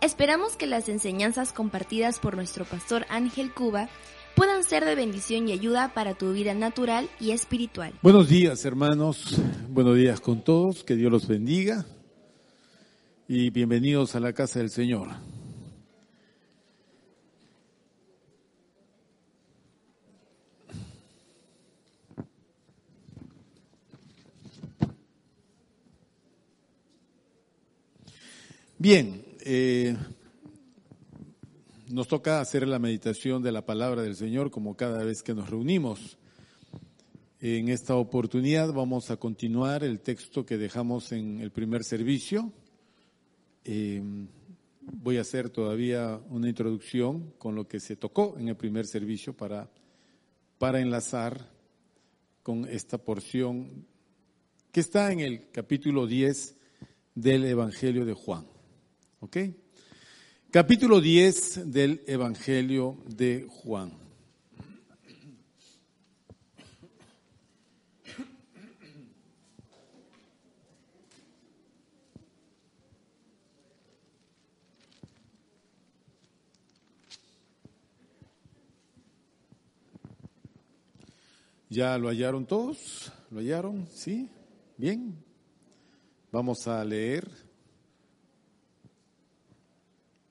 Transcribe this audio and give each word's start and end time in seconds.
Esperamos 0.00 0.56
que 0.56 0.68
las 0.68 0.88
enseñanzas 0.88 1.52
compartidas 1.52 2.20
por 2.20 2.36
nuestro 2.36 2.64
pastor 2.64 3.04
Ángel 3.08 3.52
Cuba 3.52 3.88
puedan 4.36 4.62
ser 4.62 4.84
de 4.84 4.94
bendición 4.94 5.48
y 5.48 5.52
ayuda 5.52 5.92
para 5.92 6.14
tu 6.14 6.32
vida 6.32 6.54
natural 6.54 7.10
y 7.18 7.32
espiritual. 7.32 7.92
Buenos 8.00 8.28
días, 8.28 8.64
hermanos. 8.64 9.40
Buenos 9.68 9.96
días 9.96 10.20
con 10.20 10.44
todos. 10.44 10.84
Que 10.84 10.94
Dios 10.94 11.10
los 11.10 11.26
bendiga. 11.26 11.84
Y 13.26 13.50
bienvenidos 13.50 14.14
a 14.14 14.20
la 14.20 14.32
casa 14.32 14.60
del 14.60 14.70
Señor. 14.70 15.08
Bien, 28.80 29.27
eh, 29.50 29.96
nos 31.88 32.06
toca 32.06 32.42
hacer 32.42 32.68
la 32.68 32.78
meditación 32.78 33.42
de 33.42 33.50
la 33.50 33.64
palabra 33.64 34.02
del 34.02 34.14
Señor 34.14 34.50
como 34.50 34.76
cada 34.76 35.02
vez 35.02 35.22
que 35.22 35.32
nos 35.32 35.48
reunimos. 35.48 36.18
En 37.40 37.70
esta 37.70 37.94
oportunidad 37.94 38.74
vamos 38.74 39.10
a 39.10 39.16
continuar 39.16 39.84
el 39.84 40.00
texto 40.00 40.44
que 40.44 40.58
dejamos 40.58 41.12
en 41.12 41.40
el 41.40 41.50
primer 41.50 41.82
servicio. 41.82 42.52
Eh, 43.64 44.02
voy 44.82 45.16
a 45.16 45.22
hacer 45.22 45.48
todavía 45.48 46.20
una 46.28 46.50
introducción 46.50 47.32
con 47.38 47.54
lo 47.54 47.66
que 47.66 47.80
se 47.80 47.96
tocó 47.96 48.36
en 48.38 48.48
el 48.48 48.56
primer 48.56 48.86
servicio 48.86 49.34
para, 49.34 49.70
para 50.58 50.80
enlazar 50.80 51.50
con 52.42 52.66
esta 52.66 52.98
porción 52.98 53.86
que 54.72 54.80
está 54.80 55.10
en 55.10 55.20
el 55.20 55.50
capítulo 55.50 56.06
10 56.06 56.54
del 57.14 57.46
Evangelio 57.46 58.04
de 58.04 58.12
Juan. 58.12 58.57
¿Ok? 59.20 59.36
Capítulo 60.52 61.00
10 61.00 61.72
del 61.72 62.04
Evangelio 62.06 62.96
de 63.04 63.46
Juan. 63.48 63.92
¿Ya 81.68 81.98
lo 81.98 82.08
hallaron 82.08 82.46
todos? 82.46 83.12
¿Lo 83.32 83.40
hallaron? 83.40 83.88
¿Sí? 83.92 84.30
Bien. 84.76 85.12
Vamos 86.30 86.68
a 86.68 86.84
leer 86.84 87.47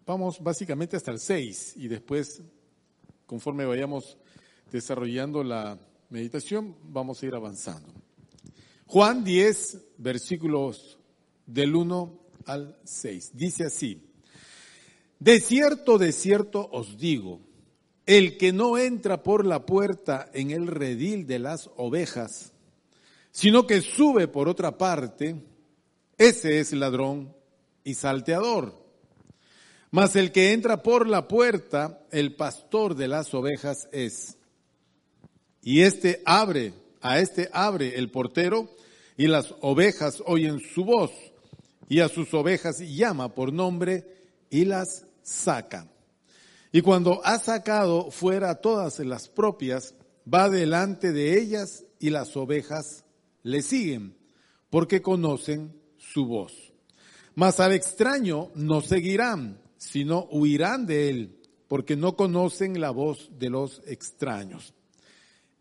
Vamos 0.07 0.41
básicamente 0.41 0.95
hasta 0.95 1.11
el 1.11 1.19
6 1.19 1.73
y 1.75 1.89
después, 1.89 2.41
conforme 3.25 3.65
vayamos 3.65 4.17
desarrollando 4.71 5.43
la 5.43 5.77
meditación, 6.09 6.77
vamos 6.81 7.21
a 7.21 7.25
ir 7.25 7.35
avanzando. 7.35 7.91
Juan 8.85 9.25
10, 9.25 9.79
versículos 9.97 10.97
del 11.45 11.75
1 11.75 12.19
al 12.45 12.79
6. 12.85 13.31
Dice 13.33 13.65
así, 13.65 14.01
de 15.19 15.41
cierto, 15.41 15.97
de 15.97 16.13
cierto 16.13 16.69
os 16.71 16.97
digo, 16.97 17.41
el 18.05 18.37
que 18.37 18.53
no 18.53 18.77
entra 18.77 19.23
por 19.23 19.45
la 19.45 19.65
puerta 19.65 20.29
en 20.33 20.51
el 20.51 20.67
redil 20.67 21.27
de 21.27 21.39
las 21.39 21.69
ovejas, 21.75 22.53
sino 23.31 23.67
que 23.67 23.81
sube 23.81 24.29
por 24.29 24.47
otra 24.47 24.77
parte, 24.77 25.35
ese 26.17 26.61
es 26.61 26.71
ladrón 26.71 27.35
y 27.83 27.95
salteador. 27.95 28.86
Mas 29.97 30.15
el 30.15 30.31
que 30.31 30.53
entra 30.53 30.83
por 30.83 31.07
la 31.07 31.27
puerta, 31.27 32.05
el 32.11 32.35
pastor 32.35 32.93
de 32.93 33.07
las 33.07 33.33
ovejas 33.33 33.89
es. 33.91 34.37
Y 35.63 35.81
este 35.81 36.21
abre, 36.23 36.73
a 37.01 37.19
este 37.19 37.49
abre 37.51 37.97
el 37.97 38.11
portero, 38.11 38.69
y 39.17 39.25
las 39.25 39.55
ovejas 39.59 40.21
oyen 40.27 40.59
su 40.59 40.85
voz, 40.85 41.09
y 41.89 42.01
a 42.01 42.09
sus 42.09 42.31
ovejas 42.35 42.77
llama 42.77 43.33
por 43.33 43.51
nombre 43.51 44.05
y 44.51 44.65
las 44.65 45.07
saca. 45.23 45.87
Y 46.71 46.81
cuando 46.81 47.25
ha 47.25 47.39
sacado 47.39 48.11
fuera 48.11 48.61
todas 48.61 48.99
las 48.99 49.27
propias, 49.27 49.95
va 50.31 50.47
delante 50.47 51.11
de 51.11 51.39
ellas 51.39 51.85
y 51.97 52.11
las 52.11 52.37
ovejas 52.37 53.03
le 53.41 53.63
siguen, 53.63 54.15
porque 54.69 55.01
conocen 55.01 55.75
su 55.97 56.27
voz. 56.27 56.53
Mas 57.33 57.59
al 57.59 57.71
extraño 57.73 58.51
no 58.53 58.81
seguirán 58.81 59.65
sino 59.77 60.27
huirán 60.31 60.85
de 60.85 61.09
él, 61.09 61.39
porque 61.67 61.95
no 61.95 62.15
conocen 62.15 62.79
la 62.79 62.91
voz 62.91 63.31
de 63.37 63.49
los 63.49 63.81
extraños. 63.85 64.73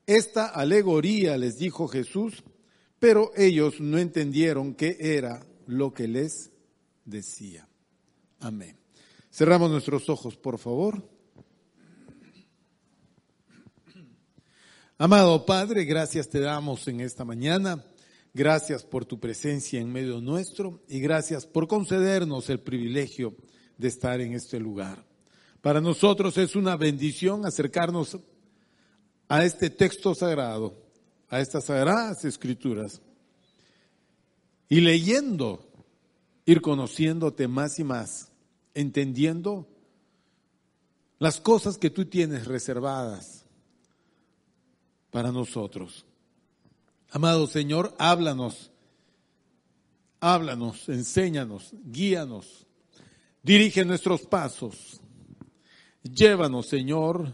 Esta 0.06 0.46
alegoría 0.46 1.36
les 1.36 1.58
dijo 1.58 1.88
Jesús, 1.88 2.44
pero 2.98 3.32
ellos 3.36 3.80
no 3.80 3.98
entendieron 3.98 4.74
qué 4.74 4.96
era 5.00 5.44
lo 5.66 5.92
que 5.92 6.06
les 6.08 6.50
decía. 7.04 7.68
Amén. 8.40 8.76
Cerramos 9.30 9.70
nuestros 9.70 10.08
ojos, 10.08 10.36
por 10.36 10.58
favor. 10.58 11.08
Amado 14.98 15.44
Padre, 15.44 15.84
gracias 15.84 16.28
te 16.28 16.40
damos 16.40 16.88
en 16.88 17.00
esta 17.00 17.24
mañana. 17.24 17.84
Gracias 18.32 18.84
por 18.84 19.04
tu 19.04 19.18
presencia 19.18 19.80
en 19.80 19.92
medio 19.92 20.20
nuestro 20.20 20.82
y 20.88 21.00
gracias 21.00 21.46
por 21.46 21.68
concedernos 21.68 22.48
el 22.48 22.60
privilegio 22.60 23.34
de 23.76 23.88
estar 23.88 24.20
en 24.20 24.34
este 24.34 24.58
lugar. 24.58 25.04
Para 25.60 25.80
nosotros 25.80 26.36
es 26.38 26.56
una 26.56 26.76
bendición 26.76 27.44
acercarnos 27.44 28.18
a 29.28 29.44
este 29.44 29.70
texto 29.70 30.14
sagrado, 30.14 30.74
a 31.28 31.40
estas 31.40 31.64
sagradas 31.64 32.24
escrituras, 32.24 33.00
y 34.68 34.80
leyendo, 34.80 35.68
ir 36.44 36.60
conociéndote 36.60 37.48
más 37.48 37.78
y 37.78 37.84
más, 37.84 38.30
entendiendo 38.74 39.68
las 41.18 41.40
cosas 41.40 41.78
que 41.78 41.90
tú 41.90 42.04
tienes 42.04 42.46
reservadas 42.46 43.44
para 45.10 45.32
nosotros. 45.32 46.04
Amado 47.10 47.46
Señor, 47.46 47.94
háblanos, 47.98 48.70
háblanos, 50.20 50.88
enséñanos, 50.88 51.74
guíanos 51.84 52.65
Dirige 53.46 53.84
nuestros 53.84 54.22
pasos. 54.22 55.00
Llévanos, 56.02 56.66
Señor, 56.66 57.32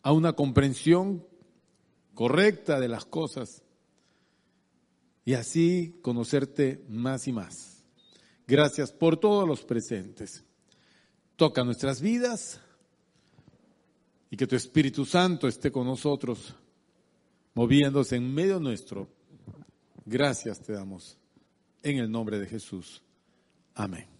a 0.00 0.10
una 0.10 0.32
comprensión 0.32 1.22
correcta 2.14 2.80
de 2.80 2.88
las 2.88 3.04
cosas 3.04 3.62
y 5.22 5.34
así 5.34 5.98
conocerte 6.00 6.82
más 6.88 7.28
y 7.28 7.32
más. 7.32 7.84
Gracias 8.46 8.90
por 8.90 9.18
todos 9.18 9.46
los 9.46 9.66
presentes. 9.66 10.44
Toca 11.36 11.62
nuestras 11.62 12.00
vidas 12.00 12.62
y 14.30 14.38
que 14.38 14.46
tu 14.46 14.56
Espíritu 14.56 15.04
Santo 15.04 15.46
esté 15.46 15.70
con 15.70 15.84
nosotros, 15.84 16.56
moviéndose 17.52 18.16
en 18.16 18.32
medio 18.32 18.58
nuestro. 18.60 19.10
Gracias 20.06 20.58
te 20.62 20.72
damos 20.72 21.18
en 21.82 21.98
el 21.98 22.10
nombre 22.10 22.38
de 22.38 22.46
Jesús. 22.46 23.02
Amén. 23.74 24.15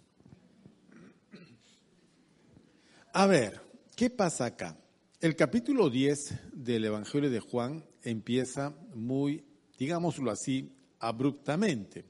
A 3.19 3.27
ver, 3.27 3.63
¿qué 3.97 4.11
pasa 4.11 4.45
acá? 4.45 4.79
El 5.23 5.37
capítulo 5.37 5.89
10 5.89 6.35
del 6.53 6.85
Evangelio 6.85 7.31
de 7.31 7.41
Juan 7.41 7.83
empieza 8.03 8.77
muy, 8.95 9.43
digámoslo 9.79 10.31
así, 10.31 10.71
abruptamente. 10.99 12.05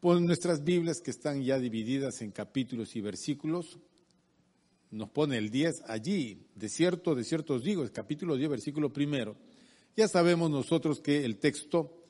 Por 0.00 0.20
nuestras 0.20 0.64
Biblias 0.64 1.00
que 1.00 1.12
están 1.12 1.44
ya 1.44 1.60
divididas 1.60 2.22
en 2.22 2.32
capítulos 2.32 2.96
y 2.96 3.02
versículos, 3.02 3.78
nos 4.90 5.10
pone 5.10 5.38
el 5.38 5.48
10 5.48 5.84
allí, 5.86 6.44
de 6.56 6.68
cierto, 6.68 7.14
de 7.14 7.22
cierto 7.22 7.54
os 7.54 7.62
digo, 7.62 7.84
el 7.84 7.92
capítulo 7.92 8.36
10, 8.36 8.50
versículo 8.50 8.92
primero. 8.92 9.36
Ya 9.96 10.08
sabemos 10.08 10.50
nosotros 10.50 10.98
que 10.98 11.24
el 11.24 11.36
texto, 11.36 12.02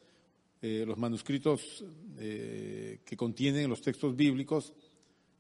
eh, 0.62 0.84
los 0.86 0.96
manuscritos 0.96 1.84
eh, 2.16 3.00
que 3.04 3.14
contienen 3.14 3.68
los 3.68 3.82
textos 3.82 4.16
bíblicos, 4.16 4.72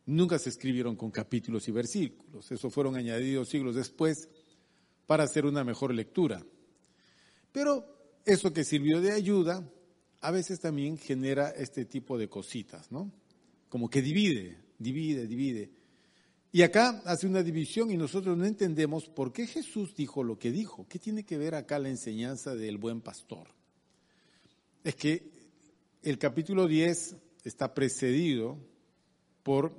nunca 0.06 0.38
se 0.38 0.50
escribieron 0.50 0.96
con 0.96 1.10
capítulos 1.10 1.68
y 1.68 1.72
versículos. 1.72 2.50
Eso 2.50 2.70
fueron 2.70 2.96
añadidos 2.96 3.48
siglos 3.48 3.74
después 3.74 4.28
para 5.06 5.24
hacer 5.24 5.46
una 5.46 5.64
mejor 5.64 5.94
lectura. 5.94 6.44
Pero 7.52 8.20
eso 8.24 8.52
que 8.52 8.64
sirvió 8.64 9.00
de 9.00 9.12
ayuda, 9.12 9.68
a 10.20 10.30
veces 10.30 10.60
también 10.60 10.98
genera 10.98 11.50
este 11.50 11.84
tipo 11.84 12.18
de 12.18 12.28
cositas, 12.28 12.90
¿no? 12.90 13.12
Como 13.68 13.88
que 13.88 14.02
divide, 14.02 14.58
divide, 14.78 15.26
divide. 15.26 15.70
Y 16.52 16.62
acá 16.62 17.02
hace 17.04 17.26
una 17.26 17.42
división 17.42 17.90
y 17.90 17.96
nosotros 17.96 18.36
no 18.38 18.44
entendemos 18.44 19.08
por 19.08 19.32
qué 19.32 19.46
Jesús 19.46 19.94
dijo 19.96 20.22
lo 20.22 20.38
que 20.38 20.52
dijo. 20.52 20.86
¿Qué 20.88 20.98
tiene 20.98 21.24
que 21.24 21.36
ver 21.36 21.54
acá 21.54 21.78
la 21.78 21.88
enseñanza 21.88 22.54
del 22.54 22.78
buen 22.78 23.00
pastor? 23.00 23.48
Es 24.84 24.94
que 24.94 25.32
el 26.02 26.16
capítulo 26.18 26.68
10 26.68 27.16
está 27.42 27.74
precedido 27.74 28.58
por 29.42 29.76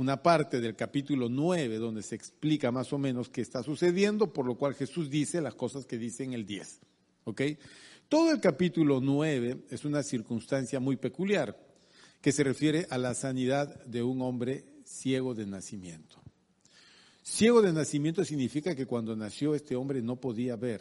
una 0.00 0.22
parte 0.22 0.62
del 0.62 0.74
capítulo 0.74 1.28
9 1.28 1.76
donde 1.76 2.02
se 2.02 2.14
explica 2.14 2.72
más 2.72 2.90
o 2.94 2.96
menos 2.96 3.28
qué 3.28 3.42
está 3.42 3.62
sucediendo, 3.62 4.32
por 4.32 4.46
lo 4.46 4.54
cual 4.56 4.74
Jesús 4.74 5.10
dice 5.10 5.42
las 5.42 5.54
cosas 5.54 5.84
que 5.84 5.98
dice 5.98 6.24
en 6.24 6.32
el 6.32 6.46
10. 6.46 6.80
¿Ok? 7.24 7.42
Todo 8.08 8.30
el 8.32 8.40
capítulo 8.40 9.02
9 9.02 9.66
es 9.68 9.84
una 9.84 10.02
circunstancia 10.02 10.80
muy 10.80 10.96
peculiar 10.96 11.54
que 12.22 12.32
se 12.32 12.42
refiere 12.42 12.86
a 12.88 12.96
la 12.96 13.12
sanidad 13.12 13.84
de 13.84 14.02
un 14.02 14.22
hombre 14.22 14.64
ciego 14.84 15.34
de 15.34 15.44
nacimiento. 15.44 16.18
Ciego 17.22 17.60
de 17.60 17.74
nacimiento 17.74 18.24
significa 18.24 18.74
que 18.74 18.86
cuando 18.86 19.14
nació 19.14 19.54
este 19.54 19.76
hombre 19.76 20.00
no 20.00 20.16
podía 20.16 20.56
ver, 20.56 20.80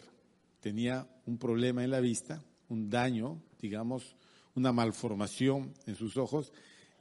tenía 0.61 1.09
un 1.25 1.37
problema 1.37 1.83
en 1.83 1.91
la 1.91 1.99
vista, 1.99 2.41
un 2.69 2.89
daño, 2.89 3.43
digamos, 3.59 4.15
una 4.55 4.71
malformación 4.71 5.73
en 5.87 5.95
sus 5.95 6.15
ojos, 6.15 6.53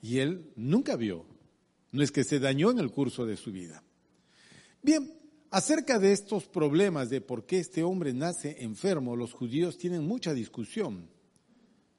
y 0.02 0.18
él 0.18 0.50
nunca 0.56 0.96
vio. 0.96 1.37
No 1.92 2.02
es 2.02 2.12
que 2.12 2.24
se 2.24 2.38
dañó 2.38 2.70
en 2.70 2.78
el 2.78 2.90
curso 2.90 3.24
de 3.24 3.36
su 3.36 3.50
vida. 3.50 3.82
Bien, 4.82 5.12
acerca 5.50 5.98
de 5.98 6.12
estos 6.12 6.46
problemas 6.46 7.08
de 7.08 7.20
por 7.20 7.46
qué 7.46 7.58
este 7.58 7.82
hombre 7.82 8.12
nace 8.12 8.62
enfermo, 8.62 9.16
los 9.16 9.32
judíos 9.32 9.78
tienen 9.78 10.06
mucha 10.06 10.34
discusión 10.34 11.08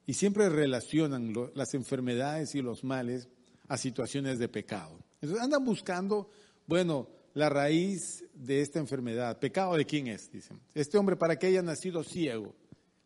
y 0.06 0.14
siempre 0.14 0.50
relacionan 0.50 1.34
las 1.54 1.74
enfermedades 1.74 2.56
y 2.56 2.62
los 2.62 2.84
males 2.84 3.28
a 3.68 3.78
situaciones 3.78 4.40
de 4.40 4.48
pecado. 4.48 5.00
Entonces 5.22 5.44
andan 5.44 5.64
buscando, 5.64 6.30
bueno, 6.66 7.10
la 7.34 7.50
raíz 7.50 8.26
de 8.34 8.62
esta 8.62 8.80
enfermedad. 8.80 9.40
¿Pecado 9.40 9.76
de 9.76 9.86
quién 9.86 10.08
es? 10.08 10.32
Dicen. 10.32 10.60
Este 10.74 10.98
hombre, 10.98 11.16
para 11.16 11.38
que 11.38 11.48
haya 11.48 11.62
nacido 11.62 12.04
ciego, 12.04 12.56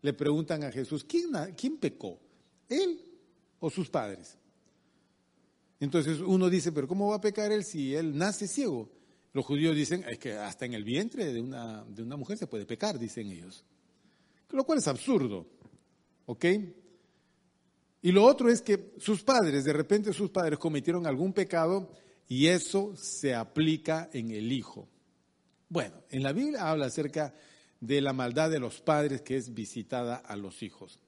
le 0.01 0.13
preguntan 0.13 0.63
a 0.63 0.71
Jesús, 0.71 1.03
¿quién, 1.03 1.31
quién 1.57 1.77
pecó? 1.77 2.19
¿Él 2.69 3.00
o 3.59 3.69
sus 3.69 3.89
padres? 3.89 4.38
Entonces 5.83 6.21
uno 6.21 6.50
dice, 6.50 6.71
pero 6.71 6.88
¿cómo 6.88 7.09
va 7.09 7.18
a 7.18 7.21
pecar 7.21 7.51
él 7.51 7.65
si 7.65 7.94
él 7.94 8.18
nace 8.18 8.47
ciego? 8.47 8.89
Los 9.33 9.45
judíos 9.45 9.75
dicen, 9.75 10.06
es 10.07 10.18
que 10.18 10.31
hasta 10.31 10.65
en 10.65 10.74
el 10.75 10.85
vientre 10.85 11.33
de 11.33 11.41
una, 11.41 11.83
de 11.83 12.01
una 12.01 12.15
mujer 12.15 12.38
se 12.38 12.47
puede 12.47 12.65
pecar, 12.65 12.97
dicen 12.97 13.30
ellos. 13.30 13.65
Lo 14.51 14.63
cual 14.63 14.80
es 14.80 14.88
absurdo. 14.88 15.45
¿Ok? 16.25 16.45
Y 18.01 18.13
lo 18.13 18.24
otro 18.24 18.50
es 18.50 18.62
que 18.62 18.94
sus 18.97 19.24
padres, 19.24 19.65
de 19.65 19.74
repente 19.74 20.13
sus 20.13 20.30
padres 20.30 20.57
cometieron 20.57 21.06
algún 21.06 21.33
pecado 21.33 21.91
y 22.30 22.47
eso 22.47 22.95
se 22.95 23.35
aplica 23.35 24.09
en 24.13 24.31
el 24.31 24.53
hijo. 24.53 24.88
Bueno, 25.68 26.01
en 26.12 26.24
la 26.24 26.31
Biblia 26.31 26.69
habla 26.69 26.85
acerca 26.85 27.35
de 27.81 28.00
la 28.00 28.13
maldad 28.13 28.50
de 28.50 28.59
los 28.59 28.80
padres 28.80 29.21
que 29.21 29.35
es 29.35 29.53
visitada 29.53 30.15
a 30.15 30.38
los 30.38 30.63
hijos. 30.63 31.01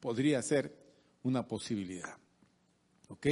Podría 0.00 0.42
ser 0.42 0.74
una 1.22 1.46
posibilidad. 1.46 2.18
¿Ok? 3.06 3.26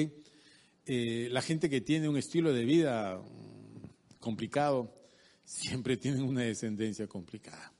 Eh, 0.90 1.28
la 1.30 1.42
gente 1.42 1.68
que 1.68 1.82
tiene 1.82 2.08
un 2.08 2.16
estilo 2.16 2.50
de 2.50 2.64
vida 2.64 3.18
mm, 3.18 4.18
complicado 4.18 4.90
siempre 5.44 5.98
tiene 5.98 6.22
una 6.22 6.40
descendencia 6.40 7.06
complicada. 7.06 7.74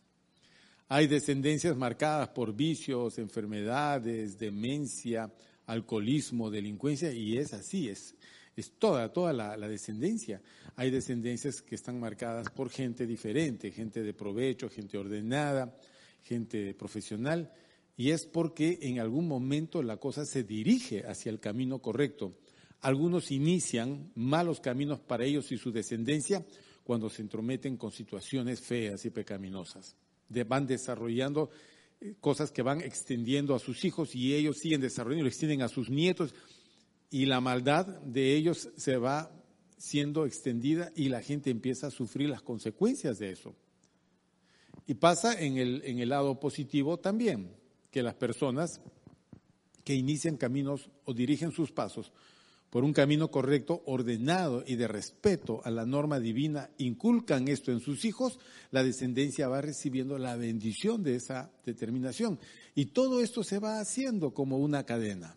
Hay 0.89 1.07
descendencias 1.07 1.75
marcadas 1.75 2.29
por 2.29 2.55
vicios, 2.55 3.17
enfermedades, 3.17 4.39
demencia, 4.39 5.33
alcoholismo, 5.65 6.51
delincuencia, 6.51 7.11
y 7.11 7.39
es 7.39 7.55
así, 7.55 7.89
es, 7.89 8.15
toda, 8.79 9.11
toda 9.11 9.33
la, 9.33 9.57
descendencia. 9.69 10.43
Hay 10.77 10.91
descendencias 10.91 11.63
que 11.63 11.77
están 11.77 11.99
marcadas 11.99 12.51
por 12.51 12.69
gente 12.69 13.07
diferente, 13.07 13.71
gente 13.71 14.03
de 14.03 14.13
provecho, 14.13 14.69
gente 14.69 14.99
ordenada, 14.99 15.75
gente 16.25 16.75
profesional, 16.75 17.51
y 17.97 18.11
es 18.11 18.27
porque 18.27 18.79
en 18.83 19.01
algún 19.01 19.27
momento 19.27 19.83
la 19.83 19.97
cosa 19.97 20.27
se 20.27 20.43
dirige 20.43 21.07
hacia 21.07 21.31
el 21.31 21.41
camino 21.41 21.81
correcto. 21.81 22.35
Algunos 22.81 23.31
inician 23.31 24.13
malos 24.15 24.61
caminos 24.61 25.01
para 25.01 25.25
ellos 25.25 25.51
y 25.51 25.59
su 25.59 25.73
descendencia 25.73 26.45
cuando 26.85 27.11
se 27.11 27.23
entrometen 27.23 27.77
con 27.77 27.91
situaciones 27.91 28.61
feas 28.61 29.05
y 29.05 29.11
pecaminosas. 29.11 29.97
van 30.47 30.67
desarrollando 30.67 31.51
eh, 32.01 32.15
cosas 32.21 32.53
que 32.53 32.63
van 32.63 32.81
extendiendo 32.81 33.55
a 33.55 33.59
sus 33.59 33.85
hijos 33.85 34.15
y 34.15 34.35
ellos 34.35 34.59
siguen 34.59 34.81
desarrollando 34.81 35.25
lo 35.25 35.29
extienden 35.29 35.63
a 35.63 35.69
sus 35.69 35.91
nietos 35.91 36.35
y 37.11 37.27
la 37.27 37.41
maldad 37.41 37.87
de 38.03 38.37
ellos 38.37 38.71
se 38.77 38.97
va 38.97 39.33
siendo 39.77 40.25
extendida 40.25 40.93
y 40.95 41.09
la 41.09 41.21
gente 41.21 41.51
empieza 41.51 41.89
a 41.89 41.91
sufrir 41.91 42.29
las 42.29 42.43
consecuencias 42.43 43.19
de 43.19 43.33
eso. 43.33 43.55
Y 44.87 44.95
pasa 44.95 45.39
en 45.39 45.59
en 45.59 45.99
el 45.99 46.09
lado 46.09 46.39
positivo 46.41 46.99
también, 46.99 47.55
que 47.91 48.03
las 48.03 48.15
personas 48.15 48.81
que 49.85 49.95
inician 49.95 50.37
caminos 50.37 50.91
o 51.05 51.15
dirigen 51.15 51.51
sus 51.51 51.73
pasos 51.73 52.13
por 52.71 52.85
un 52.85 52.93
camino 52.93 53.31
correcto, 53.31 53.83
ordenado 53.87 54.63
y 54.67 54.77
de 54.77 54.89
respeto 54.89 55.63
a 55.65 55.71
la 55.71 55.87
norma 55.87 56.21
divina, 56.21 56.71
inculcan 56.79 57.49
esto 57.49 57.73
en 57.73 57.81
sus 57.81 58.05
hijos, 58.05 58.39
la 58.71 58.85
descendencia 58.85 59.49
va 59.49 59.63
recibiendo 59.63 60.19
la 60.19 60.37
bendición 60.37 61.03
de 61.03 61.17
esa 61.17 61.51
determinación. 61.65 62.39
Y 62.75 62.87
todo 62.87 63.23
esto 63.23 63.43
se 63.43 63.59
va 63.59 63.81
haciendo 63.81 64.35
como 64.35 64.59
una 64.59 64.85
cadena. 64.85 65.37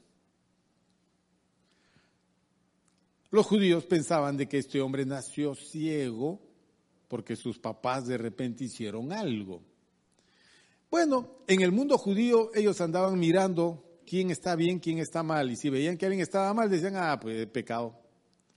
Los 3.30 3.45
judíos 3.45 3.86
pensaban 3.86 4.36
de 4.36 4.50
que 4.50 4.57
este 4.57 4.81
hombre 4.81 5.06
nació 5.06 5.56
ciego 5.56 6.42
porque 7.07 7.38
sus 7.38 7.60
papás 7.60 8.06
de 8.07 8.18
repente 8.18 8.66
hicieron 8.66 9.13
algo. 9.13 9.62
Bueno, 10.89 11.38
en 11.48 11.62
el 11.62 11.72
mundo 11.72 11.98
judío 11.98 12.51
ellos 12.54 12.81
andaban 12.81 13.18
mirando 13.18 13.90
quién 14.06 14.31
está 14.31 14.56
bien, 14.56 14.80
quién 14.80 15.00
está 15.00 15.24
mal. 15.24 15.51
Y 15.51 15.56
si 15.56 15.69
veían 15.69 15.98
que 15.98 16.06
alguien 16.06 16.21
estaba 16.21 16.53
mal, 16.53 16.69
decían, 16.69 16.95
ah, 16.95 17.19
pues 17.19 17.48
pecado. 17.48 18.00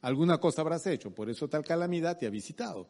Alguna 0.00 0.38
cosa 0.38 0.60
habrás 0.60 0.86
hecho, 0.86 1.14
por 1.14 1.30
eso 1.30 1.48
tal 1.48 1.64
calamidad 1.64 2.18
te 2.18 2.26
ha 2.26 2.30
visitado. 2.30 2.88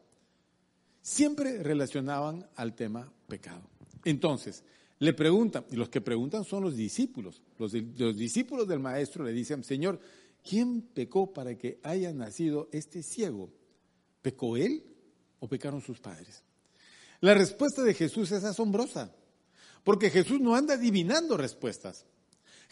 Siempre 1.01 1.63
relacionaban 1.63 2.45
al 2.55 2.75
tema 2.75 3.11
pecado. 3.27 3.69
Entonces, 4.03 4.63
le 4.99 5.13
preguntan, 5.13 5.65
y 5.71 5.75
los 5.75 5.89
que 5.89 6.01
preguntan 6.01 6.43
son 6.43 6.63
los 6.63 6.75
discípulos. 6.75 7.41
Los, 7.57 7.73
los 7.73 8.17
discípulos 8.17 8.67
del 8.67 8.79
maestro 8.79 9.23
le 9.23 9.31
dicen, 9.31 9.63
Señor, 9.63 9.99
¿quién 10.43 10.81
pecó 10.81 11.31
para 11.31 11.57
que 11.57 11.79
haya 11.83 12.11
nacido 12.13 12.69
este 12.71 13.03
ciego? 13.03 13.49
¿Pecó 14.21 14.57
él 14.57 14.83
o 15.39 15.47
pecaron 15.47 15.81
sus 15.81 15.99
padres? 15.99 16.43
La 17.21 17.33
respuesta 17.33 17.81
de 17.83 17.93
Jesús 17.93 18.31
es 18.31 18.43
asombrosa, 18.43 19.13
porque 19.83 20.09
Jesús 20.09 20.39
no 20.41 20.55
anda 20.55 20.73
adivinando 20.73 21.37
respuestas. 21.37 22.05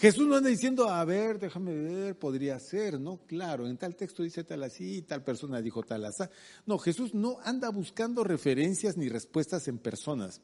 Jesús 0.03 0.27
no 0.27 0.35
anda 0.35 0.49
diciendo, 0.49 0.89
a 0.89 1.05
ver, 1.05 1.39
déjame 1.39 1.73
ver, 1.73 2.19
podría 2.19 2.59
ser, 2.59 2.99
¿no? 2.99 3.21
Claro, 3.25 3.69
en 3.69 3.77
tal 3.77 3.95
texto 3.95 4.21
dice 4.21 4.43
tal 4.43 4.61
así, 4.63 5.01
tal 5.03 5.23
persona 5.23 5.61
dijo 5.61 5.81
tal 5.81 6.03
así. 6.03 6.25
No, 6.65 6.77
Jesús 6.77 7.13
no 7.13 7.37
anda 7.41 7.69
buscando 7.69 8.25
referencias 8.25 8.97
ni 8.97 9.07
respuestas 9.07 9.69
en 9.69 9.77
personas. 9.77 10.41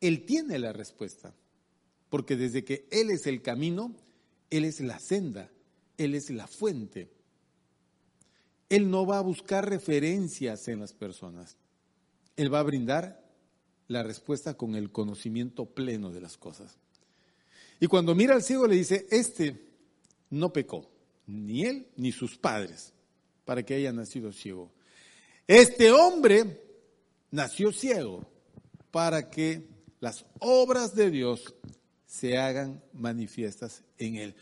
Él 0.00 0.24
tiene 0.24 0.56
la 0.60 0.72
respuesta, 0.72 1.34
porque 2.10 2.36
desde 2.36 2.62
que 2.62 2.86
Él 2.92 3.10
es 3.10 3.26
el 3.26 3.42
camino, 3.42 3.92
Él 4.50 4.64
es 4.64 4.78
la 4.78 5.00
senda, 5.00 5.50
Él 5.96 6.14
es 6.14 6.30
la 6.30 6.46
fuente. 6.46 7.10
Él 8.68 8.88
no 8.88 9.04
va 9.04 9.18
a 9.18 9.22
buscar 9.22 9.68
referencias 9.68 10.68
en 10.68 10.78
las 10.78 10.92
personas. 10.92 11.56
Él 12.36 12.54
va 12.54 12.60
a 12.60 12.62
brindar 12.62 13.28
la 13.88 14.04
respuesta 14.04 14.54
con 14.54 14.76
el 14.76 14.92
conocimiento 14.92 15.66
pleno 15.66 16.12
de 16.12 16.20
las 16.20 16.38
cosas. 16.38 16.78
Y 17.80 17.86
cuando 17.86 18.14
mira 18.14 18.34
al 18.34 18.42
ciego 18.42 18.66
le 18.66 18.76
dice, 18.76 19.06
este 19.10 19.60
no 20.30 20.52
pecó, 20.52 20.90
ni 21.26 21.64
él 21.64 21.86
ni 21.96 22.12
sus 22.12 22.38
padres, 22.38 22.92
para 23.44 23.62
que 23.62 23.74
haya 23.74 23.92
nacido 23.92 24.32
ciego. 24.32 24.70
Este 25.46 25.90
hombre 25.90 26.60
nació 27.30 27.72
ciego 27.72 28.26
para 28.90 29.28
que 29.30 29.68
las 30.00 30.24
obras 30.38 30.94
de 30.94 31.10
Dios 31.10 31.54
se 32.06 32.38
hagan 32.38 32.82
manifiestas 32.92 33.82
en 33.98 34.16
él. 34.16 34.34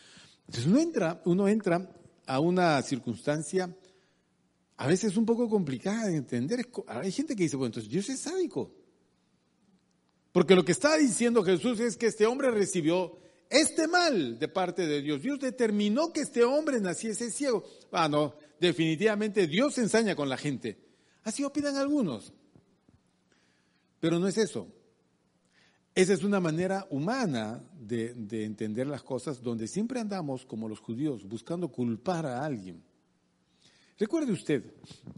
Entonces 0.47 0.67
uno 0.67 0.81
entra, 0.81 1.23
uno 1.25 1.49
entra 1.49 1.91
a 2.27 2.41
una 2.41 2.81
circunstancia 2.83 3.75
a 4.77 4.87
veces 4.87 5.17
un 5.19 5.27
poco 5.27 5.49
complicada 5.49 6.07
de 6.07 6.17
entender. 6.17 6.67
Hay 6.87 7.13
gente 7.13 7.37
que 7.37 7.43
dice, 7.43 7.57
bueno, 7.57 7.67
entonces 7.67 7.91
Dios 7.91 8.09
es 8.09 8.21
sádico. 8.21 8.75
Porque 10.33 10.55
lo 10.55 10.65
que 10.65 10.73
está 10.73 10.97
diciendo 10.97 11.43
Jesús 11.43 11.81
es 11.81 11.97
que 11.97 12.07
este 12.07 12.27
hombre 12.27 12.51
recibió 12.51 13.19
este 13.49 13.89
mal 13.89 14.39
de 14.39 14.49
parte 14.49 14.87
de 14.87 15.03
Dios. 15.03 15.21
Dios 15.21 15.41
determinó 15.41 16.13
que 16.13 16.21
este 16.21 16.45
hombre 16.45 16.81
naciese 16.81 17.31
ciego. 17.31 17.65
Ah, 17.91 18.09
no, 18.09 18.35
definitivamente 18.61 19.47
Dios 19.49 19.77
ensaña 19.79 20.15
con 20.15 20.29
la 20.29 20.37
gente. 20.37 20.79
Así 21.25 21.43
opinan 21.43 21.77
algunos. 21.77 22.33
Pero 23.99 24.19
no 24.19 24.29
es 24.29 24.39
eso. 24.39 24.69
Esa 25.95 26.15
es 26.15 26.23
una 26.23 26.39
manera 26.39 26.87
humana 26.91 27.61
de, 27.79 28.15
de, 28.15 28.45
entender 28.45 28.87
las 28.87 29.03
cosas 29.03 29.43
donde 29.43 29.67
siempre 29.67 29.99
andamos 29.99 30.47
como 30.47 30.69
los 30.69 30.79
judíos 30.79 31.27
buscando 31.27 31.69
culpar 31.69 32.25
a 32.27 32.45
alguien. 32.45 32.83
Recuerde 33.99 34.33
usted, 34.33 34.65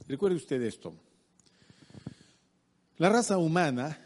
recuerde 0.08 0.36
usted 0.36 0.60
esto. 0.62 0.94
La 2.96 3.10
raza 3.10 3.36
humana, 3.36 4.01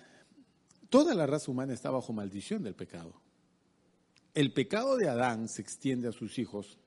toda 0.88 1.14
la 1.14 1.26
raza 1.26 1.50
humana 1.50 1.72
está 1.72 1.90
bajo 1.90 2.12
maldición 2.12 2.62
del 2.62 2.74
pecado. 2.74 3.20
El 4.34 4.52
pecado 4.52 4.96
de 4.96 5.08
Adán 5.08 5.48
se 5.48 5.62
extiende 5.62 6.08
a 6.08 6.12
sus 6.12 6.38
hijos 6.38 6.78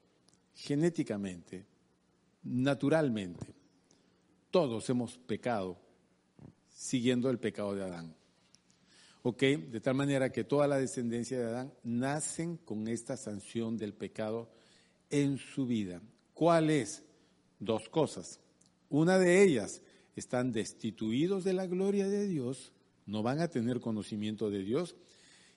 genéticamente, 0.54 1.66
naturalmente. 2.44 3.56
Todos 4.52 4.90
hemos 4.90 5.18
pecado 5.18 5.78
siguiendo 6.70 7.30
el 7.30 7.40
pecado 7.40 7.76
de 7.76 7.84
Adán. 7.84 8.16
¿Ok? 9.24 9.42
De 9.42 9.82
tal 9.82 9.96
manera 9.96 10.32
que 10.32 10.44
toda 10.44 10.68
la 10.68 10.78
descendencia 10.78 11.40
de 11.40 11.46
Adán 11.46 11.74
nacen 11.84 12.58
con 12.58 12.88
esta 12.88 13.18
sanción 13.18 13.78
del 13.78 13.94
pecado 13.94 14.50
en 15.10 15.38
su 15.38 15.66
vida. 15.66 16.02
¿Cuál 16.34 16.70
es? 16.70 17.04
Dos 17.60 17.90
cosas. 17.90 18.40
Una 18.90 19.18
de 19.20 19.44
ellas, 19.44 19.82
están 20.16 20.52
destituidos 20.52 21.44
de 21.44 21.54
la 21.54 21.66
gloria 21.66 22.08
de 22.08 22.28
Dios, 22.28 22.72
no 23.10 23.24
van 23.24 23.42
a 23.42 23.48
tener 23.48 23.80
conocimiento 23.80 24.50
de 24.50 24.64
Dios. 24.64 24.96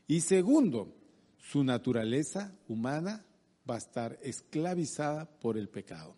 Y 0.06 0.20
segundo, 0.20 0.94
su 1.38 1.62
naturaleza 1.62 2.56
humana 2.68 3.24
va 3.68 3.74
a 3.76 3.78
estar 3.78 4.18
esclavizada 4.22 5.26
por 5.26 5.56
el 5.58 5.68
pecado. 5.68 6.16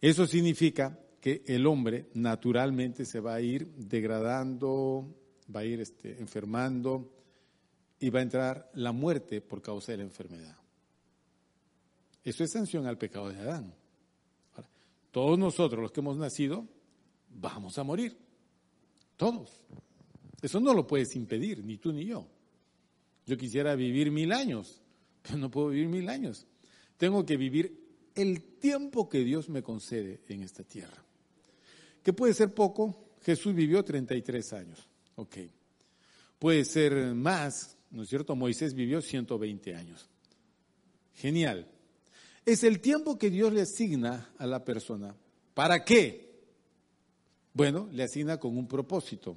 Eso 0.00 0.26
significa 0.26 0.98
que 1.20 1.42
el 1.46 1.66
hombre 1.66 2.10
naturalmente 2.14 3.04
se 3.04 3.20
va 3.20 3.34
a 3.34 3.40
ir 3.40 3.66
degradando, 3.74 5.14
va 5.54 5.60
a 5.60 5.64
ir 5.64 5.80
este, 5.80 6.20
enfermando 6.20 7.12
y 7.98 8.10
va 8.10 8.20
a 8.20 8.22
entrar 8.22 8.70
la 8.74 8.92
muerte 8.92 9.40
por 9.40 9.62
causa 9.62 9.92
de 9.92 9.98
la 9.98 10.04
enfermedad. 10.04 10.56
Eso 12.22 12.44
es 12.44 12.52
sanción 12.52 12.86
al 12.86 12.98
pecado 12.98 13.28
de 13.28 13.38
Adán. 13.38 13.74
todos 15.10 15.38
nosotros 15.38 15.80
los 15.80 15.92
que 15.92 16.00
hemos 16.00 16.18
nacido 16.18 16.66
vamos 17.30 17.78
a 17.78 17.84
morir. 17.84 18.16
Todos. 19.16 19.62
Eso 20.42 20.60
no 20.60 20.74
lo 20.74 20.86
puedes 20.86 21.16
impedir, 21.16 21.64
ni 21.64 21.78
tú 21.78 21.92
ni 21.92 22.04
yo. 22.04 22.26
Yo 23.26 23.36
quisiera 23.36 23.74
vivir 23.74 24.10
mil 24.10 24.32
años, 24.32 24.80
pero 25.22 25.38
no 25.38 25.50
puedo 25.50 25.68
vivir 25.68 25.88
mil 25.88 26.08
años. 26.08 26.46
Tengo 26.96 27.24
que 27.26 27.36
vivir 27.36 27.86
el 28.14 28.42
tiempo 28.58 29.08
que 29.08 29.24
Dios 29.24 29.48
me 29.48 29.62
concede 29.62 30.20
en 30.28 30.42
esta 30.42 30.64
tierra. 30.64 31.04
Que 32.02 32.12
puede 32.12 32.34
ser 32.34 32.54
poco, 32.54 33.16
Jesús 33.22 33.54
vivió 33.54 33.84
33 33.84 34.52
años. 34.52 34.88
Ok. 35.16 35.36
Puede 36.38 36.64
ser 36.64 37.14
más, 37.14 37.76
¿no 37.90 38.02
es 38.02 38.08
cierto? 38.08 38.36
Moisés 38.36 38.74
vivió 38.74 39.02
120 39.02 39.74
años. 39.74 40.08
Genial. 41.14 41.66
Es 42.44 42.62
el 42.62 42.80
tiempo 42.80 43.18
que 43.18 43.30
Dios 43.30 43.52
le 43.52 43.62
asigna 43.62 44.30
a 44.38 44.46
la 44.46 44.64
persona. 44.64 45.14
¿Para 45.54 45.84
qué? 45.84 46.26
Bueno, 47.52 47.88
le 47.90 48.04
asigna 48.04 48.38
con 48.38 48.56
un 48.56 48.68
propósito. 48.68 49.36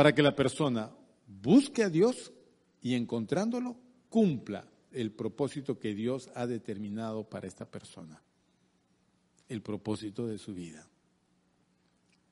Para 0.00 0.14
que 0.14 0.22
la 0.22 0.34
persona 0.34 0.90
busque 1.26 1.82
a 1.82 1.90
Dios 1.90 2.32
y 2.80 2.94
encontrándolo, 2.94 3.76
cumpla 4.08 4.66
el 4.92 5.12
propósito 5.12 5.78
que 5.78 5.94
Dios 5.94 6.30
ha 6.34 6.46
determinado 6.46 7.28
para 7.28 7.46
esta 7.46 7.70
persona. 7.70 8.22
El 9.46 9.60
propósito 9.60 10.26
de 10.26 10.38
su 10.38 10.54
vida. 10.54 10.88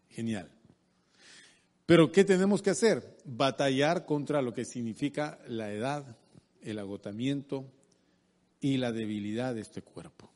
Genial. 0.08 0.50
Pero 1.84 2.10
¿qué 2.10 2.24
tenemos 2.24 2.62
que 2.62 2.70
hacer? 2.70 3.18
Batallar 3.26 4.06
contra 4.06 4.40
lo 4.40 4.54
que 4.54 4.64
significa 4.64 5.38
la 5.46 5.70
edad, 5.70 6.16
el 6.62 6.78
agotamiento 6.78 7.70
y 8.62 8.78
la 8.78 8.92
debilidad 8.92 9.54
de 9.54 9.60
este 9.60 9.82
cuerpo. 9.82 10.32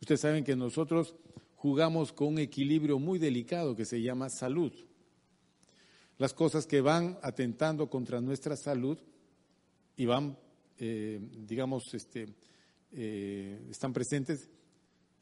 Ustedes 0.00 0.20
saben 0.20 0.44
que 0.44 0.54
nosotros 0.54 1.16
jugamos 1.56 2.12
con 2.12 2.28
un 2.28 2.38
equilibrio 2.38 3.00
muy 3.00 3.18
delicado 3.18 3.74
que 3.74 3.84
se 3.84 4.00
llama 4.00 4.28
salud. 4.28 4.72
Las 6.18 6.32
cosas 6.32 6.66
que 6.66 6.80
van 6.80 7.18
atentando 7.22 7.90
contra 7.90 8.20
nuestra 8.20 8.56
salud 8.56 8.98
y 9.96 10.06
van, 10.06 10.36
eh, 10.78 11.20
digamos, 11.46 11.92
este, 11.92 12.26
eh, 12.92 13.66
están 13.70 13.92
presentes, 13.92 14.48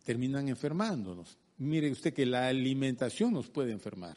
terminan 0.04 0.48
enfermándonos. 0.48 1.36
Mire 1.58 1.90
usted 1.90 2.14
que 2.14 2.26
la 2.26 2.46
alimentación 2.46 3.32
nos 3.32 3.48
puede 3.48 3.72
enfermar. 3.72 4.16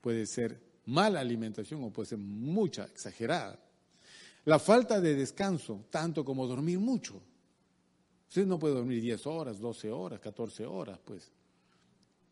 Puede 0.00 0.26
ser 0.26 0.60
mala 0.86 1.18
alimentación 1.18 1.82
o 1.82 1.90
puede 1.90 2.10
ser 2.10 2.18
mucha, 2.18 2.84
exagerada. 2.84 3.58
La 4.44 4.60
falta 4.60 5.00
de 5.00 5.16
descanso, 5.16 5.84
tanto 5.90 6.24
como 6.24 6.46
dormir 6.46 6.78
mucho. 6.78 7.20
Usted 8.28 8.46
no 8.46 8.58
puede 8.58 8.74
dormir 8.74 9.00
10 9.02 9.26
horas, 9.26 9.58
12 9.58 9.90
horas, 9.90 10.20
14 10.20 10.64
horas, 10.64 10.98
pues. 11.04 11.30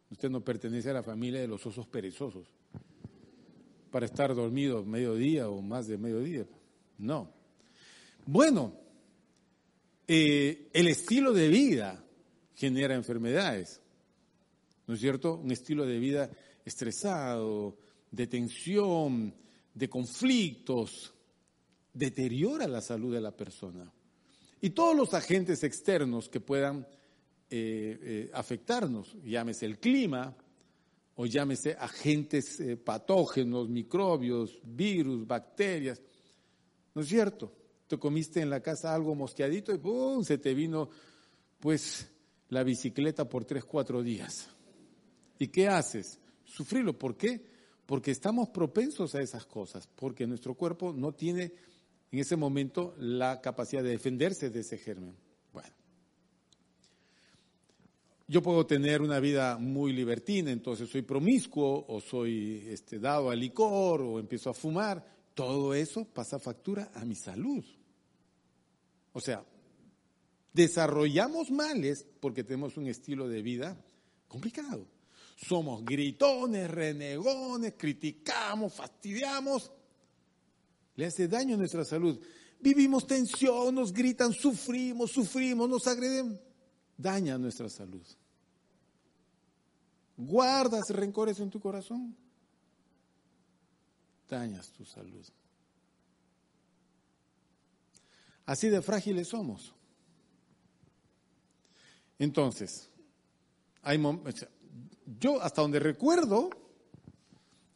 Usted 0.09 0.31
no 0.31 0.41
pertenece 0.41 0.91
a 0.91 0.95
la 0.95 1.03
familia 1.03 1.41
de 1.41 1.49
los 1.49 1.67
osos 1.67 1.89
perezosos 1.89 2.56
para 3.97 4.05
estar 4.05 4.35
dormido 4.35 4.85
mediodía 4.85 5.49
o 5.49 5.63
más 5.63 5.87
de 5.87 5.97
mediodía. 5.97 6.45
No. 6.99 7.33
Bueno, 8.27 8.75
eh, 10.07 10.69
el 10.75 10.89
estilo 10.89 11.33
de 11.33 11.49
vida 11.49 12.05
genera 12.55 12.95
enfermedades, 12.95 13.81
¿no 14.87 14.93
es 14.93 15.01
cierto? 15.01 15.37
Un 15.37 15.51
estilo 15.51 15.87
de 15.87 15.99
vida 15.99 16.31
estresado, 16.63 17.79
de 18.11 18.27
tensión, 18.27 19.35
de 19.73 19.89
conflictos, 19.89 21.15
deteriora 21.95 22.69
la 22.69 22.83
salud 22.83 23.15
de 23.15 23.23
la 23.23 23.35
persona. 23.35 23.91
Y 24.61 24.69
todos 24.69 24.95
los 24.95 25.15
agentes 25.15 25.65
externos 25.65 26.29
que 26.29 26.41
puedan 26.41 26.87
eh, 27.49 27.99
eh, 28.03 28.31
afectarnos, 28.35 29.17
llámese 29.25 29.65
el 29.65 29.79
clima 29.79 30.37
o 31.17 31.27
llámese 31.27 31.77
agentes 31.79 32.61
eh, 32.61 32.77
patógenos, 32.77 33.69
microbios, 33.69 34.59
virus, 34.63 35.27
bacterias, 35.27 36.01
¿no 36.95 37.03
es 37.03 37.09
cierto? 37.09 37.53
Te 37.87 37.99
comiste 37.99 38.41
en 38.41 38.51
la 38.51 38.61
casa 38.61 38.95
algo 38.95 39.15
mosqueadito 39.15 39.73
y 39.73 39.79
¡pum! 39.79 40.23
se 40.25 40.39
te 40.39 40.55
vino 40.55 40.89
pues 41.61 42.09
la 42.49 42.63
bicicleta 42.63 43.29
por 43.29 43.45
tres, 43.45 43.65
cuatro 43.65 44.03
días. 44.03 44.49
¿Y 45.39 45.49
qué 45.49 45.69
haces? 45.69 46.19
sufrirlo. 46.47 46.99
¿Por 46.99 47.17
qué? 47.17 47.45
Porque 47.85 48.11
estamos 48.11 48.49
propensos 48.49 49.15
a 49.15 49.21
esas 49.21 49.45
cosas, 49.47 49.87
porque 49.95 50.27
nuestro 50.27 50.55
cuerpo 50.55 50.93
no 50.93 51.13
tiene 51.13 51.53
en 52.11 52.19
ese 52.19 52.37
momento 52.37 52.95
la 52.99 53.41
capacidad 53.41 53.83
de 53.83 53.91
defenderse 53.91 54.51
de 54.51 54.61
ese 54.61 54.79
germen. 54.79 55.15
Bueno, 55.53 55.75
yo 58.29 58.43
puedo 58.43 58.67
tener 58.67 59.03
una 59.03 59.21
vida 59.21 59.57
muy 59.57 59.93
libertina, 59.93 60.51
entonces 60.51 60.89
soy 60.91 61.03
promiscuo 61.03 61.85
o 61.89 62.01
soy 62.01 62.67
este, 62.69 62.99
dado 62.99 63.31
al 63.31 63.39
licor 63.39 64.03
o 64.03 64.19
empiezo 64.19 64.51
a 64.51 64.55
fumar. 64.55 65.05
Todo 65.33 65.75
eso 65.75 66.05
pasa 66.05 66.39
factura 66.39 66.91
a 66.95 67.05
mi 67.05 67.15
salud. 67.15 67.65
O 69.13 69.21
sea, 69.21 69.45
desarrollamos 70.53 71.51
males 71.51 72.05
porque 72.19 72.43
tenemos 72.43 72.77
un 72.77 72.89
estilo 72.89 73.29
de 73.29 73.43
vida 73.43 73.77
complicado. 74.27 74.87
Somos 75.37 75.85
gritones, 75.85 76.69
renegones, 76.69 77.75
criticamos, 77.77 78.73
fastidiamos. 78.73 79.71
Le 80.97 81.07
hace 81.07 81.29
daño 81.29 81.55
a 81.55 81.59
nuestra 81.59 81.85
salud. 81.85 82.19
Vivimos 82.59 83.07
tensión, 83.07 83.75
nos 83.75 83.93
gritan, 83.93 84.33
sufrimos, 84.33 85.13
sufrimos, 85.13 85.69
nos 85.69 85.87
agreden. 85.87 86.41
Daña 86.97 87.39
nuestra 87.39 87.69
salud. 87.69 88.07
Guardas 90.17 90.89
rencores 90.91 91.39
en 91.41 91.51
tu 91.51 91.61
corazón. 91.61 92.17
Dañas 94.29 94.71
tu 94.71 94.85
salud. 94.85 95.25
Así 98.47 98.69
de 98.69 98.81
frágiles 98.81 99.29
somos. 99.29 99.75
Entonces, 102.19 102.89
hay 103.83 104.01
yo 105.21 105.41
hasta 105.43 105.63
donde 105.63 105.79
recuerdo, 105.79 106.51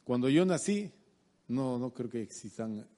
cuando 0.05 0.29
yo 0.29 0.45
nací, 0.45 0.91
no, 1.49 1.79
no 1.79 1.93
creo 1.93 2.09
que 2.09 2.29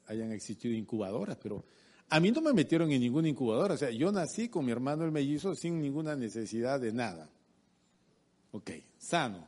hayan 0.07 0.33
existido 0.33 0.75
incubadoras, 0.75 1.37
pero 1.43 1.65
a 2.13 2.21
mí 2.21 2.31
no 2.31 2.41
me 2.41 2.53
metieron 2.53 2.91
en 2.93 3.01
ninguna 3.01 3.29
incubadora. 3.29 3.75
O 3.75 3.77
sea, 3.77 3.91
yo 3.91 4.13
nací 4.13 4.49
con 4.49 4.65
mi 4.65 4.73
hermano 4.73 5.05
el 5.05 5.13
mellizo 5.13 5.55
sin 5.55 5.81
ninguna 5.81 6.15
necesidad 6.15 6.81
de 6.81 6.93
nada. 6.93 7.31
Ok, 8.53 8.71
sano. 8.99 9.47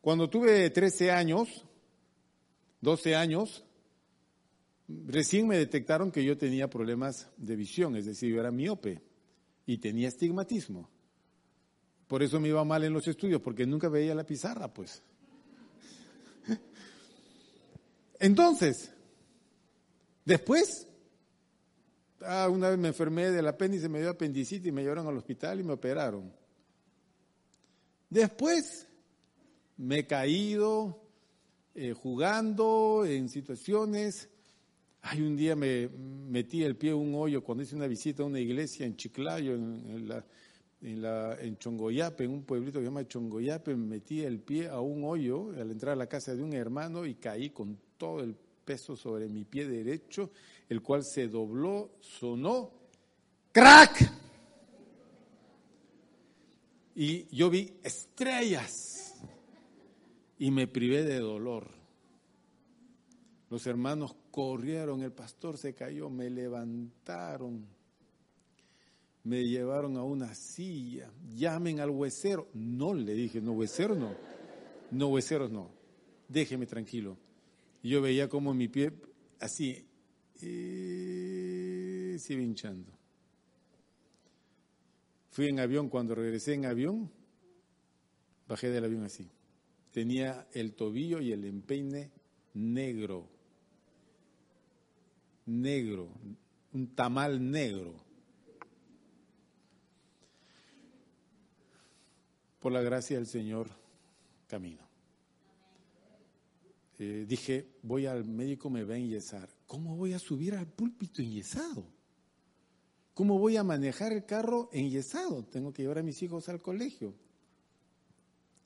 Cuando 0.00 0.28
tuve 0.28 0.70
13 0.70 1.10
años, 1.10 1.64
12 2.80 3.16
años, 3.16 3.64
Recién 4.86 5.48
me 5.48 5.56
detectaron 5.56 6.10
que 6.10 6.24
yo 6.24 6.36
tenía 6.36 6.68
problemas 6.68 7.30
de 7.38 7.56
visión, 7.56 7.96
es 7.96 8.04
decir, 8.04 8.34
yo 8.34 8.40
era 8.40 8.50
miope 8.50 9.00
y 9.64 9.78
tenía 9.78 10.08
estigmatismo. 10.08 10.90
Por 12.06 12.22
eso 12.22 12.38
me 12.38 12.48
iba 12.48 12.62
mal 12.64 12.84
en 12.84 12.92
los 12.92 13.08
estudios, 13.08 13.40
porque 13.40 13.66
nunca 13.66 13.88
veía 13.88 14.14
la 14.14 14.26
pizarra, 14.26 14.72
pues. 14.72 15.02
Entonces, 18.20 18.93
después, 20.24 20.86
ah, 22.22 22.48
una 22.50 22.70
vez 22.70 22.78
me 22.78 22.88
enfermé 22.88 23.30
del 23.30 23.46
apéndice, 23.46 23.88
me 23.88 24.00
dio 24.00 24.10
apendicitis 24.10 24.68
y 24.68 24.72
me 24.72 24.82
llevaron 24.82 25.06
al 25.06 25.16
hospital 25.16 25.60
y 25.60 25.64
me 25.64 25.72
operaron. 25.72 26.32
Después, 28.10 28.86
me 29.76 30.00
he 30.00 30.06
caído 30.06 31.02
eh, 31.74 31.92
jugando 31.92 33.04
en 33.04 33.28
situaciones. 33.28 34.28
Hay 35.02 35.20
un 35.20 35.36
día 35.36 35.56
me 35.56 35.88
metí 35.88 36.62
el 36.62 36.76
pie 36.76 36.90
en 36.90 36.96
un 36.96 37.14
hoyo 37.14 37.42
cuando 37.42 37.64
hice 37.64 37.76
una 37.76 37.86
visita 37.86 38.22
a 38.22 38.26
una 38.26 38.40
iglesia 38.40 38.86
en 38.86 38.96
Chiclayo, 38.96 39.54
en, 39.54 40.22
en, 40.80 41.04
en 41.04 41.58
Chongoyape, 41.58 42.24
en 42.24 42.30
un 42.30 42.44
pueblito 42.44 42.78
que 42.78 42.84
se 42.84 42.90
llama 42.90 43.06
Chongoyape, 43.06 43.74
me 43.74 43.86
metí 43.86 44.22
el 44.22 44.40
pie 44.40 44.68
a 44.68 44.80
un 44.80 45.04
hoyo 45.04 45.50
al 45.50 45.70
entrar 45.70 45.92
a 45.92 45.96
la 45.96 46.06
casa 46.06 46.34
de 46.34 46.42
un 46.42 46.52
hermano 46.52 47.04
y 47.04 47.16
caí 47.16 47.50
con 47.50 47.78
todo 47.98 48.20
el 48.20 48.36
peso 48.64 48.96
sobre 48.96 49.28
mi 49.28 49.44
pie 49.44 49.68
derecho, 49.68 50.30
el 50.68 50.82
cual 50.82 51.04
se 51.04 51.28
dobló, 51.28 51.92
sonó, 52.00 52.72
crack. 53.52 54.10
Y 56.96 57.26
yo 57.36 57.50
vi 57.50 57.72
estrellas 57.82 59.14
y 60.38 60.50
me 60.50 60.66
privé 60.66 61.02
de 61.02 61.18
dolor. 61.18 61.68
Los 63.50 63.66
hermanos 63.66 64.16
corrieron, 64.30 65.02
el 65.02 65.12
pastor 65.12 65.58
se 65.58 65.74
cayó, 65.74 66.10
me 66.10 66.30
levantaron, 66.30 67.66
me 69.24 69.44
llevaron 69.44 69.96
a 69.96 70.02
una 70.02 70.34
silla, 70.34 71.10
llamen 71.34 71.80
al 71.80 71.90
huesero. 71.90 72.48
No, 72.54 72.94
le 72.94 73.14
dije, 73.14 73.40
no, 73.40 73.52
huesero 73.52 73.94
no, 73.94 74.14
no, 74.90 75.08
hueseros 75.08 75.50
no, 75.50 75.70
déjeme 76.28 76.66
tranquilo. 76.66 77.16
Y 77.84 77.90
yo 77.90 78.00
veía 78.00 78.30
como 78.30 78.54
mi 78.54 78.66
pie 78.66 78.94
así, 79.40 79.86
eh, 80.40 82.16
se 82.18 82.32
iba 82.32 82.42
hinchando. 82.42 82.90
Fui 85.28 85.48
en 85.48 85.60
avión, 85.60 85.90
cuando 85.90 86.14
regresé 86.14 86.54
en 86.54 86.64
avión, 86.64 87.10
bajé 88.48 88.70
del 88.70 88.84
avión 88.84 89.04
así. 89.04 89.28
Tenía 89.92 90.48
el 90.54 90.72
tobillo 90.72 91.20
y 91.20 91.32
el 91.32 91.44
empeine 91.44 92.10
negro. 92.54 93.28
Negro, 95.44 96.08
un 96.72 96.86
tamal 96.94 97.50
negro. 97.50 97.96
Por 102.60 102.72
la 102.72 102.80
gracia 102.80 103.18
del 103.18 103.26
Señor, 103.26 103.68
camino. 104.46 104.93
Eh, 106.98 107.24
dije, 107.26 107.78
voy 107.82 108.06
al 108.06 108.24
médico, 108.24 108.70
me 108.70 108.84
va 108.84 108.94
a 108.94 108.98
enyesar. 108.98 109.48
¿Cómo 109.66 109.96
voy 109.96 110.12
a 110.12 110.18
subir 110.18 110.54
al 110.54 110.66
púlpito 110.66 111.22
enyesado? 111.22 111.84
¿Cómo 113.14 113.38
voy 113.38 113.56
a 113.56 113.64
manejar 113.64 114.12
el 114.12 114.24
carro 114.24 114.68
enyesado? 114.72 115.44
Tengo 115.44 115.72
que 115.72 115.82
llevar 115.82 115.98
a 115.98 116.02
mis 116.02 116.22
hijos 116.22 116.48
al 116.48 116.62
colegio. 116.62 117.14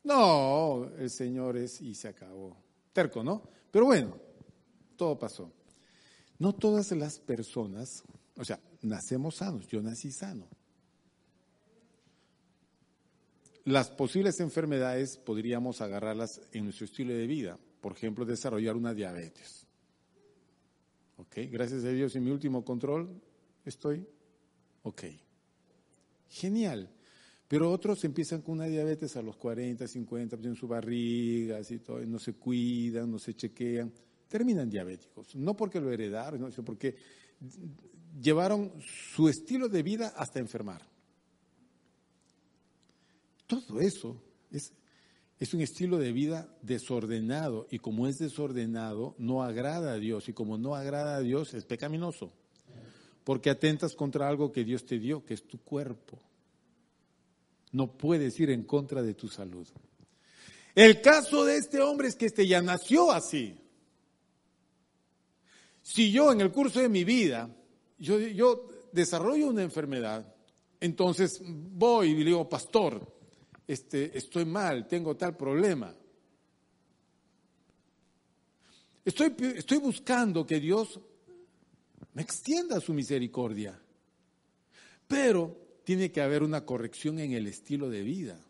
No, 0.04 0.90
el 0.98 1.10
Señor 1.10 1.56
es 1.56 1.80
y 1.80 1.94
se 1.94 2.08
acabó. 2.08 2.56
Terco, 2.92 3.22
¿no? 3.22 3.42
Pero 3.70 3.86
bueno, 3.86 4.16
todo 4.96 5.18
pasó. 5.18 5.52
No 6.38 6.54
todas 6.54 6.92
las 6.92 7.18
personas, 7.18 8.02
o 8.36 8.44
sea, 8.44 8.60
nacemos 8.82 9.36
sanos, 9.36 9.66
yo 9.68 9.82
nací 9.82 10.12
sano. 10.12 10.46
Las 13.64 13.90
posibles 13.90 14.40
enfermedades 14.40 15.18
podríamos 15.18 15.80
agarrarlas 15.80 16.40
en 16.52 16.64
nuestro 16.64 16.86
estilo 16.86 17.12
de 17.12 17.26
vida 17.26 17.58
por 17.80 17.92
ejemplo, 17.92 18.24
desarrollar 18.24 18.76
una 18.76 18.94
diabetes. 18.94 19.66
¿Ok? 21.16 21.36
Gracias 21.50 21.84
a 21.84 21.88
Dios 21.88 22.14
en 22.16 22.24
mi 22.24 22.30
último 22.30 22.64
control 22.64 23.20
estoy 23.64 24.06
ok. 24.82 25.02
Genial. 26.28 26.90
Pero 27.46 27.70
otros 27.70 28.04
empiezan 28.04 28.42
con 28.42 28.56
una 28.56 28.66
diabetes 28.66 29.16
a 29.16 29.22
los 29.22 29.36
40, 29.36 29.88
50, 29.88 30.36
tienen 30.36 30.54
su 30.54 30.68
barriga, 30.68 31.60
y 31.68 31.78
todo, 31.78 31.98
no 32.04 32.18
se 32.18 32.34
cuidan, 32.34 33.10
no 33.10 33.18
se 33.18 33.34
chequean, 33.34 33.90
terminan 34.28 34.68
diabéticos. 34.68 35.34
No 35.34 35.56
porque 35.56 35.80
lo 35.80 35.90
heredaron, 35.90 36.52
sino 36.52 36.64
porque 36.64 36.94
llevaron 38.20 38.72
su 38.80 39.28
estilo 39.28 39.68
de 39.68 39.82
vida 39.82 40.12
hasta 40.16 40.38
enfermar. 40.38 40.86
Todo 43.46 43.80
eso 43.80 44.22
es 44.50 44.74
es 45.38 45.54
un 45.54 45.60
estilo 45.60 45.98
de 45.98 46.12
vida 46.12 46.48
desordenado 46.62 47.68
y 47.70 47.78
como 47.78 48.08
es 48.08 48.18
desordenado 48.18 49.14
no 49.18 49.42
agrada 49.42 49.92
a 49.92 49.98
Dios 49.98 50.28
y 50.28 50.32
como 50.32 50.58
no 50.58 50.74
agrada 50.74 51.16
a 51.16 51.20
Dios 51.20 51.54
es 51.54 51.64
pecaminoso. 51.64 52.32
Porque 53.22 53.50
atentas 53.50 53.94
contra 53.94 54.28
algo 54.28 54.50
que 54.50 54.64
Dios 54.64 54.84
te 54.84 54.98
dio, 54.98 55.24
que 55.24 55.34
es 55.34 55.46
tu 55.46 55.58
cuerpo. 55.58 56.18
No 57.72 57.92
puedes 57.96 58.40
ir 58.40 58.50
en 58.50 58.64
contra 58.64 59.02
de 59.02 59.14
tu 59.14 59.28
salud. 59.28 59.68
El 60.74 61.00
caso 61.00 61.44
de 61.44 61.56
este 61.56 61.80
hombre 61.80 62.08
es 62.08 62.16
que 62.16 62.26
este 62.26 62.46
ya 62.46 62.62
nació 62.62 63.12
así. 63.12 63.56
Si 65.82 66.10
yo 66.10 66.32
en 66.32 66.40
el 66.40 66.50
curso 66.50 66.80
de 66.80 66.88
mi 66.88 67.04
vida, 67.04 67.54
yo, 67.98 68.18
yo 68.18 68.68
desarrollo 68.92 69.48
una 69.48 69.62
enfermedad, 69.62 70.34
entonces 70.80 71.40
voy 71.44 72.10
y 72.10 72.16
le 72.16 72.24
digo, 72.26 72.48
pastor, 72.48 73.17
este, 73.68 74.16
estoy 74.16 74.46
mal, 74.46 74.88
tengo 74.88 75.14
tal 75.14 75.36
problema. 75.36 75.94
Estoy, 79.04 79.34
estoy 79.56 79.78
buscando 79.78 80.46
que 80.46 80.58
Dios 80.58 80.98
me 82.14 82.22
extienda 82.22 82.80
su 82.80 82.94
misericordia, 82.94 83.78
pero 85.06 85.80
tiene 85.84 86.10
que 86.10 86.22
haber 86.22 86.42
una 86.42 86.64
corrección 86.64 87.18
en 87.18 87.32
el 87.32 87.46
estilo 87.46 87.90
de 87.90 88.02
vida. 88.02 88.40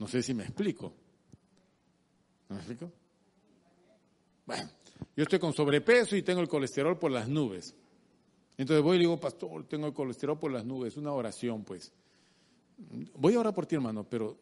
No 0.00 0.08
sé 0.08 0.22
si 0.22 0.34
me 0.34 0.42
explico. 0.42 0.92
¿Me 2.48 2.56
explico? 2.56 2.92
Bueno, 4.46 4.68
yo 5.16 5.22
estoy 5.22 5.38
con 5.38 5.52
sobrepeso 5.52 6.16
y 6.16 6.22
tengo 6.22 6.40
el 6.40 6.48
colesterol 6.48 6.98
por 6.98 7.12
las 7.12 7.28
nubes. 7.28 7.72
Entonces 8.56 8.82
voy 8.82 8.96
y 8.96 9.00
digo, 9.00 9.18
pastor, 9.18 9.66
tengo 9.68 9.86
el 9.86 9.94
colesterol 9.94 10.38
por 10.38 10.50
las 10.50 10.64
nubes, 10.64 10.96
una 10.96 11.12
oración 11.12 11.64
pues 11.64 11.92
voy 12.76 13.34
a 13.34 13.40
orar 13.40 13.54
por 13.54 13.66
ti, 13.66 13.74
hermano, 13.74 14.08
pero 14.08 14.38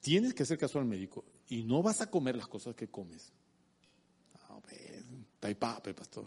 tienes 0.00 0.34
que 0.34 0.42
hacer 0.42 0.58
caso 0.58 0.78
al 0.78 0.84
médico 0.84 1.24
y 1.48 1.62
no 1.62 1.82
vas 1.82 2.00
a 2.00 2.10
comer 2.10 2.36
las 2.36 2.48
cosas 2.48 2.74
que 2.74 2.88
comes. 2.88 3.32
Ah, 4.48 4.58
taipá, 5.38 5.80
pastor. 5.82 6.26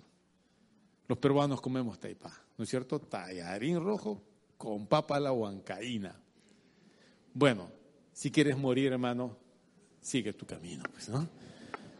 Los 1.07 1.17
peruanos 1.17 1.61
comemos 1.61 1.99
taipá, 1.99 2.31
¿no 2.57 2.63
es 2.63 2.69
cierto? 2.69 2.99
Tallarín 2.99 3.83
rojo 3.83 4.21
con 4.57 4.87
papa 4.87 5.17
a 5.17 5.19
la 5.19 5.31
huancaína. 5.31 6.15
Bueno, 7.33 7.69
si 8.13 8.31
quieres 8.31 8.57
morir, 8.57 8.91
hermano, 8.91 9.37
sigue 9.99 10.33
tu 10.33 10.45
camino, 10.45 10.83
pues, 10.91 11.09
¿no? 11.09 11.27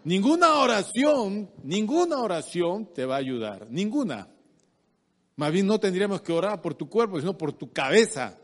Ninguna 0.06 0.56
oración, 0.56 1.50
ninguna 1.64 2.20
oración 2.20 2.94
te 2.94 3.06
va 3.06 3.16
a 3.16 3.20
ayudar, 3.20 3.68
ninguna. 3.70 4.28
Más 5.36 5.52
bien 5.52 5.66
no 5.66 5.80
tendríamos 5.80 6.22
que 6.22 6.32
orar 6.34 6.62
por 6.62 6.76
tu 6.76 6.90
cuerpo, 6.90 7.20
sino 7.20 7.38
por 7.38 7.54
tu 7.54 7.72
cabeza 7.72 8.38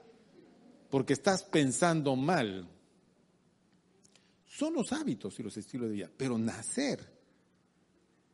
porque 0.89 1.13
estás 1.13 1.43
pensando 1.43 2.15
mal. 2.15 2.67
Son 4.45 4.73
los 4.73 4.91
hábitos 4.91 5.39
y 5.39 5.43
los 5.43 5.55
estilos 5.55 5.87
de 5.89 5.95
vida, 5.95 6.11
pero 6.15 6.37
nacer 6.37 6.99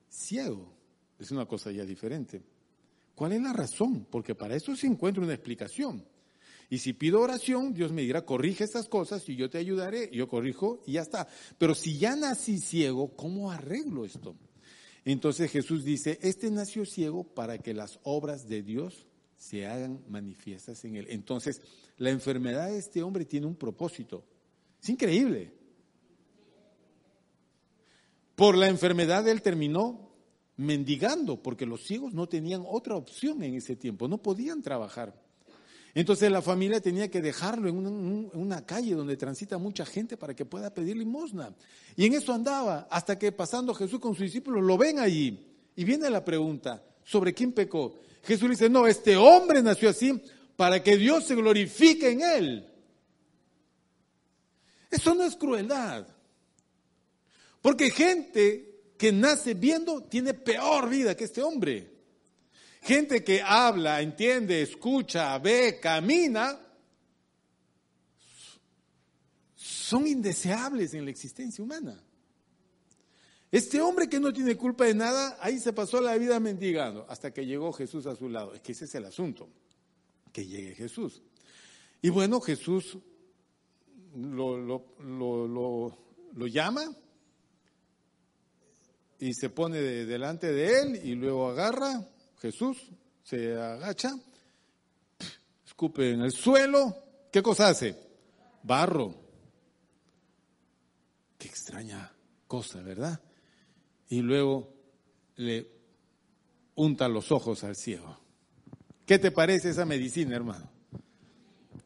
ciego 0.10 0.74
es 1.20 1.32
una 1.32 1.46
cosa 1.46 1.72
ya 1.72 1.86
diferente. 1.86 2.41
¿Cuál 3.13 3.34
es 3.34 3.41
la 3.41 3.54
razón? 3.54 4.08
Porque 4.10 4.36
para 4.36 4.56
eso 4.56 4.76
se 4.76 4.88
encuentra 4.88 5.24
una 5.24 5.34
explicación. 5.34 6.06
Y 6.70 6.80
si 6.80 6.94
pido 6.94 7.22
oración, 7.22 7.74
Dios 7.74 7.91
me 7.91 8.02
dirá, 8.02 8.26
corrige 8.26 8.63
estas 8.63 8.89
cosas 8.89 9.28
y 9.30 9.36
yo 9.36 9.50
te 9.50 9.60
ayudaré, 9.60 10.10
yo 10.12 10.28
corrijo 10.28 10.82
y 10.86 10.94
ya 10.94 11.02
está. 11.02 11.28
Pero 11.58 11.76
si 11.76 11.98
ya 11.98 12.15
nací 12.15 12.58
ciego, 12.58 13.15
¿cómo 13.15 13.52
arreglo 13.52 14.04
esto? 14.04 14.36
Entonces 15.06 15.52
Jesús 15.52 15.84
dice, 15.84 16.18
este 16.24 16.50
nació 16.50 16.86
ciego 16.86 17.24
para 17.24 17.60
que 17.60 17.74
las 17.76 18.00
obras 18.04 18.48
de 18.48 18.63
Dios 18.63 19.06
se 19.38 19.65
hagan 19.65 20.04
manifiestas 20.08 20.84
en 20.86 20.95
él. 20.95 21.08
Entonces, 21.10 21.62
la 21.98 22.10
enfermedad 22.10 22.67
de 22.67 22.78
este 22.78 23.04
hombre 23.04 23.26
tiene 23.26 23.48
un 23.48 23.56
propósito. 23.56 24.24
Es 24.82 24.89
increíble. 24.89 25.54
Por 28.36 28.58
la 28.58 28.67
enfermedad 28.67 29.28
él 29.28 29.41
terminó 29.41 30.12
mendigando, 30.58 31.41
porque 31.41 31.65
los 31.65 31.84
ciegos 31.86 32.13
no 32.13 32.28
tenían 32.28 32.63
otra 32.67 32.95
opción 32.95 33.43
en 33.43 33.56
ese 33.56 33.76
tiempo, 33.76 34.08
no 34.08 34.21
podían 34.21 34.62
trabajar. 34.62 35.13
Entonces 35.93 36.30
la 36.30 36.41
familia 36.41 36.82
tenía 36.82 37.10
que 37.10 37.21
dejarlo 37.21 37.69
en 37.69 38.30
una, 38.34 38.65
calle 38.65 38.95
donde 38.95 39.15
transita 39.15 39.58
mucha 39.58 39.86
gente 39.86 40.17
para 40.17 40.36
que 40.36 40.43
pueda 40.43 40.74
pedir 40.74 40.98
limosna. 40.98 41.56
Y 41.95 42.06
en 42.06 42.13
eso 42.13 42.34
andaba, 42.34 42.88
hasta 42.91 43.17
que 43.17 43.32
pasando 43.32 43.74
Jesús 43.74 44.02
con 44.02 44.13
sus 44.13 44.24
discípulos 44.24 44.62
lo 44.62 44.78
ven 44.78 45.00
allí. 45.00 45.39
Y 45.74 45.86
viene 45.86 46.10
la 46.10 46.26
pregunta, 46.26 46.84
¿sobre 47.06 47.34
quién 47.34 47.54
pecó? 47.54 47.95
Jesús 48.25 48.49
dice, 48.49 48.69
no, 48.69 48.88
este 48.88 49.15
hombre 49.15 49.61
nació 49.61 49.89
así 49.89 50.21
para 50.55 50.81
que 50.81 50.97
Dios 50.97 51.25
se 51.25 51.35
glorifique 51.35 52.09
en 52.09 52.21
él. 52.21 52.69
Eso 54.89 55.13
no 55.13 55.23
es 55.23 55.35
crueldad. 55.35 56.07
Porque 57.61 57.91
gente 57.91 58.93
que 58.97 59.11
nace 59.11 59.53
viendo 59.53 60.03
tiene 60.03 60.33
peor 60.33 60.89
vida 60.89 61.15
que 61.15 61.25
este 61.25 61.41
hombre. 61.41 61.91
Gente 62.81 63.23
que 63.23 63.41
habla, 63.41 64.01
entiende, 64.01 64.61
escucha, 64.61 65.38
ve, 65.39 65.79
camina, 65.81 66.59
son 69.55 70.07
indeseables 70.07 70.93
en 70.93 71.05
la 71.05 71.11
existencia 71.11 71.63
humana. 71.63 72.05
Este 73.56 73.80
hombre 73.80 74.10
que 74.10 74.20
no 74.20 74.34
tiene 74.34 74.58
culpa 74.58 74.84
de 74.84 74.94
nada, 74.94 75.38
ahí 75.39 75.60
se 75.60 75.72
pasó 75.72 76.02
la 76.02 76.18
vida 76.18 76.41
mendigando 76.41 77.06
hasta 77.08 77.32
que 77.32 77.46
llegó 77.46 77.72
Jesús 77.72 78.06
a 78.06 78.13
su 78.13 78.28
lado. 78.28 78.54
Es 78.54 78.60
que 78.60 78.74
ese 78.74 78.84
es 78.84 78.96
el 78.96 79.06
asunto, 79.06 79.48
que 80.34 80.46
llegue 80.46 80.76
Jesús. 80.76 81.22
Y 82.02 82.10
bueno, 82.10 82.41
Jesús 82.41 82.98
lo, 84.13 84.58
lo 84.60 86.48
llama 86.48 86.84
y 89.20 89.34
se 89.34 89.50
pone 89.50 89.80
delante 89.80 90.52
de 90.52 90.82
él 90.82 91.02
y 91.06 91.15
luego 91.15 91.48
agarra 91.48 92.06
Jesús 92.41 92.91
se 93.24 93.56
agacha, 93.56 94.20
escupe 95.65 96.12
en 96.12 96.24
el 96.24 96.34
suelo, 96.34 96.94
¿qué 97.32 97.41
cosa 97.41 97.70
hace? 97.70 97.96
Barro. 98.63 99.15
Qué 101.38 101.48
extraña 101.48 102.13
cosa, 102.48 102.82
¿verdad? 102.82 103.22
Y 104.15 104.21
luego 104.21 104.73
le 105.36 105.69
unta 106.75 107.10
los 107.10 107.34
ojos 107.34 107.65
al 107.65 107.75
ciego. 107.75 108.17
¿Qué 109.06 109.19
te 109.19 109.30
parece 109.30 109.71
esa 109.71 109.86
medicina, 109.86 110.38
hermano? 110.38 110.71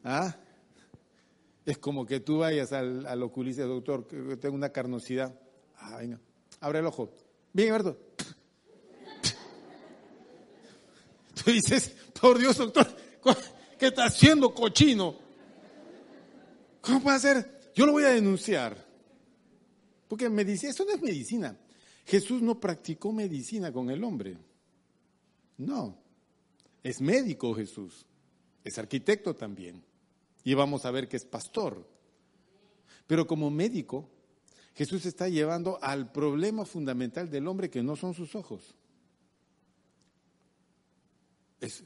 ¿Ah? 0.04 0.36
Es 1.66 1.78
como 1.78 2.06
que 2.06 2.20
tú 2.20 2.38
vayas 2.38 2.72
al, 2.72 3.04
al 3.06 3.20
oculista, 3.24 3.64
doctor, 3.64 4.06
que 4.06 4.36
tengo 4.36 4.54
una 4.54 4.68
carnosidad. 4.68 5.36
Ah, 5.76 5.96
venga, 5.96 6.20
abre 6.60 6.78
el 6.78 6.86
ojo. 6.86 7.12
Bien, 7.52 7.74
Alberto. 7.74 7.98
Tú 11.34 11.50
dices, 11.50 11.96
por 12.20 12.38
Dios, 12.38 12.56
doctor, 12.58 12.86
¿qué 13.76 13.88
está 13.88 14.04
haciendo 14.04 14.54
cochino? 14.54 15.16
¿Cómo 16.80 17.02
puede 17.02 17.18
ser? 17.18 17.72
Yo 17.74 17.86
lo 17.86 17.92
voy 17.92 18.04
a 18.04 18.10
denunciar. 18.10 18.86
Porque 20.06 20.30
medicina, 20.30 20.70
eso 20.70 20.84
no 20.84 20.92
es 20.92 21.02
medicina. 21.02 21.56
Jesús 22.06 22.42
no 22.42 22.60
practicó 22.60 23.12
medicina 23.12 23.72
con 23.72 23.90
el 23.90 24.02
hombre. 24.04 24.36
No. 25.58 25.96
Es 26.82 27.00
médico 27.00 27.54
Jesús. 27.54 28.06
Es 28.64 28.78
arquitecto 28.78 29.34
también. 29.34 29.82
Y 30.44 30.54
vamos 30.54 30.84
a 30.84 30.90
ver 30.90 31.08
que 31.08 31.16
es 31.16 31.24
pastor. 31.24 31.86
Pero 33.06 33.26
como 33.26 33.50
médico, 33.50 34.08
Jesús 34.74 35.04
está 35.06 35.28
llevando 35.28 35.78
al 35.82 36.10
problema 36.12 36.64
fundamental 36.64 37.30
del 37.30 37.46
hombre 37.48 37.70
que 37.70 37.82
no 37.82 37.96
son 37.96 38.14
sus 38.14 38.34
ojos 38.34 38.76
es 41.60 41.84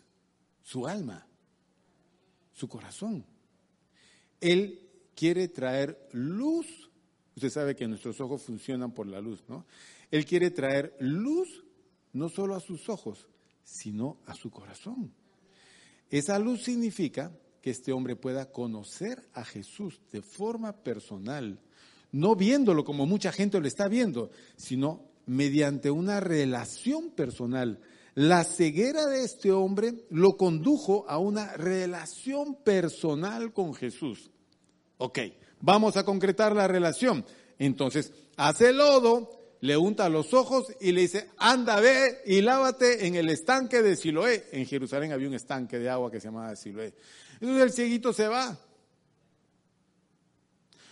su 0.62 0.86
alma, 0.86 1.26
su 2.52 2.68
corazón. 2.68 3.24
Él 4.40 4.88
quiere 5.14 5.48
traer 5.48 6.08
luz. 6.12 6.90
Usted 7.34 7.50
sabe 7.50 7.76
que 7.76 7.88
nuestros 7.88 8.20
ojos 8.20 8.42
funcionan 8.42 8.92
por 8.92 9.06
la 9.06 9.20
luz, 9.20 9.42
¿no? 9.48 9.66
Él 10.14 10.24
quiere 10.24 10.50
traer 10.50 10.96
luz 11.00 11.64
no 12.12 12.28
solo 12.28 12.54
a 12.54 12.60
sus 12.60 12.88
ojos, 12.88 13.26
sino 13.64 14.18
a 14.26 14.34
su 14.34 14.50
corazón. 14.50 15.12
Esa 16.08 16.38
luz 16.38 16.62
significa 16.62 17.32
que 17.60 17.70
este 17.70 17.92
hombre 17.92 18.14
pueda 18.14 18.52
conocer 18.52 19.28
a 19.32 19.44
Jesús 19.44 20.00
de 20.12 20.22
forma 20.22 20.72
personal, 20.72 21.58
no 22.12 22.36
viéndolo 22.36 22.84
como 22.84 23.06
mucha 23.06 23.32
gente 23.32 23.58
lo 23.58 23.66
está 23.66 23.88
viendo, 23.88 24.30
sino 24.56 25.02
mediante 25.26 25.90
una 25.90 26.20
relación 26.20 27.10
personal 27.10 27.80
la 28.14 28.44
ceguera 28.44 29.06
de 29.06 29.24
este 29.24 29.50
hombre 29.50 30.06
lo 30.10 30.36
condujo 30.36 31.04
a 31.08 31.18
una 31.18 31.52
relación 31.54 32.54
personal 32.54 33.52
con 33.52 33.74
Jesús. 33.74 34.30
Ok, 34.98 35.18
vamos 35.60 35.96
a 35.96 36.04
concretar 36.04 36.54
la 36.54 36.68
relación. 36.68 37.24
Entonces, 37.58 38.12
hace 38.36 38.72
lodo, 38.72 39.30
le 39.64 39.78
unta 39.78 40.10
los 40.10 40.34
ojos 40.34 40.66
y 40.78 40.92
le 40.92 41.00
dice, 41.00 41.30
anda, 41.38 41.80
ve 41.80 42.20
y 42.26 42.42
lávate 42.42 43.06
en 43.06 43.14
el 43.14 43.30
estanque 43.30 43.80
de 43.80 43.96
Siloé. 43.96 44.44
En 44.52 44.66
Jerusalén 44.66 45.10
había 45.10 45.26
un 45.26 45.32
estanque 45.32 45.78
de 45.78 45.88
agua 45.88 46.10
que 46.10 46.20
se 46.20 46.28
llamaba 46.28 46.54
Siloé. 46.54 46.92
Entonces 47.40 47.62
el 47.62 47.72
cieguito 47.72 48.12
se 48.12 48.28
va. 48.28 48.58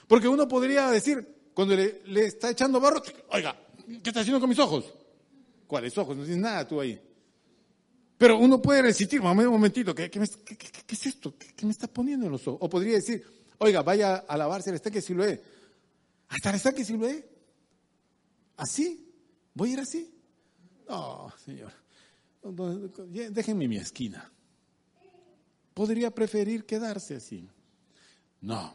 Porque 0.08 0.26
uno 0.26 0.48
podría 0.48 0.90
decir, 0.90 1.50
cuando 1.52 1.76
le, 1.76 2.00
está 2.24 2.48
echando 2.48 2.80
barro, 2.80 3.02
oiga, 3.28 3.54
¿qué 4.02 4.08
está 4.08 4.20
haciendo 4.20 4.40
con 4.40 4.48
mis 4.48 4.58
ojos? 4.58 4.90
¿Cuáles 5.66 5.98
ojos? 5.98 6.16
No 6.16 6.22
dices 6.22 6.38
nada 6.38 6.66
tú 6.66 6.80
ahí. 6.80 6.98
Pero 8.16 8.38
uno 8.38 8.62
puede 8.62 8.80
resistir, 8.80 9.20
un 9.20 9.36
momentito, 9.36 9.94
¿qué, 9.94 10.10
es 10.88 11.06
esto? 11.06 11.34
¿Qué, 11.36 11.66
me 11.66 11.72
está 11.72 11.88
poniendo 11.88 12.24
en 12.24 12.32
los 12.32 12.48
ojos? 12.48 12.58
O 12.62 12.70
podría 12.70 12.94
decir, 12.94 13.22
oiga, 13.58 13.82
vaya 13.82 14.24
a 14.26 14.34
lavarse 14.38 14.70
el 14.70 14.76
estanque 14.76 15.02
Siloé. 15.02 15.42
¿Hasta 16.30 16.48
el 16.48 16.56
estanque 16.56 16.86
Siloé? 16.86 17.31
¿Así? 18.62 19.12
¿Voy 19.54 19.70
a 19.70 19.72
ir 19.72 19.80
así? 19.80 20.14
No, 20.88 21.32
señor. 21.44 21.72
Déjenme 23.30 23.66
mi 23.66 23.76
esquina. 23.76 24.30
Podría 25.74 26.12
preferir 26.12 26.64
quedarse 26.64 27.16
así. 27.16 27.48
No. 28.40 28.74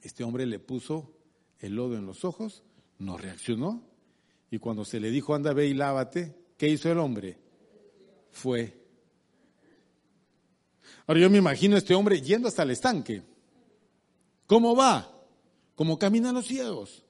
Este 0.00 0.24
hombre 0.24 0.46
le 0.46 0.58
puso 0.58 1.16
el 1.60 1.76
lodo 1.76 1.96
en 1.96 2.06
los 2.06 2.24
ojos, 2.24 2.64
no 2.98 3.16
reaccionó. 3.16 3.82
Y 4.50 4.58
cuando 4.58 4.84
se 4.84 4.98
le 4.98 5.10
dijo, 5.10 5.34
anda, 5.34 5.52
ve 5.52 5.68
y 5.68 5.74
lávate, 5.74 6.34
¿qué 6.56 6.68
hizo 6.68 6.90
el 6.90 6.98
hombre? 6.98 7.38
fue. 8.32 8.76
Ahora 11.06 11.20
yo 11.20 11.30
me 11.30 11.38
imagino 11.38 11.76
este 11.76 11.94
hombre 11.94 12.20
yendo 12.20 12.48
hasta 12.48 12.64
el 12.64 12.70
estanque. 12.70 13.22
¿Cómo 14.46 14.74
va? 14.74 15.08
Como 15.74 15.98
caminan 15.98 16.34
los 16.34 16.46
ciegos. 16.46 17.04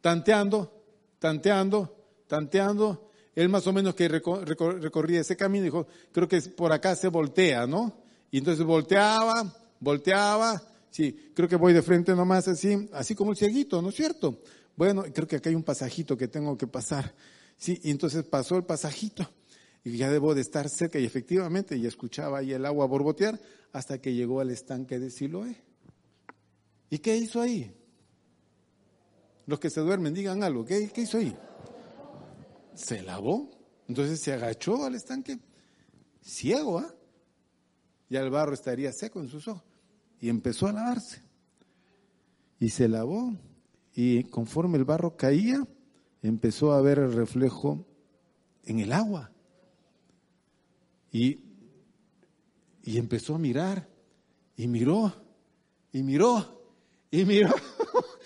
Tanteando, 0.00 0.77
tanteando, 1.18 1.96
tanteando. 2.26 3.10
Él 3.34 3.48
más 3.48 3.66
o 3.66 3.72
menos 3.72 3.94
que 3.94 4.08
recorría 4.08 5.20
ese 5.20 5.36
camino 5.36 5.64
dijo, 5.64 5.86
creo 6.12 6.26
que 6.26 6.40
por 6.42 6.72
acá 6.72 6.96
se 6.96 7.08
voltea, 7.08 7.66
¿no? 7.66 8.02
Y 8.30 8.38
entonces 8.38 8.64
volteaba, 8.64 9.54
volteaba. 9.78 10.60
Sí, 10.90 11.32
creo 11.34 11.48
que 11.48 11.56
voy 11.56 11.72
de 11.72 11.82
frente 11.82 12.14
nomás 12.14 12.48
así, 12.48 12.88
así 12.92 13.14
como 13.14 13.30
el 13.30 13.36
cieguito, 13.36 13.80
¿no 13.80 13.90
es 13.90 13.94
cierto? 13.94 14.42
Bueno, 14.74 15.04
creo 15.12 15.28
que 15.28 15.36
acá 15.36 15.50
hay 15.50 15.54
un 15.54 15.62
pasajito 15.62 16.16
que 16.16 16.28
tengo 16.28 16.56
que 16.58 16.66
pasar. 16.66 17.14
Sí, 17.56 17.78
y 17.82 17.90
entonces 17.90 18.24
pasó 18.24 18.56
el 18.56 18.64
pasajito 18.64 19.28
y 19.84 19.96
ya 19.96 20.10
debo 20.10 20.34
de 20.34 20.40
estar 20.40 20.68
cerca 20.68 20.98
y 20.98 21.04
efectivamente 21.04 21.78
ya 21.78 21.88
escuchaba 21.88 22.38
ahí 22.38 22.52
el 22.52 22.66
agua 22.66 22.86
borbotear 22.86 23.40
hasta 23.72 24.00
que 24.00 24.14
llegó 24.14 24.40
al 24.40 24.50
estanque 24.50 24.98
de 24.98 25.10
Siloé. 25.10 25.56
¿Y 26.90 26.98
qué 26.98 27.16
hizo 27.16 27.40
ahí? 27.40 27.72
Los 29.48 29.58
que 29.60 29.70
se 29.70 29.80
duermen, 29.80 30.12
digan 30.12 30.42
algo. 30.42 30.62
¿Qué, 30.62 30.92
hizo 30.94 31.16
ahí? 31.16 31.34
Se 32.74 33.02
lavó. 33.02 33.48
Entonces 33.88 34.20
se 34.20 34.34
agachó 34.34 34.84
al 34.84 34.94
estanque. 34.94 35.38
Ciego, 36.20 36.80
¿ah? 36.80 36.94
Ya 38.10 38.20
el 38.20 38.28
barro 38.28 38.52
estaría 38.52 38.92
seco 38.92 39.20
en 39.20 39.28
sus 39.28 39.48
ojos. 39.48 39.64
Y 40.20 40.28
empezó 40.28 40.66
a 40.66 40.72
lavarse. 40.72 41.22
Y 42.60 42.68
se 42.68 42.88
lavó. 42.88 43.32
Y 43.94 44.24
conforme 44.24 44.76
el 44.76 44.84
barro 44.84 45.16
caía, 45.16 45.66
empezó 46.20 46.74
a 46.74 46.82
ver 46.82 46.98
el 46.98 47.14
reflejo 47.14 47.86
en 48.64 48.80
el 48.80 48.92
agua. 48.92 49.32
Y, 51.10 51.40
y 52.82 52.98
empezó 52.98 53.36
a 53.36 53.38
mirar, 53.38 53.88
y 54.58 54.68
miró, 54.68 55.14
y 55.90 56.02
miró, 56.02 56.60
y 57.10 57.24
miró, 57.24 57.54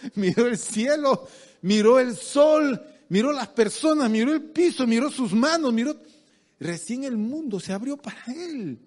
miró 0.15 0.47
el 0.47 0.59
cielo, 0.59 1.27
miró 1.63 1.99
el 1.99 2.17
sol, 2.17 2.81
miró 3.09 3.33
las 3.33 3.49
personas, 3.49 4.11
miró 4.11 4.33
el 4.33 4.43
piso, 4.43 4.87
miró 4.87 5.11
sus 5.11 5.33
manos, 5.33 5.73
miró... 5.73 5.97
Recién 6.59 7.03
el 7.03 7.17
mundo 7.17 7.59
se 7.59 7.73
abrió 7.73 7.97
para 7.97 8.23
él. 8.29 8.79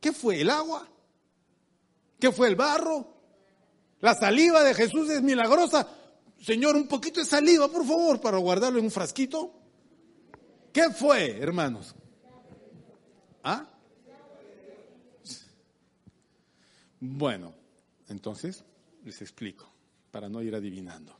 ¿Qué 0.00 0.12
fue? 0.12 0.40
¿El 0.40 0.50
agua? 0.50 0.88
¿Qué 2.18 2.32
fue 2.32 2.48
el 2.48 2.56
barro? 2.56 3.06
La 4.00 4.14
saliva 4.14 4.64
de 4.64 4.74
Jesús 4.74 5.08
es 5.10 5.22
milagrosa. 5.22 5.88
Señor, 6.40 6.74
un 6.74 6.88
poquito 6.88 7.20
de 7.20 7.26
saliva, 7.26 7.68
por 7.68 7.86
favor, 7.86 8.20
para 8.20 8.38
guardarlo 8.38 8.80
en 8.80 8.86
un 8.86 8.90
frasquito. 8.90 9.54
¿Qué 10.72 10.90
fue, 10.90 11.38
hermanos? 11.38 11.94
¿Ah? 13.44 13.68
Bueno, 16.98 17.54
entonces 18.08 18.64
les 19.04 19.20
explico, 19.22 19.68
para 20.10 20.28
no 20.28 20.42
ir 20.42 20.54
adivinando. 20.54 21.16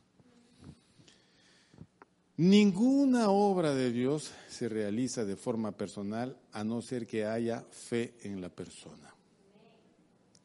Ninguna 2.37 3.29
obra 3.29 3.75
de 3.75 3.91
Dios 3.91 4.31
se 4.49 4.67
realiza 4.67 5.23
de 5.23 5.35
forma 5.35 5.71
personal 5.71 6.35
a 6.51 6.63
no 6.63 6.81
ser 6.81 7.05
que 7.05 7.25
haya 7.25 7.63
fe 7.69 8.15
en 8.21 8.41
la 8.41 8.49
persona. 8.49 9.13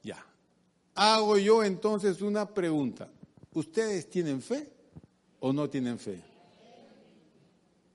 Ya. 0.02 0.22
Hago 0.94 1.38
yo 1.38 1.64
entonces 1.64 2.20
una 2.20 2.46
pregunta. 2.46 3.08
¿Ustedes 3.54 4.10
tienen 4.10 4.42
fe 4.42 4.70
o 5.40 5.52
no 5.52 5.70
tienen 5.70 5.98
fe? 5.98 6.20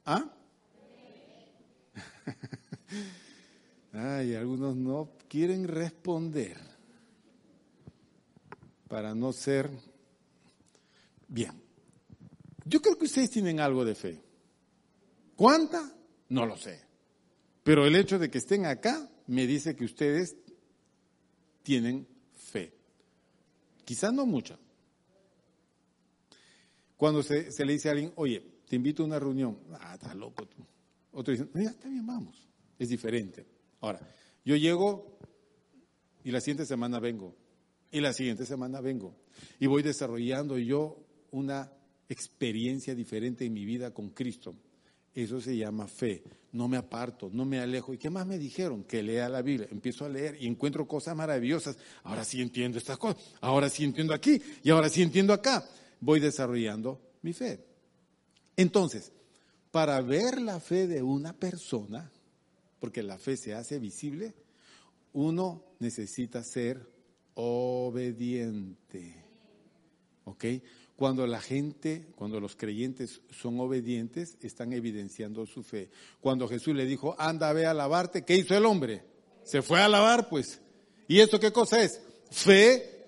¿Ah? 0.06 0.26
Ay, 3.94 4.34
algunos 4.34 4.76
no 4.76 5.12
quieren 5.28 5.68
responder 5.68 6.73
para 8.94 9.16
no 9.16 9.34
ser 9.34 9.72
bien. 11.28 11.60
Yo 12.64 12.80
creo 12.80 12.96
que 12.96 13.06
ustedes 13.06 13.32
tienen 13.32 13.60
algo 13.60 13.84
de 13.84 13.96
fe. 13.96 14.22
¿Cuánta? 15.36 15.92
No 16.30 16.46
lo 16.46 16.56
sé. 16.56 16.80
Pero 17.64 17.88
el 17.88 17.96
hecho 17.96 18.20
de 18.20 18.30
que 18.30 18.38
estén 18.38 18.68
acá 18.68 19.10
me 19.26 19.48
dice 19.48 19.76
que 19.76 19.86
ustedes 19.86 20.36
tienen 21.64 22.08
fe. 22.36 22.72
Quizás 23.84 24.14
no 24.14 24.28
mucha. 24.28 24.60
Cuando 26.96 27.24
se, 27.24 27.50
le 27.66 27.74
dice 27.74 27.90
a 27.90 27.94
alguien, 27.94 28.14
oye, 28.16 28.46
te 28.70 28.76
invito 28.76 29.02
a 29.02 29.08
una 29.08 29.18
reunión, 29.18 29.58
ah, 29.72 29.96
estás 29.96 30.16
loco 30.16 30.48
tú. 30.48 30.64
Otro 31.14 31.32
dice, 31.32 31.50
ya 31.56 31.72
está 31.72 31.90
bien, 31.90 32.06
vamos. 32.06 32.48
Es 32.78 32.90
diferente. 32.90 33.44
Ahora, 33.82 34.08
yo 34.46 34.56
llego 34.56 35.18
y 36.24 36.30
la 36.30 36.40
siguiente 36.40 36.68
semana 36.68 37.00
vengo. 37.00 37.42
Y 37.94 38.02
la 38.02 38.12
siguiente 38.12 38.48
semana 38.48 38.82
vengo. 38.82 39.16
Y 39.60 39.68
voy 39.68 39.84
desarrollando 39.84 40.58
yo 40.58 40.98
una 41.30 41.72
experiencia 42.10 42.96
diferente 42.96 43.46
en 43.46 43.54
mi 43.54 43.66
vida 43.66 43.94
con 43.94 44.10
Cristo. 44.10 44.56
Eso 45.14 45.40
se 45.40 45.56
llama 45.56 45.88
fe. 45.88 46.24
No 46.54 46.68
me 46.68 46.76
aparto, 46.76 47.30
no 47.32 47.46
me 47.46 47.60
alejo. 47.60 47.94
¿Y 47.94 48.00
qué 48.00 48.10
más 48.10 48.26
me 48.26 48.40
dijeron? 48.40 48.84
Que 48.84 49.04
lea 49.04 49.30
la 49.30 49.44
Biblia. 49.44 49.68
Empiezo 49.70 50.06
a 50.06 50.10
leer 50.10 50.38
y 50.42 50.48
encuentro 50.48 50.88
cosas 50.88 51.16
maravillosas. 51.16 51.78
Ahora 52.02 52.26
sí 52.26 52.42
entiendo 52.42 52.80
estas 52.80 52.98
cosas. 52.98 53.24
Ahora 53.42 53.70
sí 53.70 53.84
entiendo 53.84 54.16
aquí 54.16 54.42
y 54.64 54.72
ahora 54.72 54.90
sí 54.90 55.04
entiendo 55.04 55.32
acá. 55.32 55.64
Voy 56.00 56.20
desarrollando 56.20 57.00
mi 57.22 57.32
fe. 57.32 57.64
Entonces, 58.58 59.12
para 59.70 60.02
ver 60.02 60.42
la 60.42 60.60
fe 60.60 60.88
de 60.88 61.04
una 61.04 61.34
persona, 61.34 62.12
porque 62.80 63.04
la 63.04 63.20
fe 63.20 63.38
se 63.38 63.54
hace 63.54 63.78
visible, 63.78 64.34
uno 65.14 65.64
necesita 65.78 66.44
ser 66.44 66.93
obediente. 67.36 69.24
¿Ok? 70.26 70.46
Cuando 70.96 71.26
la 71.26 71.42
gente, 71.42 72.08
cuando 72.16 72.40
los 72.40 72.56
creyentes 72.56 73.22
son 73.32 73.60
obedientes, 73.60 74.38
están 74.42 74.74
evidenciando 74.74 75.46
su 75.46 75.64
fe. 75.64 75.90
Cuando 76.22 76.48
Jesús 76.48 76.76
le 76.76 76.86
dijo, 76.86 77.16
anda, 77.18 77.52
ve 77.52 77.66
a 77.66 77.74
lavarte, 77.74 78.24
¿qué 78.24 78.36
hizo 78.36 78.56
el 78.56 78.66
hombre? 78.66 79.04
Se 79.44 79.62
fue 79.62 79.82
a 79.82 79.90
lavar, 79.90 80.30
pues. 80.30 80.62
¿Y 81.08 81.20
esto 81.20 81.40
qué 81.40 81.52
cosa 81.52 81.84
es? 81.84 82.00
Fe. 82.30 83.06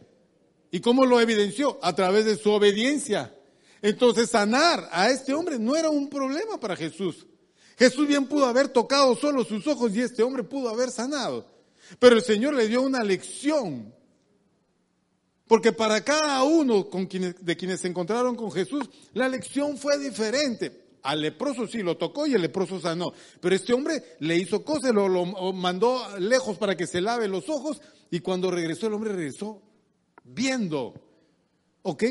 ¿Y 0.72 0.80
cómo 0.80 1.06
lo 1.06 1.22
evidenció? 1.22 1.80
A 1.82 1.96
través 1.96 2.26
de 2.26 2.36
su 2.36 2.52
obediencia. 2.52 3.34
Entonces 3.82 4.32
sanar 4.32 4.90
a 4.92 5.10
este 5.12 5.34
hombre 5.34 5.60
no 5.60 5.76
era 5.76 5.90
un 5.90 6.10
problema 6.10 6.60
para 6.60 6.76
Jesús. 6.76 7.28
Jesús 7.78 8.08
bien 8.08 8.26
pudo 8.26 8.46
haber 8.46 8.70
tocado 8.70 9.16
solo 9.16 9.44
sus 9.44 9.68
ojos 9.68 9.96
y 9.96 10.02
este 10.02 10.24
hombre 10.24 10.44
pudo 10.44 10.70
haber 10.70 10.90
sanado. 10.90 11.48
Pero 12.00 12.16
el 12.16 12.24
Señor 12.24 12.56
le 12.56 12.68
dio 12.68 12.82
una 12.82 13.04
lección 13.04 13.94
porque 15.48 15.72
para 15.72 16.04
cada 16.04 16.44
uno 16.44 16.88
de 17.42 17.58
quienes 17.58 17.80
se 17.80 17.88
encontraron 17.88 18.36
con 18.36 18.52
Jesús, 18.52 18.90
la 19.14 19.30
lección 19.30 19.78
fue 19.78 20.00
diferente. 20.00 20.86
Al 21.04 21.22
leproso 21.22 21.68
sí 21.68 21.84
lo 21.84 21.98
tocó 21.98 22.26
y 22.26 22.34
el 22.34 22.42
leproso 22.42 22.80
sanó. 22.80 23.14
Pero 23.40 23.56
este 23.56 23.74
hombre 23.74 24.04
le 24.20 24.38
hizo 24.38 24.64
cosas, 24.64 24.92
lo, 24.92 25.08
lo 25.08 25.54
mandó 25.54 26.18
lejos 26.18 26.58
para 26.58 26.76
que 26.76 26.88
se 26.88 27.00
lave 27.00 27.28
los 27.28 27.48
ojos 27.48 27.80
y 28.10 28.22
cuando 28.22 28.50
regresó 28.50 28.88
el 28.88 28.94
hombre 28.94 29.14
regresó 29.14 29.62
viendo. 30.24 30.96
¿Ok? 31.84 32.04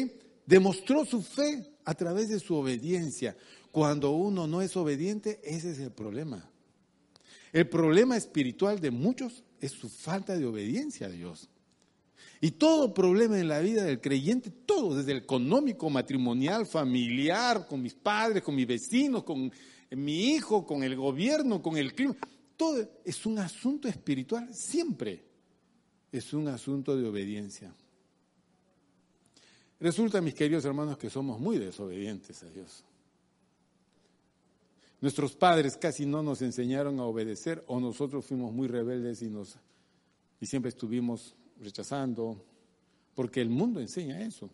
Demostró 0.46 1.04
su 1.04 1.20
fe 1.22 1.74
a 1.84 1.94
través 1.94 2.28
de 2.28 2.38
su 2.38 2.54
obediencia. 2.54 3.36
Cuando 3.72 4.12
uno 4.12 4.46
no 4.46 4.62
es 4.62 4.76
obediente, 4.76 5.40
ese 5.42 5.72
es 5.72 5.80
el 5.80 5.90
problema. 5.90 6.48
El 7.52 7.68
problema 7.68 8.16
espiritual 8.16 8.80
de 8.80 8.92
muchos 8.92 9.42
es 9.60 9.72
su 9.72 9.88
falta 9.88 10.38
de 10.38 10.46
obediencia 10.46 11.08
a 11.08 11.10
Dios. 11.10 11.48
Y 12.44 12.50
todo 12.50 12.92
problema 12.92 13.40
en 13.40 13.48
la 13.48 13.60
vida 13.60 13.84
del 13.84 14.02
creyente, 14.02 14.50
todo, 14.50 14.94
desde 14.94 15.12
el 15.12 15.16
económico, 15.16 15.88
matrimonial, 15.88 16.66
familiar, 16.66 17.66
con 17.66 17.80
mis 17.80 17.94
padres, 17.94 18.42
con 18.42 18.54
mis 18.54 18.66
vecinos, 18.66 19.24
con 19.24 19.50
mi 19.92 20.34
hijo, 20.34 20.66
con 20.66 20.82
el 20.82 20.94
gobierno, 20.94 21.62
con 21.62 21.78
el 21.78 21.94
clima, 21.94 22.14
todo 22.58 22.86
es 23.02 23.24
un 23.24 23.38
asunto 23.38 23.88
espiritual, 23.88 24.52
siempre 24.52 25.24
es 26.12 26.34
un 26.34 26.46
asunto 26.48 26.94
de 26.94 27.08
obediencia. 27.08 27.72
Resulta, 29.80 30.20
mis 30.20 30.34
queridos 30.34 30.66
hermanos, 30.66 30.98
que 30.98 31.08
somos 31.08 31.40
muy 31.40 31.56
desobedientes 31.56 32.42
a 32.42 32.50
Dios. 32.50 32.84
Nuestros 35.00 35.34
padres 35.34 35.78
casi 35.78 36.04
no 36.04 36.22
nos 36.22 36.42
enseñaron 36.42 37.00
a 37.00 37.04
obedecer 37.04 37.64
o 37.68 37.80
nosotros 37.80 38.26
fuimos 38.26 38.52
muy 38.52 38.68
rebeldes 38.68 39.22
y, 39.22 39.32
y 40.42 40.44
siempre 40.44 40.68
estuvimos 40.68 41.34
rechazando, 41.60 42.42
porque 43.14 43.40
el 43.40 43.50
mundo 43.50 43.80
enseña 43.80 44.20
eso. 44.20 44.50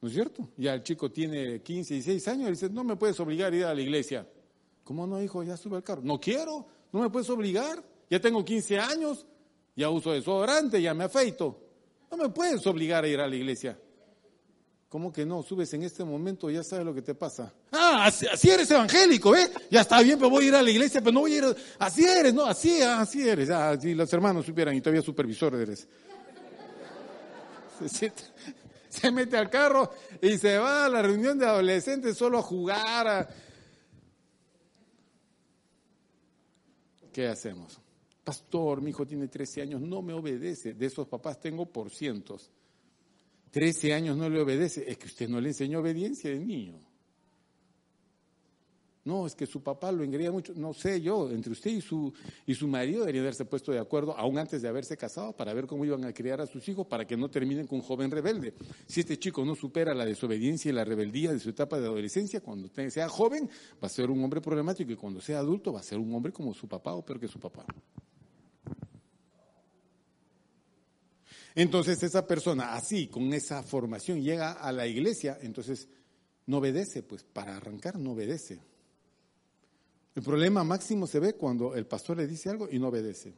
¿No 0.00 0.08
es 0.08 0.14
cierto? 0.14 0.48
Ya 0.56 0.74
el 0.74 0.82
chico 0.82 1.10
tiene 1.10 1.60
15, 1.60 1.94
16 1.94 2.28
años 2.28 2.48
y 2.48 2.50
dice, 2.52 2.70
no 2.70 2.84
me 2.84 2.96
puedes 2.96 3.18
obligar 3.20 3.52
a 3.52 3.56
ir 3.56 3.64
a 3.64 3.74
la 3.74 3.80
iglesia. 3.80 4.26
¿Cómo 4.84 5.06
no, 5.06 5.20
hijo? 5.22 5.42
Ya 5.42 5.56
sube 5.56 5.76
al 5.76 5.82
carro. 5.82 6.02
No 6.02 6.20
quiero, 6.20 6.66
no 6.92 7.00
me 7.00 7.10
puedes 7.10 7.28
obligar. 7.30 7.82
Ya 8.08 8.20
tengo 8.20 8.44
15 8.44 8.78
años, 8.78 9.26
ya 9.76 9.90
uso 9.90 10.12
desodorante, 10.12 10.80
ya 10.80 10.94
me 10.94 11.04
afeito. 11.04 11.60
No 12.10 12.16
me 12.16 12.28
puedes 12.30 12.66
obligar 12.66 13.04
a 13.04 13.08
ir 13.08 13.20
a 13.20 13.26
la 13.26 13.36
iglesia. 13.36 13.78
¿Cómo 14.88 15.12
que 15.12 15.26
no? 15.26 15.42
Subes 15.42 15.74
en 15.74 15.82
este 15.82 16.02
momento, 16.02 16.48
ya 16.48 16.62
sabes 16.62 16.86
lo 16.86 16.94
que 16.94 17.02
te 17.02 17.14
pasa. 17.14 17.52
Ah, 17.72 18.06
así, 18.06 18.48
eres 18.48 18.70
evangélico, 18.70 19.36
¿eh? 19.36 19.50
Ya 19.70 19.82
está 19.82 20.00
bien, 20.00 20.18
pero 20.18 20.30
voy 20.30 20.46
a 20.46 20.48
ir 20.48 20.54
a 20.54 20.62
la 20.62 20.70
iglesia, 20.70 21.00
pero 21.00 21.12
no 21.12 21.20
voy 21.20 21.34
a 21.34 21.36
ir. 21.36 21.56
Así 21.78 22.06
eres, 22.06 22.32
¿no? 22.32 22.46
Así, 22.46 22.80
así 22.80 23.28
eres. 23.28 23.50
Ah, 23.50 23.76
si 23.78 23.94
los 23.94 24.10
hermanos 24.14 24.46
supieran 24.46 24.74
y 24.74 24.80
todavía 24.80 25.02
supervisor 25.02 25.54
eres. 25.56 25.86
Se, 27.86 28.12
se 28.88 29.10
mete 29.12 29.36
al 29.36 29.50
carro 29.50 29.92
y 30.22 30.38
se 30.38 30.56
va 30.56 30.86
a 30.86 30.88
la 30.88 31.02
reunión 31.02 31.38
de 31.38 31.46
adolescentes 31.46 32.16
solo 32.16 32.38
a 32.38 32.42
jugar. 32.42 33.28
¿Qué 37.12 37.28
hacemos? 37.28 37.78
Pastor, 38.24 38.80
mi 38.80 38.90
hijo 38.90 39.06
tiene 39.06 39.28
13 39.28 39.62
años, 39.62 39.80
no 39.82 40.00
me 40.00 40.14
obedece. 40.14 40.72
De 40.72 40.86
esos 40.86 41.06
papás 41.06 41.38
tengo 41.38 41.66
por 41.66 41.90
cientos. 41.90 42.50
13 43.50 43.94
años 43.94 44.16
no 44.16 44.28
le 44.28 44.40
obedece, 44.40 44.84
es 44.90 44.98
que 44.98 45.06
usted 45.06 45.28
no 45.28 45.40
le 45.40 45.48
enseñó 45.48 45.80
obediencia 45.80 46.30
de 46.30 46.38
niño. 46.38 46.78
No, 49.08 49.26
es 49.26 49.34
que 49.34 49.46
su 49.46 49.62
papá 49.62 49.90
lo 49.90 50.04
engreía 50.04 50.30
mucho. 50.30 50.52
No 50.54 50.74
sé 50.74 51.00
yo, 51.00 51.30
entre 51.30 51.52
usted 51.52 51.70
y 51.70 51.80
su, 51.80 52.12
y 52.44 52.54
su 52.54 52.68
marido 52.68 53.00
deberían 53.00 53.24
haberse 53.24 53.46
puesto 53.46 53.72
de 53.72 53.78
acuerdo, 53.78 54.14
aún 54.14 54.36
antes 54.36 54.60
de 54.60 54.68
haberse 54.68 54.98
casado, 54.98 55.34
para 55.34 55.54
ver 55.54 55.66
cómo 55.66 55.82
iban 55.86 56.04
a 56.04 56.12
criar 56.12 56.42
a 56.42 56.46
sus 56.46 56.68
hijos 56.68 56.86
para 56.86 57.06
que 57.06 57.16
no 57.16 57.30
terminen 57.30 57.66
con 57.66 57.78
un 57.78 57.84
joven 57.86 58.10
rebelde. 58.10 58.52
Si 58.86 59.00
este 59.00 59.18
chico 59.18 59.46
no 59.46 59.54
supera 59.54 59.94
la 59.94 60.04
desobediencia 60.04 60.68
y 60.68 60.74
la 60.74 60.84
rebeldía 60.84 61.32
de 61.32 61.38
su 61.38 61.48
etapa 61.48 61.80
de 61.80 61.86
adolescencia, 61.86 62.42
cuando 62.42 62.68
sea 62.90 63.08
joven 63.08 63.48
va 63.82 63.86
a 63.86 63.88
ser 63.88 64.10
un 64.10 64.22
hombre 64.22 64.42
problemático 64.42 64.92
y 64.92 64.96
cuando 64.96 65.22
sea 65.22 65.38
adulto 65.38 65.72
va 65.72 65.80
a 65.80 65.84
ser 65.84 65.98
un 65.98 66.14
hombre 66.14 66.30
como 66.30 66.52
su 66.52 66.68
papá 66.68 66.92
o 66.92 67.02
peor 67.02 67.18
que 67.18 67.28
su 67.28 67.40
papá. 67.40 67.64
Entonces 71.58 72.00
esa 72.04 72.24
persona 72.24 72.74
así, 72.74 73.08
con 73.08 73.32
esa 73.34 73.64
formación, 73.64 74.22
llega 74.22 74.52
a 74.52 74.70
la 74.70 74.86
iglesia, 74.86 75.40
entonces 75.42 75.88
no 76.46 76.58
obedece, 76.58 77.02
pues 77.02 77.24
para 77.24 77.56
arrancar 77.56 77.98
no 77.98 78.12
obedece. 78.12 78.60
El 80.14 80.22
problema 80.22 80.62
máximo 80.62 81.08
se 81.08 81.18
ve 81.18 81.32
cuando 81.32 81.74
el 81.74 81.84
pastor 81.84 82.18
le 82.18 82.28
dice 82.28 82.48
algo 82.48 82.68
y 82.70 82.78
no 82.78 82.86
obedece. 82.86 83.34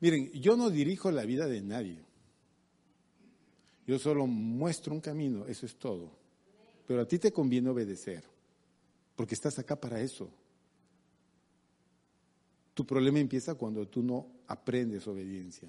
Miren, 0.00 0.32
yo 0.32 0.56
no 0.56 0.68
dirijo 0.68 1.12
la 1.12 1.24
vida 1.24 1.46
de 1.46 1.62
nadie. 1.62 2.04
Yo 3.86 4.00
solo 4.00 4.26
muestro 4.26 4.92
un 4.92 5.00
camino, 5.00 5.46
eso 5.46 5.64
es 5.64 5.76
todo. 5.76 6.10
Pero 6.88 7.02
a 7.02 7.06
ti 7.06 7.20
te 7.20 7.30
conviene 7.30 7.70
obedecer, 7.70 8.24
porque 9.14 9.36
estás 9.36 9.56
acá 9.60 9.80
para 9.80 10.00
eso. 10.00 10.28
Tu 12.74 12.84
problema 12.84 13.20
empieza 13.20 13.54
cuando 13.54 13.86
tú 13.86 14.02
no 14.02 14.26
aprendes 14.48 15.06
obediencia 15.06 15.68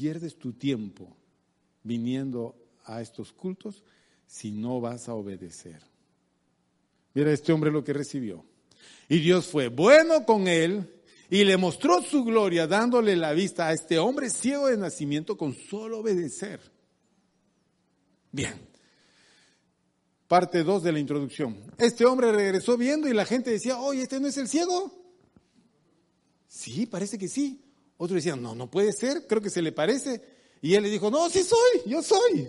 pierdes 0.00 0.38
tu 0.38 0.54
tiempo 0.54 1.14
viniendo 1.82 2.56
a 2.86 3.02
estos 3.02 3.34
cultos 3.34 3.84
si 4.26 4.50
no 4.50 4.80
vas 4.80 5.10
a 5.10 5.14
obedecer. 5.14 5.82
Mira 7.12 7.30
este 7.30 7.52
hombre 7.52 7.70
lo 7.70 7.84
que 7.84 7.92
recibió. 7.92 8.42
Y 9.10 9.18
Dios 9.18 9.46
fue 9.46 9.68
bueno 9.68 10.24
con 10.24 10.48
él 10.48 10.90
y 11.28 11.44
le 11.44 11.58
mostró 11.58 12.00
su 12.00 12.24
gloria 12.24 12.66
dándole 12.66 13.14
la 13.14 13.34
vista 13.34 13.68
a 13.68 13.74
este 13.74 13.98
hombre 13.98 14.30
ciego 14.30 14.68
de 14.68 14.78
nacimiento 14.78 15.36
con 15.36 15.54
solo 15.54 15.98
obedecer. 15.98 16.60
Bien. 18.32 18.54
Parte 20.28 20.64
2 20.64 20.82
de 20.82 20.92
la 20.92 20.98
introducción. 20.98 21.58
Este 21.76 22.06
hombre 22.06 22.32
regresó 22.32 22.78
viendo 22.78 23.06
y 23.06 23.12
la 23.12 23.26
gente 23.26 23.50
decía, 23.50 23.78
oye, 23.78 24.04
¿este 24.04 24.18
no 24.18 24.28
es 24.28 24.38
el 24.38 24.48
ciego? 24.48 24.90
Sí, 26.48 26.86
parece 26.86 27.18
que 27.18 27.28
sí. 27.28 27.69
Otro 28.02 28.16
decía, 28.16 28.34
no, 28.34 28.54
no 28.54 28.70
puede 28.70 28.94
ser, 28.94 29.26
creo 29.26 29.42
que 29.42 29.50
se 29.50 29.60
le 29.60 29.72
parece. 29.72 30.22
Y 30.62 30.72
él 30.72 30.84
le 30.84 30.88
dijo, 30.88 31.10
no, 31.10 31.28
sí 31.28 31.42
soy, 31.42 31.82
yo 31.84 32.00
soy. 32.02 32.48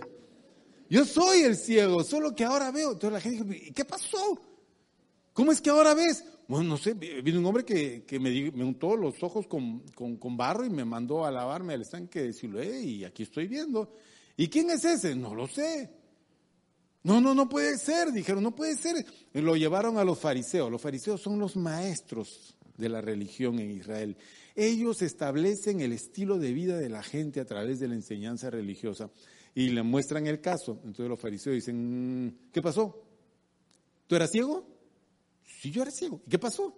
Yo 0.90 1.04
soy 1.04 1.42
el 1.42 1.58
ciego, 1.58 2.06
solo 2.06 2.34
que 2.34 2.46
ahora 2.46 2.72
veo. 2.72 2.94
Entonces 2.94 3.12
la 3.12 3.20
gente 3.20 3.44
dijo, 3.44 3.74
¿qué 3.76 3.84
pasó? 3.84 4.42
¿Cómo 5.34 5.52
es 5.52 5.60
que 5.60 5.70
ahora 5.70 5.94
ves? 5.94 6.24
Bueno, 6.48 6.70
no 6.70 6.78
sé, 6.78 6.94
vino 6.94 7.40
un 7.40 7.46
hombre 7.46 7.66
que, 7.66 8.06
me, 8.18 8.50
me, 8.52 8.64
untó 8.64 8.96
los 8.96 9.22
ojos 9.24 9.46
con, 9.46 9.84
barro 10.38 10.64
y 10.64 10.70
me 10.70 10.86
mandó 10.86 11.26
a 11.26 11.32
lavarme 11.32 11.74
al 11.74 11.82
estanque 11.82 12.22
de 12.22 12.32
Siloé 12.32 12.84
y 12.84 13.04
aquí 13.04 13.24
estoy 13.24 13.50
viendo. 13.50 13.94
¿Y 14.38 14.48
quién 14.48 14.70
es 14.70 14.86
ese? 14.86 15.16
No 15.16 15.36
lo 15.36 15.50
sé. 15.50 15.92
No, 17.04 17.20
no, 17.20 17.36
no 17.36 17.50
puede 17.50 17.78
ser, 17.78 18.14
dijeron, 18.14 18.42
no 18.42 18.56
puede 18.56 18.78
ser. 18.78 19.06
lo 19.34 19.58
llevaron 19.58 19.98
a 19.98 20.06
los 20.06 20.18
fariseos. 20.18 20.72
Los 20.72 20.82
fariseos 20.82 21.20
son 21.20 21.40
los 21.40 21.58
maestros 21.58 22.56
de 22.82 22.90
la 22.90 23.00
religión 23.00 23.60
en 23.60 23.72
Israel. 23.72 24.18
Ellos 24.56 25.02
establecen 25.02 25.80
el 25.80 25.94
estilo 25.94 26.38
de 26.38 26.52
vida 26.52 26.78
de 26.78 26.90
la 26.90 27.04
gente 27.04 27.40
a 27.40 27.46
través 27.46 27.80
de 27.80 27.88
la 27.88 27.96
enseñanza 27.96 28.50
religiosa 28.50 29.10
y 29.56 29.70
le 29.70 29.84
muestran 29.84 30.28
el 30.28 30.42
caso. 30.42 30.74
Entonces 30.84 31.08
los 31.08 31.20
fariseos 31.20 31.56
dicen, 31.56 32.26
mm, 32.26 32.52
¿qué 32.52 32.62
pasó? 32.62 33.02
¿Tú 34.08 34.16
eras 34.16 34.32
ciego? 34.32 34.68
Sí, 35.46 35.72
yo 35.72 35.84
era 35.84 35.92
ciego. 35.92 36.22
¿Y 36.26 36.30
qué 36.30 36.40
pasó? 36.40 36.76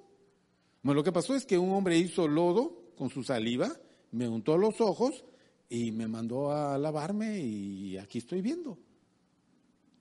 Bueno, 0.83 0.99
lo 0.99 1.03
que 1.03 1.11
pasó 1.11 1.33
es 1.33 1.45
que 1.45 1.57
un 1.57 1.71
hombre 1.71 1.97
hizo 1.97 2.27
lodo 2.27 2.91
con 2.95 3.09
su 3.09 3.23
saliva, 3.23 3.75
me 4.11 4.27
untó 4.27 4.57
los 4.57 4.79
ojos 4.81 5.23
y 5.69 5.91
me 5.91 6.07
mandó 6.07 6.51
a 6.51 6.77
lavarme 6.77 7.39
y 7.39 7.97
aquí 7.97 8.19
estoy 8.19 8.41
viendo. 8.41 8.77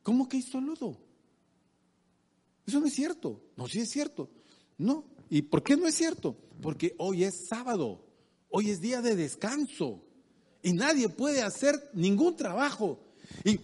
¿Cómo 0.03 0.29
que 0.29 0.38
hizo 0.38 0.61
lodo? 0.61 0.99
Eso 2.67 2.81
no 2.81 2.87
es 2.87 2.95
cierto. 2.95 3.41
No, 3.57 3.67
sí 3.67 3.81
es 3.81 3.91
cierto. 3.91 4.29
No. 4.79 5.05
¿Y 5.33 5.40
por 5.40 5.62
qué 5.62 5.79
no 5.79 5.87
es 5.87 5.95
cierto? 5.95 6.37
Porque 6.61 6.95
hoy 6.99 7.25
es 7.25 7.47
sábado. 7.49 8.05
Hoy 8.51 8.68
es 8.68 8.83
día 8.83 9.01
de 9.01 9.16
descanso. 9.16 10.05
Y 10.62 10.75
nadie 10.75 11.09
puede 11.09 11.40
hacer 11.40 11.88
ningún 11.95 12.37
trabajo. 12.37 13.01
Y 13.42 13.59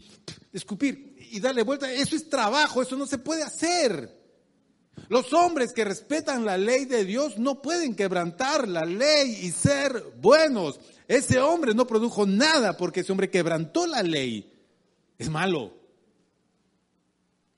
escupir 0.51 1.19
y 1.31 1.39
darle 1.41 1.65
vuelta, 1.65 1.93
eso 1.93 2.17
es 2.17 2.31
trabajo, 2.31 2.81
eso 2.81 2.97
no 2.97 3.07
se 3.07 3.19
puede 3.19 3.43
hacer. 3.43 4.19
Los 5.11 5.35
hombres 5.35 5.75
que 5.75 5.85
respetan 5.85 6.47
la 6.47 6.57
ley 6.57 6.87
de 6.87 7.05
Dios 7.05 7.37
no 7.37 7.61
pueden 7.61 7.95
quebrantar 7.95 8.67
la 8.67 8.87
ley 8.87 9.39
y 9.43 9.51
ser 9.51 10.15
buenos. 10.23 10.81
Ese 11.07 11.39
hombre 11.39 11.75
no 11.75 11.87
produjo 11.87 12.25
nada 12.25 12.79
porque 12.79 13.01
ese 13.01 13.13
hombre 13.13 13.29
quebrantó 13.29 13.87
la 13.87 14.03
ley. 14.03 14.51
Es 15.19 15.29
malo. 15.29 15.75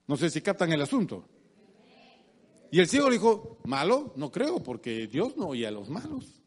No 0.09 0.16
sé 0.16 0.31
si 0.31 0.40
captan 0.40 0.73
el 0.73 0.83
asunto. 0.83 1.29
Y 2.70 2.80
el 2.80 2.88
ciego 2.88 3.09
le 3.09 3.14
dijo, 3.16 3.59
malo, 3.64 4.12
no 4.16 4.30
creo, 4.30 4.62
porque 4.62 5.06
Dios 5.06 5.37
no 5.37 5.48
oye 5.48 5.66
a 5.66 5.70
los 5.70 5.88
malos. 5.88 6.42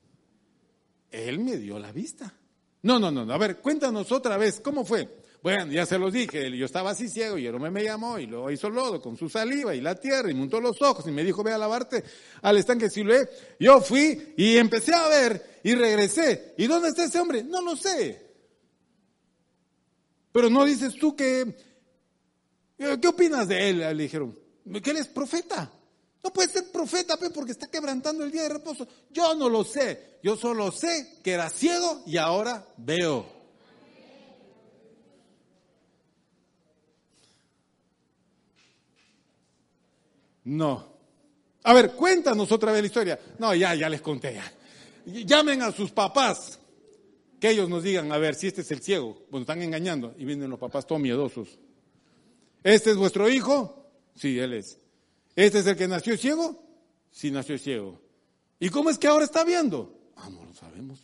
Él 1.12 1.40
me 1.40 1.58
dio 1.58 1.78
la 1.80 1.92
vista. 1.92 2.34
No, 2.82 3.00
no, 3.00 3.12
no, 3.12 3.32
a 3.32 3.38
ver, 3.38 3.60
cuéntanos 3.60 4.12
otra 4.12 4.38
vez, 4.38 4.60
¿cómo 4.60 4.84
fue? 4.84 5.24
Bueno, 5.44 5.74
ya 5.74 5.86
se 5.86 6.00
los 6.00 6.14
dije, 6.14 6.56
yo 6.56 6.66
estaba 6.66 6.92
así 6.92 7.10
ciego 7.10 7.38
y 7.38 7.46
hombre 7.50 7.70
me 7.70 7.84
llamó 7.84 8.18
y 8.18 8.28
lo 8.28 8.50
hizo 8.50 8.70
lodo 8.70 9.02
con 9.02 9.18
su 9.18 9.28
saliva 9.28 9.76
y 9.76 9.82
la 9.82 9.96
tierra 9.96 10.32
y 10.32 10.34
montó 10.34 10.62
los 10.62 10.82
ojos 10.82 11.06
y 11.06 11.12
me 11.12 11.22
dijo, 11.22 11.44
ve 11.44 11.52
a 11.52 11.58
lavarte 11.58 12.02
al 12.42 12.58
estanque 12.58 12.90
Siloé. 12.90 13.30
Yo 13.60 13.82
fui 13.82 14.34
y 14.38 14.56
empecé 14.56 14.94
a 14.94 15.06
ver 15.10 15.60
y 15.64 15.76
regresé. 15.76 16.54
¿Y 16.58 16.66
dónde 16.66 16.90
está 16.90 17.04
ese 17.04 17.20
hombre? 17.20 17.44
No 17.44 17.62
lo 17.62 17.76
sé. 17.76 18.26
Pero 20.32 20.50
no 20.50 20.64
dices 20.64 20.96
tú 20.96 21.14
que, 21.14 21.54
¿qué 22.78 23.08
opinas 23.08 23.46
de 23.50 23.70
él? 23.70 23.80
Le 23.80 23.94
dijeron, 23.96 24.40
que 24.82 24.92
él 24.92 24.98
es 24.98 25.08
profeta. 25.08 25.70
No 26.24 26.32
puede 26.32 26.50
ser 26.50 26.72
profeta 26.72 27.18
porque 27.34 27.52
está 27.52 27.68
quebrantando 27.68 28.24
el 28.24 28.32
día 28.32 28.44
de 28.44 28.50
reposo. 28.50 28.88
Yo 29.12 29.36
no 29.36 29.50
lo 29.50 29.64
sé. 29.66 30.20
Yo 30.24 30.38
solo 30.38 30.72
sé 30.72 31.20
que 31.22 31.32
era 31.32 31.50
ciego 31.50 32.02
y 32.06 32.16
ahora 32.16 32.66
veo. 32.78 33.26
No. 40.46 40.94
A 41.64 41.74
ver, 41.74 41.92
cuéntanos 41.92 42.52
otra 42.54 42.72
vez 42.72 42.82
la 42.82 42.88
historia. 42.88 43.20
No, 43.40 43.54
ya, 43.54 43.76
ya 43.76 43.90
les 43.90 44.02
conté. 44.02 44.34
Ya. 44.34 44.54
Llamen 45.06 45.62
a 45.62 45.74
sus 45.74 45.92
papás. 45.92 46.60
Que 47.40 47.50
ellos 47.50 47.68
nos 47.68 47.84
digan, 47.84 48.10
a 48.14 48.18
ver, 48.18 48.36
si 48.36 48.48
este 48.48 48.62
es 48.62 48.72
el 48.72 48.82
ciego. 48.82 49.26
Bueno, 49.30 49.42
están 49.42 49.62
engañando. 49.62 50.16
Y 50.18 50.24
vienen 50.24 50.50
los 50.50 50.60
papás 50.60 50.88
todos 50.88 51.02
miedosos. 51.02 51.60
¿Este 52.64 52.92
es 52.92 52.96
vuestro 52.96 53.30
hijo? 53.30 53.92
Sí, 54.16 54.40
él 54.40 54.54
es. 54.54 54.80
¿Este 55.36 55.60
es 55.60 55.68
el 55.68 55.76
que 55.76 55.88
nació 55.88 56.18
ciego? 56.18 56.64
Sí, 57.12 57.32
nació 57.32 57.58
ciego. 57.58 58.00
¿Y 58.60 58.70
cómo 58.70 58.90
es 58.90 58.98
que 58.98 59.08
ahora 59.08 59.26
está 59.26 59.44
viendo? 59.44 60.12
Ah, 60.16 60.30
no 60.30 60.46
lo 60.46 60.54
sabemos. 60.54 61.00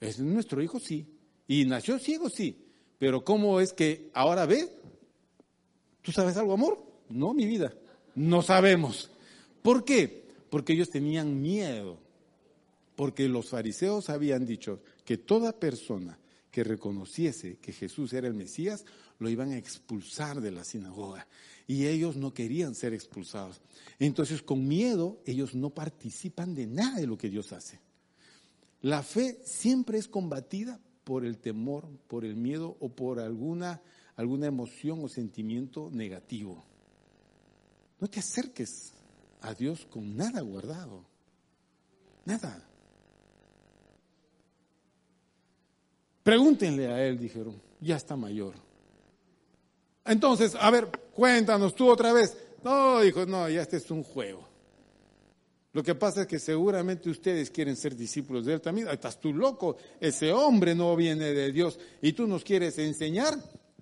¿Es 0.00 0.18
nuestro 0.20 0.62
hijo? 0.62 0.78
Sí. 0.78 1.06
¿Y 1.46 1.64
nació 1.64 1.98
ciego? 1.98 2.28
Sí. 2.30 2.66
Pero 2.98 3.24
¿cómo 3.24 3.60
es 3.60 3.72
que 3.72 4.10
ahora 4.14 4.46
ve? 4.46 4.68
¿Tú 6.02 6.12
sabes 6.12 6.36
algo, 6.36 6.52
amor? 6.52 6.82
No, 7.08 7.34
mi 7.34 7.46
vida. 7.46 7.74
No 8.14 8.42
sabemos. 8.42 9.10
¿Por 9.62 9.84
qué? 9.84 10.24
Porque 10.50 10.74
ellos 10.74 10.90
tenían 10.90 11.40
miedo. 11.40 11.98
Porque 12.96 13.28
los 13.28 13.48
fariseos 13.48 14.10
habían 14.10 14.46
dicho 14.46 14.80
que 15.04 15.16
toda 15.16 15.58
persona 15.58 16.18
que 16.50 16.62
reconociese 16.62 17.58
que 17.58 17.72
Jesús 17.72 18.12
era 18.12 18.28
el 18.28 18.34
Mesías, 18.34 18.84
lo 19.18 19.28
iban 19.28 19.52
a 19.52 19.56
expulsar 19.56 20.40
de 20.40 20.50
la 20.50 20.64
sinagoga 20.64 21.26
y 21.66 21.86
ellos 21.86 22.16
no 22.16 22.34
querían 22.34 22.74
ser 22.74 22.92
expulsados. 22.92 23.60
Entonces, 23.98 24.42
con 24.42 24.66
miedo, 24.66 25.20
ellos 25.24 25.54
no 25.54 25.70
participan 25.70 26.54
de 26.54 26.66
nada 26.66 26.98
de 26.98 27.06
lo 27.06 27.16
que 27.16 27.30
Dios 27.30 27.52
hace. 27.52 27.80
La 28.82 29.02
fe 29.02 29.40
siempre 29.44 29.98
es 29.98 30.08
combatida 30.08 30.78
por 31.04 31.24
el 31.24 31.38
temor, 31.38 31.88
por 32.08 32.24
el 32.24 32.36
miedo 32.36 32.76
o 32.80 32.90
por 32.90 33.18
alguna, 33.18 33.80
alguna 34.16 34.46
emoción 34.46 35.02
o 35.02 35.08
sentimiento 35.08 35.90
negativo. 35.90 36.64
No 38.00 38.08
te 38.08 38.20
acerques 38.20 38.92
a 39.40 39.54
Dios 39.54 39.86
con 39.86 40.16
nada 40.16 40.40
guardado. 40.40 41.04
Nada. 42.26 42.62
Pregúntenle 46.22 46.88
a 46.88 47.06
él, 47.06 47.18
dijeron, 47.18 47.60
ya 47.80 47.96
está 47.96 48.16
mayor. 48.16 48.54
Entonces, 50.04 50.54
a 50.60 50.70
ver, 50.70 50.88
cuéntanos 51.12 51.74
tú 51.74 51.88
otra 51.88 52.12
vez. 52.12 52.36
No, 52.62 53.00
dijo, 53.00 53.26
no, 53.26 53.48
ya 53.48 53.62
este 53.62 53.78
es 53.78 53.90
un 53.90 54.02
juego. 54.02 54.46
Lo 55.72 55.82
que 55.82 55.94
pasa 55.96 56.22
es 56.22 56.26
que 56.28 56.38
seguramente 56.38 57.10
ustedes 57.10 57.50
quieren 57.50 57.74
ser 57.76 57.96
discípulos 57.96 58.46
de 58.46 58.54
él 58.54 58.60
también. 58.60 58.88
Estás 58.88 59.20
tú 59.20 59.32
loco, 59.32 59.76
ese 60.00 60.32
hombre 60.32 60.74
no 60.74 60.94
viene 60.94 61.32
de 61.32 61.50
Dios 61.50 61.78
y 62.00 62.12
tú 62.12 62.28
nos 62.28 62.44
quieres 62.44 62.78
enseñar, 62.78 63.34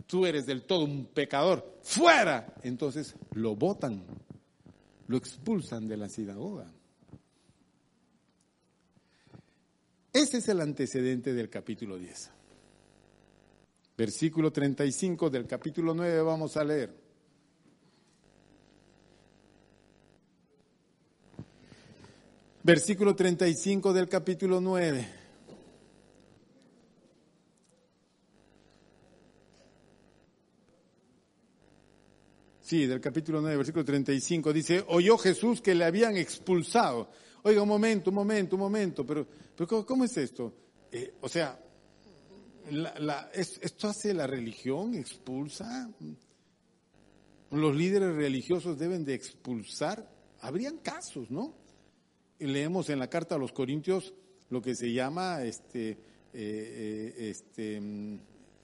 tú 0.06 0.24
eres 0.24 0.46
del 0.46 0.62
todo 0.62 0.84
un 0.84 1.04
pecador. 1.04 1.78
¡Fuera! 1.82 2.54
Entonces 2.62 3.14
lo 3.34 3.56
botan, 3.56 4.02
lo 5.06 5.16
expulsan 5.18 5.86
de 5.86 5.98
la 5.98 6.08
sinagoga. 6.08 6.72
Ese 10.14 10.38
es 10.38 10.48
el 10.48 10.62
antecedente 10.62 11.34
del 11.34 11.50
capítulo 11.50 11.98
10. 11.98 12.30
Versículo 13.96 14.50
35 14.50 15.28
del 15.30 15.46
capítulo 15.46 15.94
9 15.94 16.22
vamos 16.22 16.56
a 16.56 16.64
leer. 16.64 17.02
Versículo 22.62 23.14
35 23.14 23.92
del 23.92 24.08
capítulo 24.08 24.60
9. 24.60 25.22
Sí, 32.60 32.86
del 32.86 33.00
capítulo 33.00 33.42
9, 33.42 33.56
versículo 33.58 33.84
35, 33.84 34.50
dice, 34.50 34.82
oyó 34.88 35.18
Jesús 35.18 35.60
que 35.60 35.74
le 35.74 35.84
habían 35.84 36.16
expulsado. 36.16 37.10
Oiga, 37.42 37.60
un 37.60 37.68
momento, 37.68 38.08
un 38.08 38.14
momento, 38.14 38.56
un 38.56 38.62
momento, 38.62 39.04
pero, 39.04 39.26
pero 39.54 39.84
¿cómo, 39.84 40.04
es 40.04 40.16
esto? 40.16 40.54
Eh, 40.90 41.12
o 41.20 41.28
sea, 41.28 41.60
¿esto 43.34 43.88
hace 43.88 44.14
la 44.14 44.26
religión? 44.26 44.94
¿Expulsa? 44.94 45.90
¿Los 47.50 47.76
líderes 47.76 48.14
religiosos 48.14 48.78
deben 48.78 49.04
de 49.04 49.14
expulsar? 49.14 50.08
Habrían 50.40 50.78
casos, 50.78 51.30
¿no? 51.30 51.62
leemos 52.46 52.90
en 52.90 52.98
la 52.98 53.08
carta 53.08 53.34
a 53.34 53.38
los 53.38 53.52
Corintios 53.52 54.12
lo 54.50 54.60
que 54.60 54.74
se 54.74 54.92
llama 54.92 55.42
este, 55.42 55.90
eh, 55.90 55.96
eh, 56.34 57.14
este, 57.30 57.80
mm, 57.80 58.18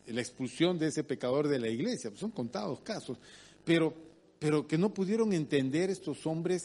la 0.09 0.21
expulsión 0.21 0.79
de 0.79 0.89
ese 0.89 1.05
pecador 1.05 1.49
de 1.49 1.59
la 1.59 1.69
iglesia. 1.69 2.11
son 2.15 2.31
contados 2.31 2.81
casos, 2.81 3.19
pero, 3.65 3.95
pero 4.39 4.67
que 4.67 4.79
no 4.79 4.93
pudieron 4.93 5.33
entender 5.33 5.91
estos 5.91 6.27
hombres, 6.27 6.63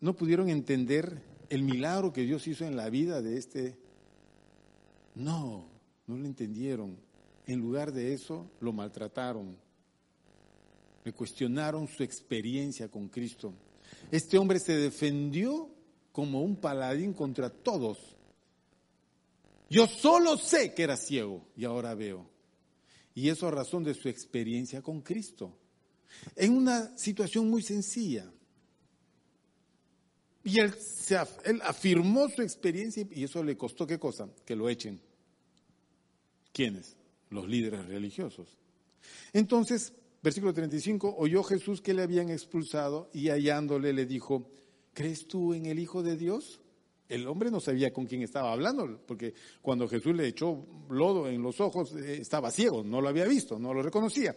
no 0.00 0.14
pudieron 0.14 0.48
entender 0.48 1.22
el 1.48 1.62
milagro 1.62 2.12
que 2.12 2.22
Dios 2.22 2.46
hizo 2.46 2.64
en 2.64 2.76
la 2.76 2.90
vida 2.90 3.22
de 3.22 3.38
este. 3.38 3.76
No, 5.14 5.66
no 6.12 6.18
lo 6.18 6.26
entendieron. 6.26 6.96
En 7.46 7.58
lugar 7.58 7.92
de 7.92 8.12
eso, 8.12 8.50
lo 8.60 8.72
maltrataron. 8.72 9.56
Le 11.04 11.12
cuestionaron 11.12 11.88
su 11.88 12.02
experiencia 12.02 12.88
con 12.88 13.08
Cristo. 13.08 13.52
Este 14.10 14.38
hombre 14.38 14.60
se 14.60 14.76
defendió 14.76 15.68
como 16.12 16.42
un 16.42 16.56
paladín 16.56 17.12
contra 17.12 17.50
todos. 17.50 17.98
Yo 19.68 19.86
solo 19.86 20.36
sé 20.36 20.74
que 20.74 20.82
era 20.82 20.96
ciego 20.96 21.44
y 21.56 21.64
ahora 21.64 21.94
veo. 21.94 22.30
Y 23.14 23.28
eso 23.28 23.48
a 23.48 23.50
razón 23.50 23.82
de 23.82 23.94
su 23.94 24.08
experiencia 24.08 24.82
con 24.82 25.00
Cristo. 25.00 25.56
En 26.36 26.56
una 26.56 26.96
situación 26.96 27.48
muy 27.48 27.62
sencilla. 27.62 28.30
Y 30.44 30.58
él, 30.58 30.74
él 31.44 31.60
afirmó 31.62 32.28
su 32.28 32.42
experiencia 32.42 33.06
y 33.10 33.24
eso 33.24 33.42
le 33.42 33.56
costó 33.56 33.86
qué 33.86 33.98
cosa? 33.98 34.28
Que 34.44 34.56
lo 34.56 34.68
echen. 34.68 35.00
¿Quiénes? 36.52 36.96
Los 37.30 37.48
líderes 37.48 37.86
religiosos. 37.86 38.58
Entonces, 39.32 39.92
versículo 40.22 40.52
35, 40.52 41.14
oyó 41.18 41.42
Jesús 41.42 41.80
que 41.80 41.94
le 41.94 42.02
habían 42.02 42.30
expulsado 42.30 43.10
y 43.12 43.28
hallándole 43.28 43.92
le 43.92 44.06
dijo, 44.06 44.50
¿crees 44.92 45.26
tú 45.26 45.54
en 45.54 45.66
el 45.66 45.78
Hijo 45.78 46.02
de 46.02 46.16
Dios? 46.16 46.60
El 47.08 47.26
hombre 47.26 47.50
no 47.50 47.60
sabía 47.60 47.92
con 47.92 48.06
quién 48.06 48.22
estaba 48.22 48.52
hablando, 48.52 49.00
porque 49.06 49.34
cuando 49.60 49.88
Jesús 49.88 50.14
le 50.14 50.28
echó 50.28 50.64
lodo 50.88 51.28
en 51.28 51.42
los 51.42 51.60
ojos, 51.60 51.94
eh, 51.94 52.18
estaba 52.20 52.50
ciego, 52.50 52.82
no 52.82 53.00
lo 53.00 53.08
había 53.08 53.26
visto, 53.26 53.58
no 53.58 53.74
lo 53.74 53.82
reconocía. 53.82 54.36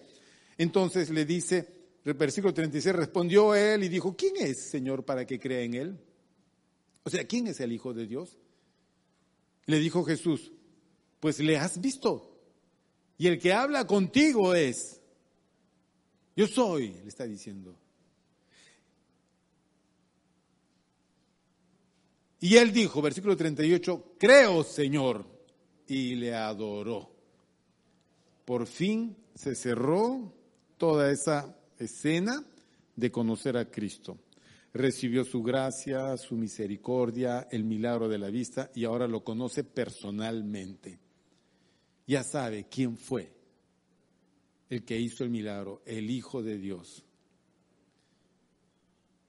Entonces 0.57 1.09
le 1.09 1.26
dice, 1.26 1.68
versículo 2.03 2.53
36, 2.53 2.95
respondió 2.95 3.53
él 3.55 3.84
y 3.84 3.89
dijo, 3.89 4.16
¿quién 4.16 4.34
es, 4.38 4.70
Señor, 4.70 5.05
para 5.05 5.26
que 5.26 5.39
crea 5.39 5.61
en 5.61 5.74
él? 5.74 5.97
O 7.03 7.09
sea, 7.09 7.26
¿quién 7.26 7.47
es 7.47 7.59
el 7.59 7.72
Hijo 7.72 7.93
de 7.93 8.07
Dios? 8.07 8.38
Le 9.68 9.80
dijo 9.80 10.03
Jesús, 10.03 10.51
pues 11.26 11.39
le 11.39 11.57
has 11.57 11.82
visto. 11.82 12.38
Y 13.17 13.26
el 13.26 13.39
que 13.39 13.51
habla 13.51 13.88
contigo 13.88 14.53
es, 14.53 15.01
yo 16.36 16.45
soy, 16.45 16.89
le 17.01 17.07
está 17.07 17.23
diciendo. 17.23 17.76
Y 22.39 22.57
él 22.57 22.71
dijo, 22.71 23.01
versículo 23.01 23.36
38, 23.36 24.17
creo, 24.19 24.63
Señor, 24.63 25.26
y 25.88 26.13
le 26.13 26.36
adoró. 26.36 27.09
Por 28.45 28.67
fin 28.67 29.17
se 29.34 29.55
cerró 29.55 30.32
toda 30.78 31.11
esa 31.11 31.57
escena 31.80 32.45
de 32.95 33.11
conocer 33.11 33.57
a 33.57 33.71
Cristo. 33.71 34.19
Recibió 34.76 35.26
su 35.26 35.41
gracia, 35.41 36.15
su 36.17 36.36
misericordia, 36.36 37.47
el 37.49 37.63
milagro 37.63 38.07
de 38.07 38.19
la 38.19 38.30
vista 38.30 38.69
y 38.76 38.84
ahora 38.84 39.07
lo 39.07 39.23
conoce 39.23 39.63
personalmente. 39.63 40.99
Ya 42.08 42.24
sabe 42.24 42.68
quién 42.70 42.97
fue 42.97 43.32
el 44.70 44.84
que 44.84 44.99
hizo 44.99 45.24
el 45.24 45.30
milagro, 45.30 45.82
el 45.86 46.10
Hijo 46.10 46.43
de 46.43 46.58
Dios. 46.58 47.03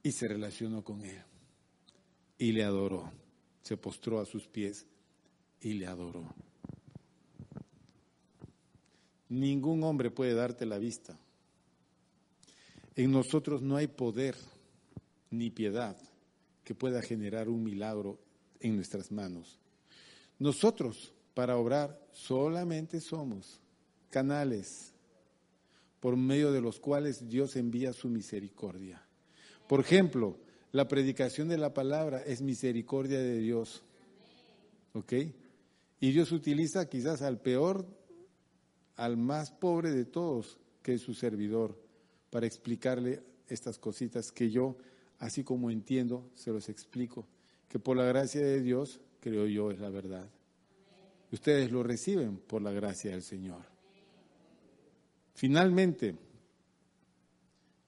Y 0.03 0.11
se 0.11 0.27
relacionó 0.27 0.83
con 0.83 1.03
él 1.03 1.21
y 2.37 2.51
le 2.51 2.63
adoró. 2.63 3.11
Se 3.61 3.77
postró 3.77 4.19
a 4.19 4.25
sus 4.25 4.47
pies 4.47 4.85
y 5.61 5.73
le 5.73 5.87
adoró. 5.87 6.25
Ningún 9.29 9.83
hombre 9.83 10.09
puede 10.09 10.33
darte 10.33 10.65
la 10.65 10.77
vista. 10.77 11.17
En 12.95 13.11
nosotros 13.11 13.61
no 13.61 13.75
hay 13.75 13.87
poder 13.87 14.35
ni 15.29 15.49
piedad 15.49 15.97
que 16.63 16.73
pueda 16.73 17.01
generar 17.01 17.49
un 17.49 17.63
milagro 17.63 18.19
en 18.59 18.75
nuestras 18.75 19.11
manos. 19.11 19.59
Nosotros, 20.39 21.13
para 21.37 21.55
obrar, 21.55 22.03
solamente 22.13 22.99
somos 22.99 23.61
canales 24.09 24.91
por 25.99 26.17
medio 26.17 26.51
de 26.51 26.61
los 26.61 26.79
cuales 26.79 27.29
Dios 27.29 27.55
envía 27.55 27.93
su 27.93 28.09
misericordia. 28.09 29.05
Por 29.69 29.79
ejemplo, 29.79 30.39
la 30.71 30.87
predicación 30.87 31.47
de 31.47 31.59
la 31.59 31.75
palabra 31.75 32.23
es 32.23 32.41
misericordia 32.41 33.19
de 33.19 33.37
Dios. 33.37 33.83
¿Ok? 34.93 35.13
Y 35.99 36.11
Dios 36.11 36.31
utiliza 36.31 36.89
quizás 36.89 37.21
al 37.21 37.39
peor, 37.39 37.85
al 38.95 39.15
más 39.15 39.51
pobre 39.51 39.91
de 39.91 40.05
todos, 40.05 40.57
que 40.81 40.95
es 40.95 41.03
su 41.03 41.13
servidor 41.13 41.79
para 42.31 42.47
explicarle 42.47 43.21
estas 43.47 43.77
cositas 43.77 44.31
que 44.31 44.49
yo, 44.49 44.75
así 45.19 45.43
como 45.43 45.69
entiendo, 45.69 46.31
se 46.33 46.51
los 46.51 46.67
explico, 46.67 47.27
que 47.69 47.77
por 47.77 47.95
la 47.95 48.05
gracia 48.05 48.41
de 48.41 48.59
Dios, 48.59 49.01
creo 49.19 49.45
yo, 49.45 49.69
es 49.69 49.79
la 49.79 49.91
verdad. 49.91 50.31
Ustedes 51.31 51.71
lo 51.71 51.83
reciben 51.83 52.37
por 52.37 52.61
la 52.61 52.71
gracia 52.71 53.11
del 53.11 53.23
Señor. 53.23 53.61
Finalmente, 55.33 56.15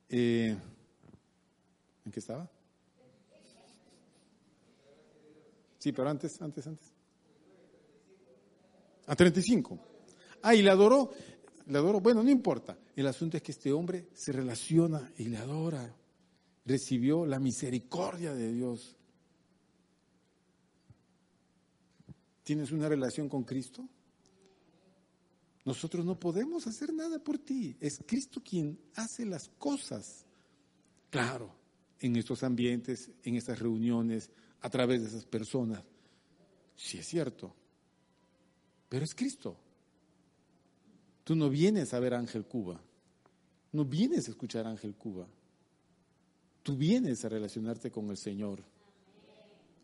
eh, 0.09 0.57
¿en 2.05 2.11
qué 2.11 2.19
estaba? 2.19 2.49
Sí, 5.77 5.91
pero 5.93 6.09
antes, 6.09 6.41
antes, 6.41 6.67
antes. 6.67 6.91
A 9.07 9.15
35. 9.15 9.79
Ah, 10.41 10.53
y 10.53 10.61
le 10.61 10.69
adoró 10.69 11.11
le 11.69 11.77
adoro. 11.77 12.01
Bueno, 12.01 12.23
no 12.23 12.29
importa. 12.29 12.77
El 12.95 13.07
asunto 13.07 13.37
es 13.37 13.43
que 13.43 13.51
este 13.51 13.71
hombre 13.71 14.09
se 14.13 14.31
relaciona 14.31 15.11
y 15.17 15.25
le 15.25 15.37
adora. 15.37 15.95
Recibió 16.65 17.25
la 17.25 17.39
misericordia 17.39 18.33
de 18.33 18.51
Dios. 18.51 18.97
¿Tienes 22.49 22.71
una 22.71 22.89
relación 22.89 23.29
con 23.29 23.43
Cristo? 23.43 23.87
Nosotros 25.65 26.03
no 26.03 26.19
podemos 26.19 26.65
hacer 26.65 26.91
nada 26.91 27.19
por 27.19 27.37
ti. 27.37 27.77
Es 27.79 28.03
Cristo 28.07 28.41
quien 28.43 28.79
hace 28.95 29.23
las 29.23 29.49
cosas. 29.49 30.25
Claro, 31.11 31.55
en 31.99 32.15
estos 32.15 32.41
ambientes, 32.41 33.11
en 33.21 33.35
estas 33.35 33.59
reuniones, 33.59 34.31
a 34.61 34.69
través 34.71 35.03
de 35.03 35.09
esas 35.09 35.25
personas. 35.25 35.83
Sí 36.75 36.97
es 36.97 37.05
cierto. 37.05 37.53
Pero 38.89 39.05
es 39.05 39.13
Cristo. 39.13 39.55
Tú 41.25 41.35
no 41.35 41.51
vienes 41.51 41.93
a 41.93 41.99
ver 41.99 42.15
Ángel 42.15 42.45
Cuba, 42.45 42.81
no 43.73 43.85
vienes 43.85 44.27
a 44.27 44.31
escuchar 44.31 44.65
Ángel 44.65 44.95
Cuba. 44.95 45.27
Tú 46.63 46.75
vienes 46.75 47.23
a 47.23 47.29
relacionarte 47.29 47.91
con 47.91 48.09
el 48.09 48.17
Señor 48.17 48.63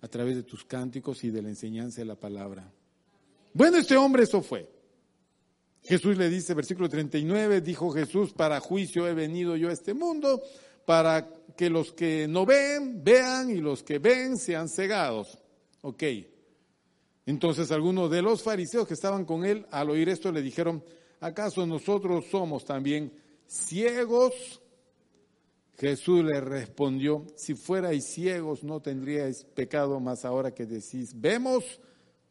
a 0.02 0.08
través 0.08 0.36
de 0.36 0.44
tus 0.44 0.64
cánticos 0.66 1.24
y 1.24 1.30
de 1.30 1.42
la 1.42 1.50
enseñanza 1.50 2.02
de 2.02 2.06
la 2.06 2.16
palabra. 2.16 2.72
Bueno, 3.54 3.78
este 3.78 3.96
hombre 3.98 4.24
eso 4.24 4.42
fue. 4.42 4.70
Jesús 5.84 6.18
le 6.18 6.30
dice, 6.30 6.54
versículo 6.54 6.90
39, 6.90 7.62
dijo 7.62 7.92
Jesús, 7.92 8.34
para 8.34 8.60
juicio 8.60 9.08
he 9.08 9.14
venido 9.14 9.56
yo 9.56 9.70
a 9.70 9.74
este 9.74 9.94
mundo, 9.94 10.42
para 10.86 11.28
que 11.56 11.70
los 11.70 11.94
que 11.94 12.28
no 12.28 12.46
ven, 12.46 13.04
vean, 13.04 13.50
y 13.50 13.58
los 13.58 13.84
que 13.84 14.00
ven 14.00 14.38
sean 14.38 14.68
cegados. 14.68 15.38
Ok. 15.82 16.04
Entonces 17.28 17.72
algunos 17.72 18.10
de 18.10 18.22
los 18.22 18.44
fariseos 18.44 18.88
que 18.88 18.94
estaban 18.96 19.26
con 19.26 19.46
él, 19.46 19.66
al 19.72 19.90
oír 19.90 20.10
esto, 20.10 20.32
le 20.32 20.42
dijeron, 20.42 20.84
¿acaso 21.20 21.66
nosotros 21.66 22.26
somos 22.32 22.66
también 22.66 23.14
ciegos? 23.48 24.62
Jesús 25.78 26.24
le 26.24 26.40
respondió, 26.40 27.26
si 27.36 27.54
fuerais 27.54 28.06
ciegos 28.06 28.64
no 28.64 28.82
tendríais 28.82 29.44
pecado, 29.44 30.00
mas 30.00 30.24
ahora 30.24 30.54
que 30.54 30.66
decís, 30.66 31.12
vemos, 31.20 31.82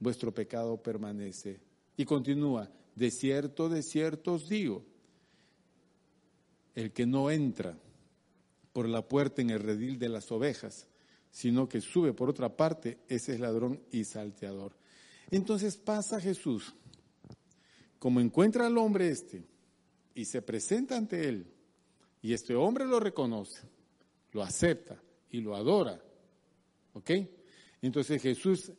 vuestro 0.01 0.33
pecado 0.33 0.83
permanece. 0.83 1.61
Y 1.97 2.05
continúa, 2.05 2.71
de 2.95 3.11
cierto, 3.11 3.69
de 3.69 3.83
cierto 3.83 4.35
os 4.35 4.49
digo, 4.49 4.85
el 6.75 6.93
que 6.93 7.07
no 7.07 7.31
entra 7.31 7.79
por 8.73 8.89
la 8.89 9.07
puerta 9.07 9.43
en 9.43 9.51
el 9.51 9.61
redil 9.61 9.99
de 9.99 10.09
las 10.09 10.33
ovejas, 10.33 10.89
sino 11.31 11.69
que 11.69 11.81
sube 11.81 12.13
por 12.13 12.31
otra 12.31 12.57
parte, 12.57 12.99
ese 13.09 13.35
es 13.35 13.41
ladrón 13.41 13.81
y 13.91 14.05
salteador. 14.05 14.77
Entonces 15.31 15.77
pasa 15.77 16.21
Jesús 16.21 16.75
como 18.05 18.21
encuentra 18.21 18.67
al 18.67 18.77
hombre 18.77 19.09
este 19.09 19.47
y 20.15 20.27
se 20.27 20.43
presenta 20.43 20.95
ante 20.95 21.27
él, 21.27 21.47
y 22.25 22.33
este 22.33 22.55
hombre 22.55 22.87
lo 22.87 22.99
reconoce, 22.99 23.61
lo 24.33 24.43
acepta 24.43 24.99
y 25.31 25.43
lo 25.43 25.55
adora, 25.55 26.03
¿ok? 26.95 27.11
Entonces 27.83 28.23
Jesús, 28.23 28.73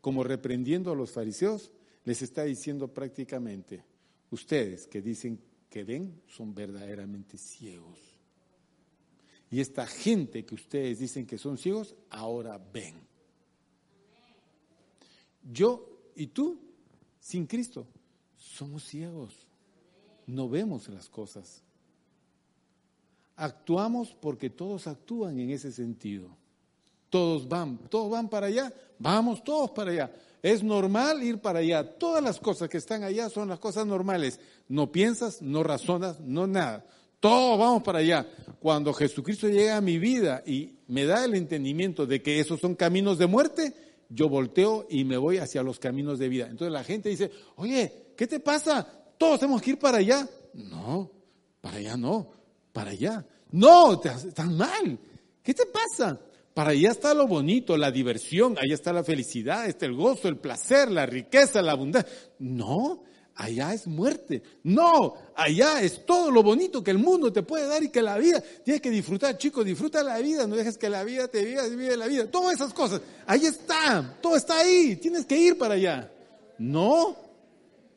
como 0.00 0.22
reprendiendo 0.22 0.92
a 0.92 0.94
los 0.94 1.10
fariseos, 1.10 1.72
les 2.04 2.22
está 2.22 2.44
diciendo 2.44 2.94
prácticamente, 2.94 3.84
ustedes 4.30 4.86
que 4.86 5.02
dicen 5.02 5.40
que 5.68 5.82
ven 5.82 6.22
son 6.28 6.54
verdaderamente 6.54 7.36
ciegos. 7.36 7.98
Y 9.50 9.58
esta 9.58 9.84
gente 9.88 10.44
que 10.46 10.54
ustedes 10.54 11.00
dicen 11.00 11.26
que 11.26 11.38
son 11.38 11.58
ciegos, 11.58 11.96
ahora 12.08 12.56
ven. 12.72 12.94
Yo 15.42 16.12
y 16.14 16.28
tú, 16.28 16.60
sin 17.18 17.48
Cristo, 17.48 17.88
somos 18.36 18.84
ciegos, 18.84 19.34
no 20.28 20.48
vemos 20.48 20.88
las 20.88 21.08
cosas. 21.08 21.64
Actuamos 23.40 24.16
porque 24.20 24.50
todos 24.50 24.88
actúan 24.88 25.38
en 25.38 25.50
ese 25.50 25.70
sentido. 25.70 26.28
Todos 27.08 27.48
van, 27.48 27.78
todos 27.88 28.10
van 28.10 28.28
para 28.28 28.48
allá, 28.48 28.72
vamos 28.98 29.44
todos 29.44 29.70
para 29.70 29.92
allá. 29.92 30.12
Es 30.42 30.64
normal 30.64 31.22
ir 31.22 31.38
para 31.38 31.60
allá. 31.60 31.98
Todas 31.98 32.22
las 32.22 32.40
cosas 32.40 32.68
que 32.68 32.78
están 32.78 33.04
allá 33.04 33.30
son 33.30 33.48
las 33.48 33.60
cosas 33.60 33.86
normales. 33.86 34.40
No 34.68 34.90
piensas, 34.90 35.40
no 35.40 35.62
razonas, 35.62 36.18
no 36.20 36.48
nada. 36.48 36.84
Todos 37.20 37.58
vamos 37.58 37.84
para 37.84 38.00
allá. 38.00 38.26
Cuando 38.58 38.92
Jesucristo 38.92 39.48
llega 39.48 39.76
a 39.76 39.80
mi 39.80 39.98
vida 39.98 40.42
y 40.44 40.74
me 40.88 41.04
da 41.04 41.24
el 41.24 41.36
entendimiento 41.36 42.06
de 42.06 42.20
que 42.20 42.40
esos 42.40 42.58
son 42.58 42.74
caminos 42.74 43.18
de 43.18 43.28
muerte, 43.28 43.74
yo 44.08 44.28
volteo 44.28 44.86
y 44.90 45.04
me 45.04 45.16
voy 45.16 45.38
hacia 45.38 45.62
los 45.62 45.78
caminos 45.78 46.18
de 46.18 46.28
vida. 46.28 46.48
Entonces 46.50 46.72
la 46.72 46.82
gente 46.82 47.08
dice, 47.08 47.30
oye, 47.54 48.14
¿qué 48.16 48.26
te 48.26 48.40
pasa? 48.40 48.84
Todos 49.16 49.38
tenemos 49.38 49.62
que 49.62 49.70
ir 49.70 49.78
para 49.78 49.98
allá. 49.98 50.28
No, 50.54 51.10
para 51.60 51.76
allá 51.76 51.96
no, 51.96 52.30
para 52.78 52.92
allá. 52.92 53.26
No, 53.50 54.00
estás 54.00 54.46
mal. 54.46 54.96
¿Qué 55.42 55.52
te 55.52 55.64
pasa? 55.66 56.16
Para 56.54 56.70
allá 56.70 56.92
está 56.92 57.12
lo 57.12 57.26
bonito, 57.26 57.76
la 57.76 57.90
diversión, 57.90 58.56
allá 58.56 58.72
está 58.72 58.92
la 58.92 59.02
felicidad, 59.02 59.66
está 59.66 59.84
el 59.86 59.96
gozo, 59.96 60.28
el 60.28 60.36
placer, 60.36 60.88
la 60.88 61.04
riqueza, 61.04 61.60
la 61.60 61.72
abundancia. 61.72 62.08
No, 62.38 63.02
allá 63.34 63.74
es 63.74 63.88
muerte. 63.88 64.44
No, 64.62 65.14
allá 65.34 65.82
es 65.82 66.06
todo 66.06 66.30
lo 66.30 66.44
bonito 66.44 66.84
que 66.84 66.92
el 66.92 66.98
mundo 66.98 67.32
te 67.32 67.42
puede 67.42 67.66
dar 67.66 67.82
y 67.82 67.88
que 67.88 68.00
la 68.00 68.16
vida, 68.16 68.40
tienes 68.64 68.80
que 68.80 68.90
disfrutar, 68.90 69.36
chicos, 69.36 69.64
disfruta 69.64 70.04
la 70.04 70.18
vida, 70.18 70.46
no 70.46 70.54
dejes 70.54 70.78
que 70.78 70.88
la 70.88 71.02
vida 71.02 71.26
te 71.26 71.44
viva, 71.44 71.64
vive 71.64 71.96
la 71.96 72.06
vida. 72.06 72.30
Todas 72.30 72.54
esas 72.54 72.72
cosas, 72.72 73.00
ahí 73.26 73.44
está, 73.44 74.18
todo 74.22 74.36
está 74.36 74.60
ahí, 74.60 74.94
tienes 74.94 75.26
que 75.26 75.36
ir 75.36 75.58
para 75.58 75.74
allá. 75.74 76.12
No, 76.58 77.16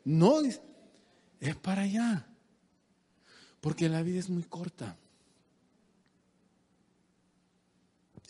no, 0.05 0.41
es 0.41 1.55
para 1.61 1.83
allá. 1.83 2.30
Porque 3.61 3.87
la 3.87 4.03
vida 4.03 4.19
es 4.19 4.29
muy 4.29 4.43
corta. 4.43 4.97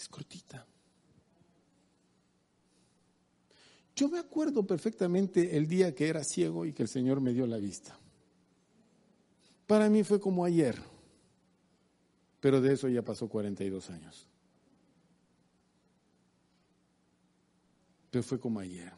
es 0.01 0.09
cortita. 0.09 0.65
Yo 3.95 4.09
me 4.09 4.19
acuerdo 4.19 4.65
perfectamente 4.65 5.55
el 5.57 5.67
día 5.67 5.93
que 5.93 6.07
era 6.07 6.23
ciego 6.23 6.65
y 6.65 6.73
que 6.73 6.83
el 6.83 6.89
Señor 6.89 7.21
me 7.21 7.33
dio 7.33 7.45
la 7.45 7.57
vista. 7.57 7.97
Para 9.67 9.89
mí 9.89 10.03
fue 10.03 10.19
como 10.19 10.43
ayer, 10.43 10.75
pero 12.39 12.59
de 12.61 12.73
eso 12.73 12.89
ya 12.89 13.03
pasó 13.03 13.29
42 13.29 13.89
años. 13.91 14.27
Pero 18.09 18.23
fue 18.23 18.39
como 18.39 18.59
ayer. 18.59 18.91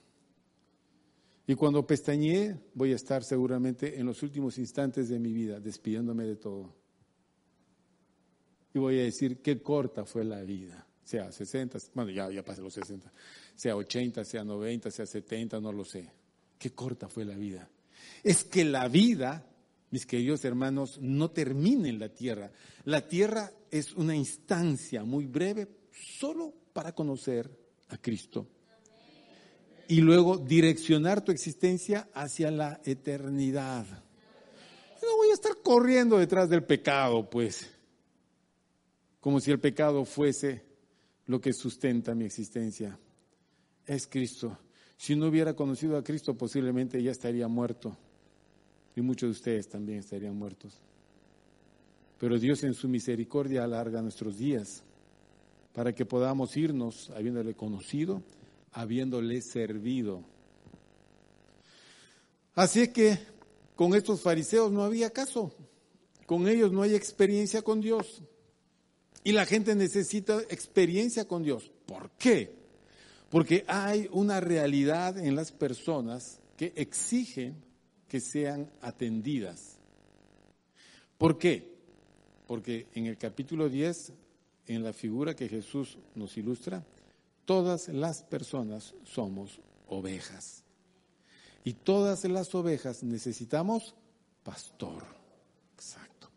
Y 1.46 1.56
cuando 1.56 1.86
pestañeé, 1.86 2.58
voy 2.74 2.94
a 2.94 2.96
estar 2.96 3.24
seguramente 3.24 4.00
en 4.00 4.06
los 4.06 4.24
últimos 4.24 4.58
instantes 4.58 5.10
de 5.10 5.20
mi 5.20 5.34
vida, 5.34 5.60
despidiéndome 5.60 6.24
de 6.26 6.36
todo. 6.38 6.74
Y 8.74 8.80
voy 8.80 9.00
a 9.00 9.04
decir 9.04 9.41
qué 9.41 9.62
corta 9.62 10.06
fue 10.06 10.24
la 10.24 10.41
vida 10.41 10.88
sea 11.04 11.32
60, 11.32 11.80
bueno, 11.94 12.12
ya, 12.12 12.30
ya 12.32 12.44
pasé 12.44 12.62
los 12.62 12.74
60, 12.74 13.12
sea 13.56 13.76
80, 13.76 14.24
sea 14.24 14.44
90, 14.44 14.89
sea 14.89 15.06
70, 15.06 15.60
no 15.60 15.72
lo 15.72 15.84
sé. 15.84 16.10
Qué 16.58 16.72
corta 16.72 17.10
fue 17.10 17.26
la 17.26 17.36
vida. 17.36 17.70
Es 18.24 18.44
que 18.44 18.64
la 18.64 18.88
vida, 18.88 19.46
mis 19.91 20.06
queridos 20.06 20.46
hermanos, 20.46 21.00
no 21.02 21.32
termina 21.32 21.89
en 21.89 22.00
la 22.00 22.10
tierra. 22.10 22.52
La 22.86 23.08
tierra 23.08 23.52
es 23.70 23.94
una 23.94 24.16
instancia 24.16 25.04
muy 25.04 25.26
breve 25.26 25.68
solo 25.91 26.54
para 26.72 26.94
conocer 26.94 27.50
a 27.89 27.98
Cristo. 27.98 28.48
Y 29.94 30.02
luego 30.02 30.39
direccionar 30.39 31.24
tu 31.24 31.32
existencia 31.32 32.10
hacia 32.16 32.50
la 32.50 32.82
eternidad. 32.84 33.86
No 35.04 35.18
voy 35.18 35.30
a 35.30 35.36
estar 35.36 35.58
corriendo 35.62 36.18
detrás 36.18 36.50
del 36.50 36.64
pecado, 36.64 37.30
pues, 37.30 37.70
como 39.20 39.39
si 39.39 39.52
el 39.52 39.60
pecado 39.60 40.04
fuese 40.04 40.64
lo 41.28 41.39
que 41.39 41.54
sustenta 41.54 42.16
mi 42.16 42.26
existencia. 42.26 42.98
Es 43.86 44.08
Cristo. 44.08 44.58
Si 44.98 45.16
no 45.16 45.28
hubiera 45.28 45.54
conocido 45.54 45.96
a 45.96 46.04
Cristo, 46.04 46.36
posiblemente 46.36 47.04
ya 47.04 47.12
estaría 47.12 47.48
muerto. 47.48 47.96
Y 48.96 49.02
muchos 49.02 49.28
de 49.28 49.32
ustedes 49.34 49.70
también 49.70 50.00
estarían 50.00 50.36
muertos. 50.36 50.74
Pero 52.18 52.39
Dios 52.39 52.64
en 52.64 52.74
su 52.74 52.89
misericordia 52.89 53.64
alarga 53.64 54.02
nuestros 54.02 54.39
días 54.39 54.82
para 55.72 55.94
que 55.94 56.04
podamos 56.04 56.58
irnos 56.58 57.12
habiéndole 57.12 57.54
conocido, 57.54 58.24
habiéndole 58.74 59.41
servido. 59.41 60.24
Así 62.55 62.82
es 62.82 62.89
que 62.89 63.17
con 63.76 63.95
estos 63.95 64.21
fariseos 64.21 64.71
no 64.71 64.84
había 64.84 65.09
caso. 65.11 65.53
Con 66.26 66.47
ellos 66.47 66.71
no 66.71 66.82
hay 66.82 66.95
experiencia 66.95 67.61
con 67.61 67.82
Dios. 67.82 68.21
Y 69.24 69.32
la 69.32 69.45
gente 69.45 69.76
necesita 69.76 70.41
experiencia 70.49 71.28
con 71.28 71.43
Dios. 71.43 71.71
¿Por 71.86 72.11
qué? 72.11 72.51
Porque 73.30 73.63
hay 73.67 74.09
una 74.11 74.39
realidad 74.39 75.17
en 75.17 75.36
las 75.36 75.51
personas 75.51 76.39
que 76.57 76.74
exigen 76.76 77.55
que 78.07 78.19
sean 78.19 78.69
atendidas. 78.82 79.78
¿Por 81.17 81.38
qué? 81.38 81.74
Porque 82.47 82.88
en 82.93 83.07
el 83.07 83.17
capítulo 83.17 83.69
10, 83.69 84.13
en 84.67 84.84
la 84.84 84.93
figura 84.93 85.36
que 85.36 85.49
Jesús 85.49 85.97
nos 86.15 86.38
ilustra, 86.38 86.86
todas 87.46 87.88
las 87.89 88.24
personas 88.24 88.94
somos 89.04 89.62
ovejas. 89.88 90.64
Y 91.64 91.74
todas 91.74 92.26
las 92.26 92.54
ovejas 92.56 93.04
necesitamos 93.04 93.96
pastor. 94.44 95.04
Exacto. 95.74 96.30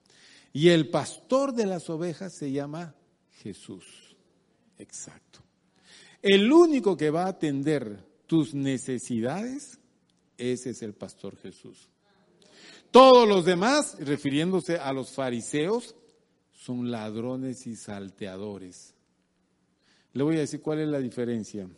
Y 0.53 0.69
el 0.69 0.89
pastor 0.89 1.53
de 1.53 1.67
las 1.67 1.91
ovejas 1.91 2.33
se 2.33 2.53
llama 2.53 2.95
Jesús. 3.43 4.17
Exacto. 4.79 5.41
El 6.23 6.51
único 6.53 6.97
que 6.97 7.11
va 7.11 7.25
a 7.25 7.29
atender 7.29 8.05
tus 8.27 8.55
necesidades, 8.55 9.79
ese 10.37 10.71
es 10.71 10.83
el 10.83 10.95
pastor 10.95 11.37
Jesús. 11.37 11.89
Todos 12.91 13.29
los 13.29 13.45
demás, 13.45 13.97
refiriéndose 14.01 14.79
a 14.79 14.93
los 14.93 15.11
fariseos, 15.11 15.95
son 16.53 16.91
ladrones 16.91 17.67
y 17.67 17.77
salteadores. 17.77 18.96
Le 20.17 20.23
voy 20.23 20.37
a 20.37 20.41
decir 20.41 20.63
cuál 20.63 20.79
es 20.79 20.89
la 20.89 20.99
diferencia. 20.99 21.69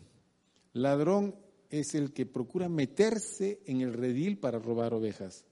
Ladrón 0.75 1.35
es 1.69 1.97
el 1.97 2.13
que 2.13 2.25
procura 2.25 2.69
meterse 2.69 3.59
en 3.67 3.81
el 3.81 3.93
redil 3.93 4.39
para 4.39 4.61
robar 4.61 4.95
ovejas. 4.95 5.45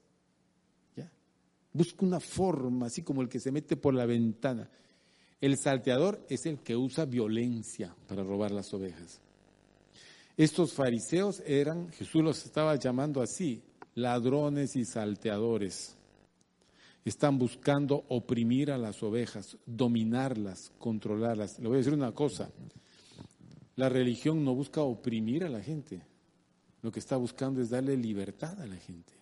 Busca 1.73 2.05
una 2.05 2.21
forma, 2.21 2.85
así 2.85 3.03
como 3.03 3.21
el 3.21 3.27
que 3.27 3.41
se 3.41 3.51
mete 3.51 3.75
por 3.75 3.93
la 3.93 4.05
ventana. 4.05 4.69
El 5.41 5.57
salteador 5.57 6.25
es 6.29 6.45
el 6.45 6.59
que 6.59 6.77
usa 6.77 7.03
violencia 7.03 7.93
para 8.07 8.23
robar 8.23 8.51
las 8.51 8.73
ovejas. 8.73 9.19
Estos 10.37 10.71
fariseos 10.71 11.43
eran, 11.45 11.91
Jesús 11.91 12.23
los 12.23 12.45
estaba 12.45 12.77
llamando 12.77 13.21
así, 13.21 13.61
ladrones 13.95 14.77
y 14.77 14.85
salteadores. 14.85 15.96
Están 17.07 17.37
buscando 17.37 18.03
oprimir 18.09 18.69
a 18.69 18.77
las 18.77 19.01
ovejas, 19.01 19.57
dominarlas, 19.65 20.73
controlarlas. 20.77 21.57
Le 21.57 21.69
voy 21.69 21.75
a 21.75 21.77
decir 21.77 21.93
una 21.93 22.11
cosa, 22.11 22.51
la 23.77 23.87
religión 23.87 24.43
no 24.43 24.53
busca 24.53 24.81
oprimir 24.81 25.45
a 25.45 25.49
la 25.49 25.61
gente, 25.61 26.01
lo 26.81 26.91
que 26.91 26.99
está 26.99 27.15
buscando 27.15 27.61
es 27.61 27.69
darle 27.69 27.95
libertad 27.95 28.59
a 28.59 28.67
la 28.67 28.75
gente. 28.75 29.13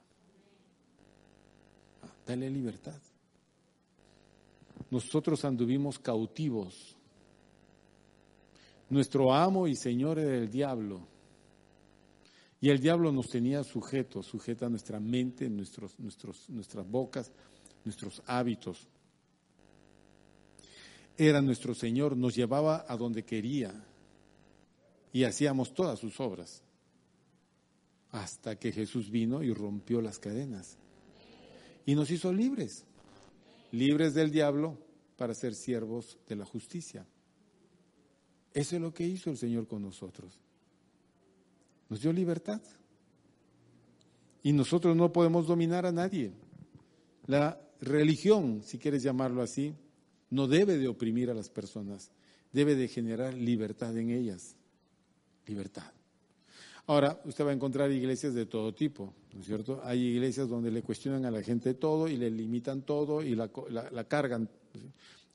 Dale 2.25 2.49
libertad. 2.49 2.99
Nosotros 4.89 5.45
anduvimos 5.45 5.99
cautivos. 5.99 6.95
Nuestro 8.89 9.31
amo 9.31 9.67
y 9.67 9.75
Señor 9.75 10.17
era 10.17 10.35
el 10.35 10.49
diablo. 10.49 11.01
Y 12.59 12.69
el 12.69 12.79
diablo 12.79 13.11
nos 13.11 13.27
tenía 13.29 13.63
sujetos, 13.63 14.25
sujeta 14.25 14.67
nuestra 14.69 14.99
mente, 14.99 15.47
nuestros, 15.51 15.99
nuestros, 15.99 16.49
nuestras 16.49 16.89
bocas, 16.89 17.31
nuestros 17.85 18.21
hábitos. 18.25 18.87
Era 21.17 21.41
nuestro 21.41 21.73
Señor, 21.73 22.17
nos 22.17 22.35
llevaba 22.35 22.85
a 22.87 22.97
donde 22.97 23.23
quería 23.23 23.73
y 25.13 25.23
hacíamos 25.23 25.73
todas 25.73 25.99
sus 25.99 26.19
obras. 26.19 26.61
Hasta 28.11 28.57
que 28.57 28.71
Jesús 28.71 29.09
vino 29.09 29.43
y 29.43 29.53
rompió 29.53 30.01
las 30.01 30.19
cadenas 30.19 30.77
y 31.85 31.95
nos 31.95 32.09
hizo 32.11 32.33
libres, 32.33 32.83
libres 33.71 34.13
del 34.13 34.31
diablo 34.31 34.77
para 35.17 35.33
ser 35.33 35.53
siervos 35.53 36.17
de 36.27 36.35
la 36.35 36.45
justicia. 36.45 37.05
Eso 38.53 38.75
es 38.75 38.81
lo 38.81 38.93
que 38.93 39.05
hizo 39.05 39.29
el 39.29 39.37
Señor 39.37 39.67
con 39.67 39.81
nosotros. 39.81 40.39
Nos 41.89 42.01
dio 42.01 42.11
libertad. 42.11 42.61
Y 44.43 44.53
nosotros 44.53 44.95
no 44.95 45.11
podemos 45.11 45.47
dominar 45.47 45.85
a 45.85 45.91
nadie. 45.91 46.31
La 47.25 47.59
religión, 47.81 48.61
si 48.63 48.77
quieres 48.77 49.03
llamarlo 49.03 49.41
así, 49.41 49.73
no 50.29 50.47
debe 50.47 50.77
de 50.77 50.87
oprimir 50.87 51.29
a 51.29 51.33
las 51.33 51.49
personas, 51.49 52.11
debe 52.51 52.75
de 52.75 52.87
generar 52.87 53.33
libertad 53.33 53.97
en 53.97 54.09
ellas. 54.09 54.55
Libertad. 55.45 55.91
Ahora, 56.87 57.19
usted 57.25 57.45
va 57.45 57.49
a 57.49 57.53
encontrar 57.53 57.91
iglesias 57.91 58.33
de 58.33 58.45
todo 58.45 58.73
tipo, 58.73 59.13
¿no 59.33 59.41
es 59.41 59.47
cierto? 59.47 59.81
Hay 59.83 60.03
iglesias 60.03 60.47
donde 60.47 60.69
le 60.69 60.83
cuestionan 60.83 61.25
a 61.25 61.31
la 61.31 61.41
gente 61.41 61.73
todo 61.73 62.07
y 62.07 62.15
le 62.15 62.29
limitan 62.29 62.83
todo 62.83 63.23
y 63.23 63.35
la, 63.35 63.49
cargan. 64.07 64.47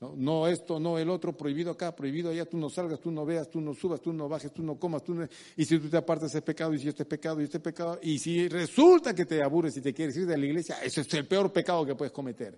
No, 0.01 0.47
esto, 0.47 0.79
no 0.79 0.97
el 0.97 1.11
otro, 1.11 1.37
prohibido 1.37 1.71
acá, 1.71 1.95
prohibido 1.95 2.31
allá, 2.31 2.45
tú 2.45 2.57
no 2.57 2.71
salgas, 2.71 2.99
tú 2.99 3.11
no 3.11 3.23
veas, 3.23 3.51
tú 3.51 3.61
no 3.61 3.75
subas, 3.75 4.01
tú 4.01 4.11
no 4.11 4.27
bajes, 4.27 4.51
tú 4.51 4.63
no 4.63 4.79
comas, 4.79 5.03
tú 5.03 5.13
no... 5.13 5.27
Y 5.55 5.63
si 5.63 5.77
tú 5.77 5.89
te 5.89 5.97
apartas 5.97 6.33
es 6.33 6.41
pecado, 6.41 6.73
y 6.73 6.79
si 6.79 6.87
este 6.87 7.03
es 7.03 7.09
pecado, 7.09 7.39
y 7.39 7.43
este 7.43 7.57
es 7.57 7.63
pecado, 7.63 7.99
y 8.01 8.17
si 8.17 8.47
resulta 8.47 9.13
que 9.13 9.25
te 9.25 9.43
aburres 9.43 9.77
y 9.77 9.81
te 9.81 9.93
quieres 9.93 10.17
ir 10.17 10.25
de 10.25 10.37
la 10.39 10.45
iglesia, 10.45 10.77
eso 10.83 11.01
es 11.01 11.13
el 11.13 11.27
peor 11.27 11.53
pecado 11.53 11.85
que 11.85 11.93
puedes 11.93 12.11
cometer. 12.11 12.57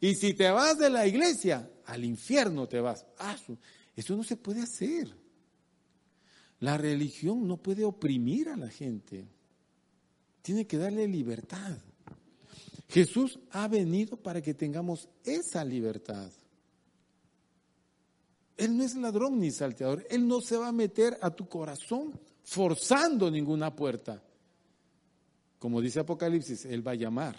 Y 0.00 0.14
si 0.14 0.34
te 0.34 0.48
vas 0.50 0.78
de 0.78 0.88
la 0.88 1.04
iglesia, 1.04 1.68
al 1.86 2.04
infierno 2.04 2.68
te 2.68 2.80
vas. 2.80 3.04
Ah, 3.18 3.36
eso 3.96 4.16
no 4.16 4.22
se 4.22 4.36
puede 4.36 4.62
hacer. 4.62 5.12
La 6.60 6.78
religión 6.78 7.48
no 7.48 7.56
puede 7.56 7.84
oprimir 7.84 8.50
a 8.50 8.56
la 8.56 8.68
gente. 8.68 9.26
Tiene 10.42 10.64
que 10.64 10.78
darle 10.78 11.08
libertad. 11.08 11.76
Jesús 12.88 13.40
ha 13.50 13.66
venido 13.66 14.16
para 14.16 14.40
que 14.40 14.54
tengamos 14.54 15.08
esa 15.24 15.64
libertad. 15.64 16.30
Él 18.58 18.76
no 18.76 18.82
es 18.82 18.96
ladrón 18.96 19.38
ni 19.38 19.52
salteador. 19.52 20.04
Él 20.10 20.26
no 20.26 20.40
se 20.40 20.56
va 20.56 20.68
a 20.68 20.72
meter 20.72 21.16
a 21.22 21.30
tu 21.30 21.48
corazón 21.48 22.20
forzando 22.42 23.30
ninguna 23.30 23.74
puerta. 23.74 24.20
Como 25.60 25.80
dice 25.80 26.00
Apocalipsis, 26.00 26.64
Él 26.64 26.86
va 26.86 26.90
a 26.90 26.96
llamar. 26.96 27.36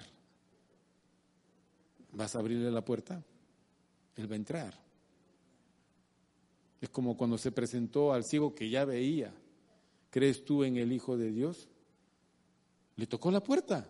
¿Vas 2.13 2.35
a 2.35 2.39
abrirle 2.39 2.71
la 2.71 2.83
puerta? 2.83 3.21
Él 4.15 4.31
va 4.31 4.33
a 4.33 4.37
entrar. 4.37 4.73
Es 6.79 6.89
como 6.89 7.17
cuando 7.17 7.37
se 7.37 7.51
presentó 7.51 8.13
al 8.13 8.23
ciego 8.23 8.55
que 8.55 8.69
ya 8.69 8.85
veía. 8.85 9.33
¿Crees 10.09 10.45
tú 10.45 10.63
en 10.63 10.77
el 10.77 10.91
Hijo 10.93 11.17
de 11.17 11.31
Dios? 11.31 11.67
Le 12.95 13.07
tocó 13.07 13.29
la 13.29 13.43
puerta. 13.43 13.89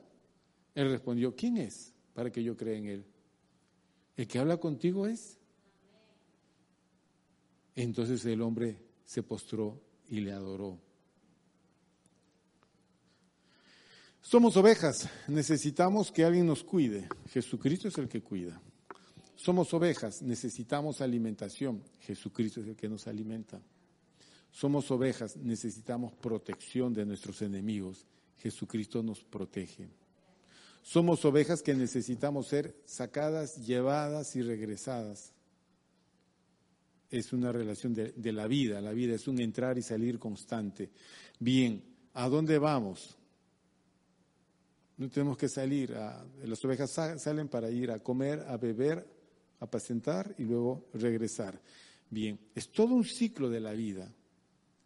Él 0.73 0.89
respondió, 0.89 1.35
¿quién 1.35 1.57
es 1.57 1.93
para 2.13 2.31
que 2.31 2.43
yo 2.43 2.57
crea 2.57 2.77
en 2.77 2.85
Él? 2.87 3.05
El 4.17 4.27
que 4.27 4.39
habla 4.39 4.57
contigo 4.57 5.05
es 5.05 5.38
entonces 7.75 8.23
el 8.25 8.41
hombre 8.41 8.77
se 9.05 9.23
postró 9.23 9.81
y 10.09 10.19
le 10.19 10.31
adoró. 10.31 10.77
Somos 14.21 14.55
ovejas, 14.57 15.09
necesitamos 15.27 16.11
que 16.11 16.23
alguien 16.23 16.45
nos 16.45 16.63
cuide. 16.63 17.07
Jesucristo 17.29 17.87
es 17.87 17.97
el 17.97 18.07
que 18.07 18.21
cuida. 18.21 18.61
Somos 19.35 19.73
ovejas, 19.73 20.21
necesitamos 20.21 21.01
alimentación. 21.01 21.81
Jesucristo 22.01 22.61
es 22.61 22.67
el 22.67 22.75
que 22.75 22.89
nos 22.89 23.07
alimenta. 23.07 23.61
Somos 24.51 24.91
ovejas, 24.91 25.37
necesitamos 25.37 26.13
protección 26.13 26.93
de 26.93 27.05
nuestros 27.05 27.41
enemigos. 27.41 28.05
Jesucristo 28.37 29.01
nos 29.01 29.23
protege. 29.23 29.89
Somos 30.83 31.23
ovejas 31.25 31.61
que 31.61 31.73
necesitamos 31.73 32.47
ser 32.47 32.75
sacadas, 32.85 33.65
llevadas 33.65 34.35
y 34.35 34.41
regresadas 34.41 35.33
es 37.09 37.33
una 37.33 37.51
relación 37.51 37.93
de, 37.93 38.31
la 38.31 38.47
vida, 38.47 38.81
la 38.81 38.93
vida 38.93 39.15
es 39.15 39.27
un 39.27 39.39
entrar 39.39 39.77
y 39.77 39.81
salir 39.81 40.19
constante. 40.19 40.91
Bien, 41.39 41.83
¿a 42.13 42.29
dónde 42.29 42.59
vamos? 42.59 43.17
No 44.97 45.09
tenemos 45.09 45.37
que 45.37 45.49
salir, 45.49 45.95
las 46.43 46.65
ovejas 46.65 46.91
salen 46.91 47.47
para 47.47 47.71
ir 47.71 47.89
a 47.89 47.99
comer, 47.99 48.41
a 48.47 48.57
beber, 48.57 49.05
a 49.59 49.65
apacentar 49.65 50.35
y 50.37 50.43
luego 50.43 50.89
regresar. 50.93 51.59
Bien, 52.09 52.39
es 52.53 52.69
todo 52.69 52.93
un 52.93 53.05
ciclo 53.05 53.49
de 53.49 53.59
la 53.59 53.73
vida. 53.73 54.13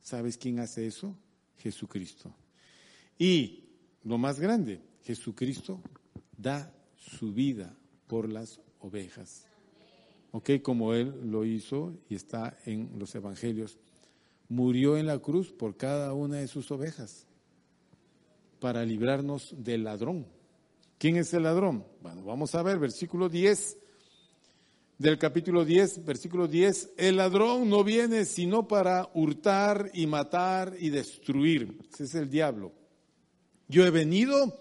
¿Sabes 0.01 0.37
quién 0.37 0.59
hace 0.59 0.85
eso? 0.85 1.17
Jesucristo. 1.57 2.33
Y 3.17 3.63
lo 4.03 4.17
más 4.17 4.39
grande, 4.39 4.81
Jesucristo 5.03 5.81
da 6.37 6.73
su 6.95 7.33
vida 7.33 7.75
por 8.07 8.29
las 8.29 8.59
ovejas. 8.79 9.45
¿Ok? 10.33 10.61
Como 10.61 10.93
Él 10.93 11.13
lo 11.23 11.45
hizo 11.45 11.93
y 12.09 12.15
está 12.15 12.57
en 12.65 12.89
los 12.97 13.13
evangelios. 13.15 13.77
Murió 14.49 14.97
en 14.97 15.05
la 15.05 15.19
cruz 15.19 15.51
por 15.51 15.77
cada 15.77 16.13
una 16.13 16.37
de 16.37 16.47
sus 16.47 16.69
ovejas 16.71 17.27
para 18.59 18.83
librarnos 18.83 19.55
del 19.57 19.83
ladrón. 19.83 20.25
¿Quién 20.97 21.17
es 21.17 21.33
el 21.33 21.43
ladrón? 21.43 21.85
Bueno, 22.01 22.23
vamos 22.23 22.55
a 22.55 22.63
ver, 22.63 22.79
versículo 22.79 23.29
10 23.29 23.77
del 24.97 25.17
capítulo 25.17 25.65
10, 25.65 26.05
versículo 26.05 26.47
10, 26.47 26.91
el 26.97 27.17
ladrón 27.17 27.69
no 27.69 27.83
viene 27.83 28.25
sino 28.25 28.67
para 28.67 29.09
hurtar 29.13 29.91
y 29.93 30.07
matar 30.07 30.75
y 30.79 30.89
destruir. 30.89 31.77
Ese 31.91 32.05
es 32.05 32.15
el 32.15 32.29
diablo. 32.29 32.71
Yo 33.67 33.85
he 33.85 33.91
venido 33.91 34.59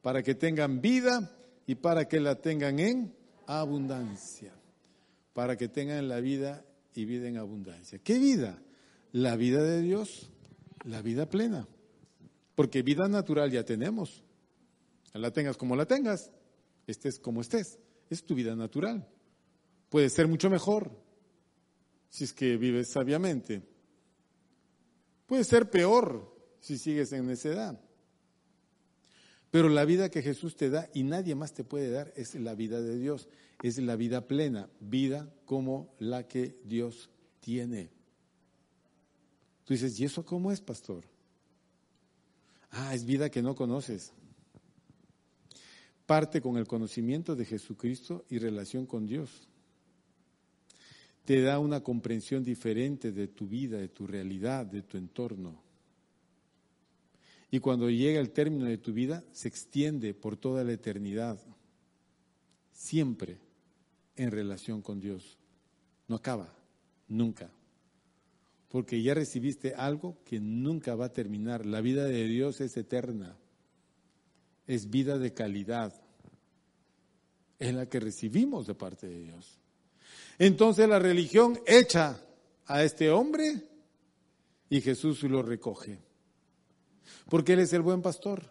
para 0.00 0.22
que 0.22 0.34
tengan 0.34 0.80
vida 0.80 1.30
y 1.66 1.74
para 1.74 2.06
que 2.06 2.20
la 2.20 2.36
tengan 2.36 2.78
en 2.78 3.14
abundancia 3.46 4.59
para 5.32 5.56
que 5.56 5.68
tengan 5.68 6.08
la 6.08 6.20
vida 6.20 6.64
y 6.94 7.04
vida 7.04 7.28
en 7.28 7.36
abundancia. 7.36 7.98
¿Qué 7.98 8.18
vida? 8.18 8.62
La 9.12 9.36
vida 9.36 9.62
de 9.62 9.80
Dios, 9.80 10.30
la 10.84 11.02
vida 11.02 11.28
plena. 11.28 11.68
Porque 12.54 12.82
vida 12.82 13.08
natural 13.08 13.50
ya 13.50 13.64
tenemos. 13.64 14.22
La 15.12 15.32
tengas 15.32 15.56
como 15.56 15.76
la 15.76 15.86
tengas, 15.86 16.30
estés 16.86 17.18
como 17.18 17.40
estés. 17.40 17.78
Es 18.08 18.24
tu 18.24 18.34
vida 18.34 18.54
natural. 18.54 19.08
Puede 19.88 20.08
ser 20.08 20.28
mucho 20.28 20.50
mejor 20.50 20.90
si 22.08 22.24
es 22.24 22.32
que 22.32 22.56
vives 22.56 22.90
sabiamente. 22.90 23.62
Puede 25.26 25.44
ser 25.44 25.70
peor 25.70 26.36
si 26.60 26.76
sigues 26.76 27.12
en 27.12 27.26
necedad. 27.26 27.80
Pero 29.50 29.68
la 29.68 29.84
vida 29.84 30.10
que 30.10 30.22
Jesús 30.22 30.56
te 30.56 30.70
da 30.70 30.88
y 30.94 31.02
nadie 31.02 31.34
más 31.34 31.52
te 31.52 31.64
puede 31.64 31.90
dar 31.90 32.12
es 32.16 32.34
la 32.34 32.54
vida 32.54 32.80
de 32.80 32.98
Dios 32.98 33.28
es 33.62 33.78
la 33.78 33.96
vida 33.96 34.26
plena, 34.26 34.68
vida 34.80 35.32
como 35.44 35.94
la 35.98 36.26
que 36.26 36.58
Dios 36.64 37.10
tiene. 37.40 37.90
Tú 39.64 39.74
dices, 39.74 39.98
¿y 40.00 40.04
eso 40.04 40.24
cómo 40.24 40.50
es, 40.50 40.60
pastor? 40.60 41.04
Ah, 42.70 42.94
es 42.94 43.04
vida 43.04 43.30
que 43.30 43.42
no 43.42 43.54
conoces. 43.54 44.12
Parte 46.06 46.40
con 46.40 46.56
el 46.56 46.66
conocimiento 46.66 47.36
de 47.36 47.44
Jesucristo 47.44 48.24
y 48.28 48.38
relación 48.38 48.86
con 48.86 49.06
Dios. 49.06 49.48
Te 51.24 51.42
da 51.42 51.58
una 51.58 51.82
comprensión 51.82 52.42
diferente 52.42 53.12
de 53.12 53.28
tu 53.28 53.46
vida, 53.46 53.78
de 53.78 53.88
tu 53.88 54.06
realidad, 54.06 54.66
de 54.66 54.82
tu 54.82 54.96
entorno. 54.96 55.62
Y 57.50 57.60
cuando 57.60 57.90
llega 57.90 58.20
el 58.20 58.30
término 58.30 58.64
de 58.64 58.78
tu 58.78 58.92
vida, 58.92 59.22
se 59.32 59.48
extiende 59.48 60.14
por 60.14 60.36
toda 60.36 60.64
la 60.64 60.72
eternidad. 60.72 61.38
Siempre 62.72 63.38
en 64.16 64.30
relación 64.30 64.82
con 64.82 65.00
Dios. 65.00 65.38
No 66.08 66.16
acaba, 66.16 66.52
nunca. 67.08 67.50
Porque 68.68 69.02
ya 69.02 69.14
recibiste 69.14 69.74
algo 69.74 70.18
que 70.24 70.40
nunca 70.40 70.94
va 70.94 71.06
a 71.06 71.12
terminar. 71.12 71.66
La 71.66 71.80
vida 71.80 72.04
de 72.04 72.24
Dios 72.24 72.60
es 72.60 72.76
eterna. 72.76 73.36
Es 74.66 74.90
vida 74.90 75.18
de 75.18 75.34
calidad. 75.34 75.92
Es 77.58 77.74
la 77.74 77.86
que 77.86 78.00
recibimos 78.00 78.66
de 78.66 78.74
parte 78.74 79.08
de 79.08 79.20
Dios. 79.20 79.58
Entonces 80.38 80.88
la 80.88 80.98
religión 80.98 81.58
echa 81.66 82.20
a 82.66 82.84
este 82.84 83.10
hombre 83.10 83.62
y 84.68 84.80
Jesús 84.80 85.22
lo 85.24 85.42
recoge. 85.42 85.98
Porque 87.28 87.54
Él 87.54 87.60
es 87.60 87.72
el 87.72 87.82
buen 87.82 88.02
pastor. 88.02 88.44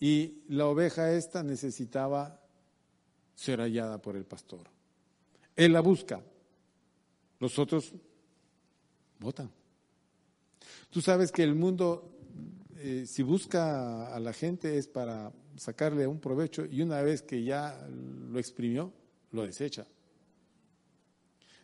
Y 0.00 0.42
la 0.48 0.66
oveja 0.66 1.12
esta 1.12 1.42
necesitaba 1.42 2.43
ser 3.34 3.60
hallada 3.60 4.00
por 4.00 4.16
el 4.16 4.24
pastor. 4.24 4.68
Él 5.56 5.72
la 5.72 5.80
busca, 5.80 6.22
los 7.38 7.58
otros 7.58 7.92
votan. 9.18 9.50
Tú 10.90 11.00
sabes 11.00 11.32
que 11.32 11.42
el 11.42 11.54
mundo, 11.54 12.10
eh, 12.76 13.04
si 13.06 13.22
busca 13.22 14.14
a 14.14 14.20
la 14.20 14.32
gente 14.32 14.78
es 14.78 14.88
para 14.88 15.32
sacarle 15.56 16.06
un 16.06 16.20
provecho 16.20 16.64
y 16.64 16.82
una 16.82 17.02
vez 17.02 17.22
que 17.22 17.42
ya 17.42 17.86
lo 17.88 18.38
exprimió, 18.38 18.92
lo 19.32 19.44
desecha. 19.44 19.86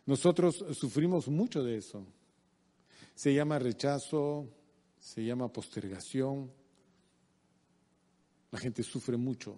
Nosotros 0.05 0.65
sufrimos 0.73 1.27
mucho 1.27 1.63
de 1.63 1.77
eso. 1.77 2.05
Se 3.15 3.33
llama 3.33 3.59
rechazo, 3.59 4.47
se 4.99 5.23
llama 5.23 5.51
postergación. 5.51 6.51
La 8.51 8.59
gente 8.59 8.83
sufre 8.83 9.15
mucho 9.15 9.57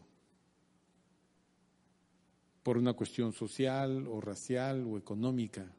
por 2.64 2.78
una 2.78 2.93
cuestión 2.93 3.34
social 3.34 4.07
o 4.07 4.22
racial 4.22 4.86
o 4.88 4.97
económica. 4.97 5.70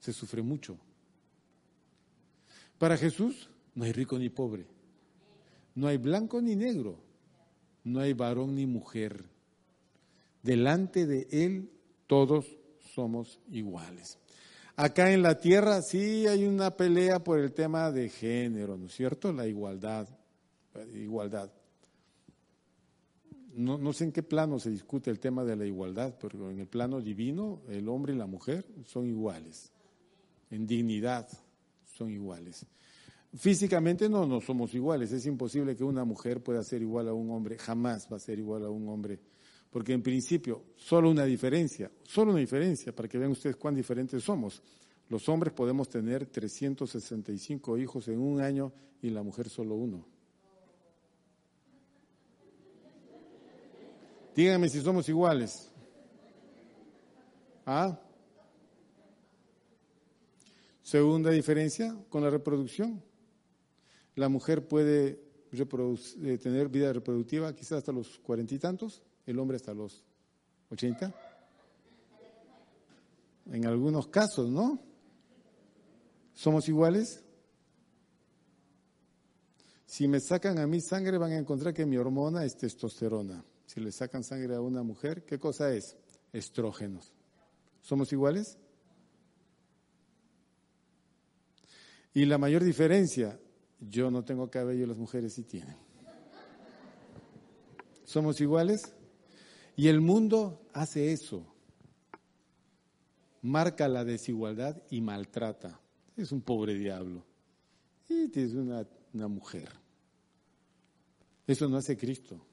Se 0.00 0.12
sufre 0.12 0.42
mucho. 0.42 0.76
Para 2.78 2.96
Jesús 2.96 3.48
no 3.74 3.84
hay 3.84 3.92
rico 3.92 4.18
ni 4.18 4.28
pobre, 4.28 4.66
no 5.74 5.86
hay 5.86 5.96
blanco 5.96 6.42
ni 6.42 6.56
negro, 6.56 6.98
no 7.84 8.00
hay 8.00 8.12
varón 8.12 8.54
ni 8.54 8.66
mujer. 8.66 9.24
Delante 10.42 11.06
de 11.06 11.26
Él 11.30 11.70
todos 12.06 12.46
somos 12.94 13.40
iguales. 13.50 14.18
Acá 14.76 15.10
en 15.12 15.22
la 15.22 15.38
tierra 15.38 15.80
sí 15.80 16.26
hay 16.26 16.44
una 16.44 16.76
pelea 16.76 17.24
por 17.24 17.38
el 17.38 17.52
tema 17.52 17.90
de 17.90 18.10
género, 18.10 18.76
¿no 18.76 18.86
es 18.86 18.94
cierto? 18.94 19.32
La 19.32 19.46
igualdad, 19.46 20.06
igualdad. 20.92 21.50
No, 23.56 23.78
no 23.78 23.92
sé 23.92 24.04
en 24.04 24.12
qué 24.12 24.22
plano 24.22 24.58
se 24.58 24.70
discute 24.70 25.10
el 25.10 25.18
tema 25.18 25.44
de 25.44 25.56
la 25.56 25.64
igualdad, 25.64 26.14
pero 26.20 26.50
en 26.50 26.60
el 26.60 26.66
plano 26.66 27.00
divino 27.00 27.62
el 27.68 27.88
hombre 27.88 28.14
y 28.14 28.16
la 28.16 28.26
mujer 28.26 28.66
son 28.84 29.06
iguales. 29.06 29.72
En 30.50 30.66
dignidad 30.66 31.28
son 31.96 32.10
iguales. 32.10 32.66
Físicamente 33.34 34.08
no, 34.08 34.26
no 34.26 34.40
somos 34.40 34.74
iguales. 34.74 35.12
Es 35.12 35.26
imposible 35.26 35.74
que 35.74 35.84
una 35.84 36.04
mujer 36.04 36.42
pueda 36.42 36.62
ser 36.62 36.82
igual 36.82 37.08
a 37.08 37.12
un 37.12 37.30
hombre. 37.30 37.58
Jamás 37.58 38.08
va 38.10 38.16
a 38.16 38.20
ser 38.20 38.38
igual 38.38 38.64
a 38.64 38.70
un 38.70 38.88
hombre. 38.88 39.18
Porque 39.70 39.92
en 39.92 40.02
principio, 40.02 40.62
solo 40.76 41.10
una 41.10 41.24
diferencia, 41.24 41.90
solo 42.02 42.30
una 42.30 42.40
diferencia, 42.40 42.94
para 42.94 43.08
que 43.08 43.18
vean 43.18 43.32
ustedes 43.32 43.56
cuán 43.56 43.74
diferentes 43.74 44.22
somos. 44.22 44.62
Los 45.08 45.28
hombres 45.28 45.52
podemos 45.52 45.88
tener 45.88 46.26
365 46.26 47.78
hijos 47.78 48.08
en 48.08 48.18
un 48.20 48.40
año 48.40 48.72
y 49.02 49.10
la 49.10 49.22
mujer 49.22 49.48
solo 49.48 49.74
uno. 49.74 50.15
Díganme 54.36 54.68
si 54.68 54.82
somos 54.82 55.08
iguales. 55.08 55.72
¿Ah? 57.64 57.98
Segunda 60.82 61.30
diferencia 61.30 61.96
con 62.10 62.22
la 62.22 62.28
reproducción. 62.28 63.02
La 64.14 64.28
mujer 64.28 64.68
puede 64.68 65.18
eh, 65.50 66.38
tener 66.38 66.68
vida 66.68 66.92
reproductiva 66.92 67.54
quizás 67.54 67.78
hasta 67.78 67.92
los 67.92 68.18
cuarenta 68.18 68.54
y 68.54 68.58
tantos, 68.58 69.02
el 69.24 69.38
hombre 69.38 69.56
hasta 69.56 69.72
los 69.72 70.04
ochenta. 70.70 71.14
En 73.46 73.64
algunos 73.64 74.06
casos, 74.08 74.50
¿no? 74.50 74.78
¿Somos 76.34 76.68
iguales? 76.68 77.24
Si 79.86 80.06
me 80.06 80.20
sacan 80.20 80.58
a 80.58 80.66
mí 80.66 80.82
sangre 80.82 81.16
van 81.16 81.32
a 81.32 81.38
encontrar 81.38 81.72
que 81.72 81.86
mi 81.86 81.96
hormona 81.96 82.44
es 82.44 82.54
testosterona. 82.54 83.42
Si 83.66 83.80
le 83.80 83.90
sacan 83.92 84.22
sangre 84.22 84.54
a 84.54 84.60
una 84.60 84.82
mujer, 84.82 85.24
¿qué 85.24 85.38
cosa 85.38 85.72
es? 85.74 85.96
Estrógenos. 86.32 87.12
¿Somos 87.82 88.12
iguales? 88.12 88.58
Y 92.14 92.24
la 92.24 92.38
mayor 92.38 92.64
diferencia, 92.64 93.38
yo 93.80 94.10
no 94.10 94.24
tengo 94.24 94.50
cabello, 94.50 94.86
las 94.86 94.96
mujeres 94.96 95.34
sí 95.34 95.42
tienen. 95.42 95.76
¿Somos 98.04 98.40
iguales? 98.40 98.94
Y 99.76 99.88
el 99.88 100.00
mundo 100.00 100.62
hace 100.72 101.12
eso. 101.12 101.44
Marca 103.42 103.88
la 103.88 104.04
desigualdad 104.04 104.80
y 104.90 105.00
maltrata. 105.00 105.80
Es 106.16 106.32
un 106.32 106.40
pobre 106.40 106.74
diablo. 106.74 107.26
Y 108.08 108.30
es 108.38 108.54
una, 108.54 108.86
una 109.12 109.28
mujer. 109.28 109.68
Eso 111.46 111.68
no 111.68 111.76
hace 111.76 111.96
Cristo. 111.96 112.45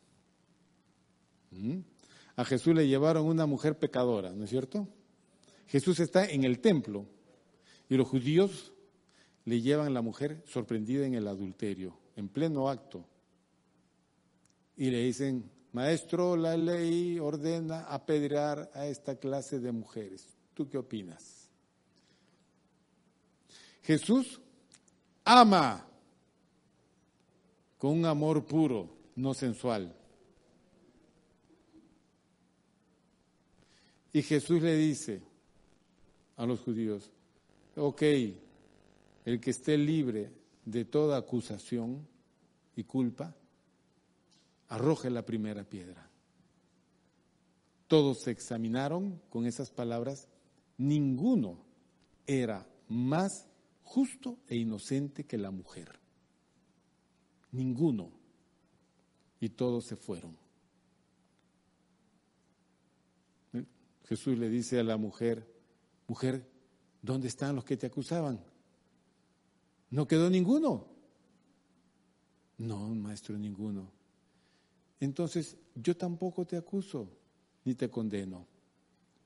A 2.36 2.46
Jesús 2.46 2.74
le 2.74 2.88
llevaron 2.88 3.26
una 3.26 3.46
mujer 3.46 3.78
pecadora, 3.78 4.32
¿no 4.32 4.46
es 4.46 4.50
cierto? 4.50 4.88
Jesús 5.68 6.00
está 6.00 6.26
en 6.26 6.44
el 6.44 6.60
templo 6.60 7.06
y 7.90 7.96
los 7.96 8.08
judíos 8.08 8.74
le 9.46 9.62
llevan 9.62 9.94
la 9.94 10.02
mujer 10.02 10.44
sorprendida 10.46 11.06
en 11.06 11.16
el 11.16 11.28
adulterio, 11.28 11.98
en 12.16 12.30
pleno 12.30 12.70
acto. 12.70 13.06
Y 14.78 14.90
le 14.90 15.04
dicen, 15.04 15.50
maestro, 15.74 16.36
la 16.36 16.58
ley 16.58 17.20
ordena 17.20 17.82
apedrear 17.82 18.72
a 18.74 18.88
esta 18.88 19.16
clase 19.16 19.60
de 19.60 19.72
mujeres. 19.72 20.28
¿Tú 20.54 20.70
qué 20.70 20.78
opinas? 20.78 21.50
Jesús 23.84 24.40
ama 25.26 25.86
con 27.78 27.92
un 27.92 28.06
amor 28.06 28.46
puro, 28.46 28.96
no 29.16 29.34
sensual. 29.34 29.94
Y 34.14 34.22
Jesús 34.22 34.62
le 34.62 34.78
dice 34.78 35.22
a 36.38 36.46
los 36.46 36.60
judíos, 36.62 37.10
ok, 37.76 38.02
el 39.26 39.42
que 39.42 39.50
esté 39.50 39.76
libre 39.78 40.32
de 40.66 40.86
toda 40.86 41.18
acusación 41.18 42.08
y 42.76 42.84
culpa, 42.84 43.36
arroje 44.70 45.10
la 45.10 45.26
primera 45.26 45.64
piedra. 45.64 46.08
Todos 47.88 48.22
se 48.22 48.32
examinaron 48.32 49.20
con 49.30 49.48
esas 49.48 49.72
palabras, 49.72 50.28
ninguno 50.78 51.58
era 52.28 52.68
más 52.88 53.48
justo 53.82 54.38
e 54.48 54.56
inocente 54.56 55.26
que 55.26 55.38
la 55.38 55.52
mujer. 55.52 56.00
Ninguno. 57.52 58.12
Y 59.40 59.50
todos 59.50 59.86
se 59.86 59.96
fueron. 59.96 60.43
Jesús 64.06 64.38
le 64.38 64.50
dice 64.50 64.80
a 64.80 64.84
la 64.84 64.98
mujer, 64.98 65.48
mujer, 66.08 66.46
¿dónde 67.02 67.28
están 67.28 67.56
los 67.56 67.66
que 67.66 67.78
te 67.78 67.88
acusaban? 67.88 68.40
¿No 69.90 70.08
quedó 70.08 70.30
ninguno? 70.30 70.88
No, 72.58 72.90
maestro, 72.90 73.38
ninguno. 73.38 73.92
Entonces, 75.00 75.58
yo 75.76 75.96
tampoco 75.96 76.46
te 76.46 76.58
acuso 76.58 77.10
ni 77.66 77.76
te 77.76 77.90
condeno. 77.90 78.48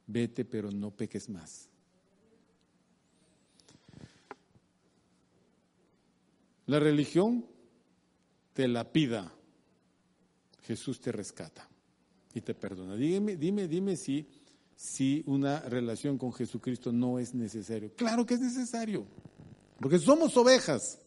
Vete, 0.08 0.46
pero 0.46 0.72
no 0.72 0.92
peques 0.92 1.30
más. 1.30 1.70
La 6.68 6.80
religión 6.80 7.46
te 8.54 8.68
la 8.68 8.92
pida. 8.92 9.34
Jesús 10.64 11.00
te 11.00 11.12
rescata 11.12 11.68
y 12.34 12.42
te 12.42 12.54
perdona. 12.54 12.96
Dime, 12.96 13.38
dime, 13.38 13.68
dime 13.68 13.96
si 13.96 14.28
si 14.78 15.24
una 15.26 15.60
relación 15.62 16.20
con 16.20 16.32
Jesucristo 16.32 16.92
no 16.92 17.18
es 17.18 17.34
necesario. 17.34 17.92
Claro 17.96 18.26
que 18.28 18.36
es 18.36 18.40
necesario, 18.40 19.06
porque 19.82 19.98
somos 19.98 20.38
ovejas 20.38 21.00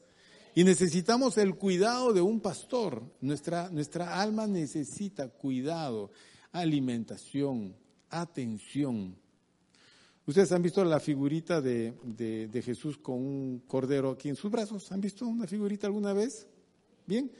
y 0.56 0.64
necesitamos 0.64 1.38
el 1.38 1.54
cuidado 1.54 2.12
de 2.12 2.20
un 2.20 2.40
pastor. 2.40 3.00
Nuestra, 3.20 3.70
nuestra 3.70 4.20
alma 4.20 4.48
necesita 4.48 5.28
cuidado, 5.28 6.10
alimentación, 6.50 7.76
atención. 8.10 9.16
Ustedes 10.26 10.50
han 10.50 10.62
visto 10.62 10.84
la 10.84 10.98
figurita 10.98 11.60
de, 11.60 11.94
de, 12.02 12.62
Jesús 12.62 12.98
con 12.98 13.16
un 13.16 13.62
cordero 13.68 14.10
aquí 14.10 14.28
en 14.28 14.36
sus 14.36 14.50
brazos. 14.50 14.90
¿Han 14.90 15.00
visto 15.00 15.26
una 15.26 15.46
figurita 15.46 15.86
alguna 15.86 16.12
vez? 16.12 16.48
Bien. 17.06 17.30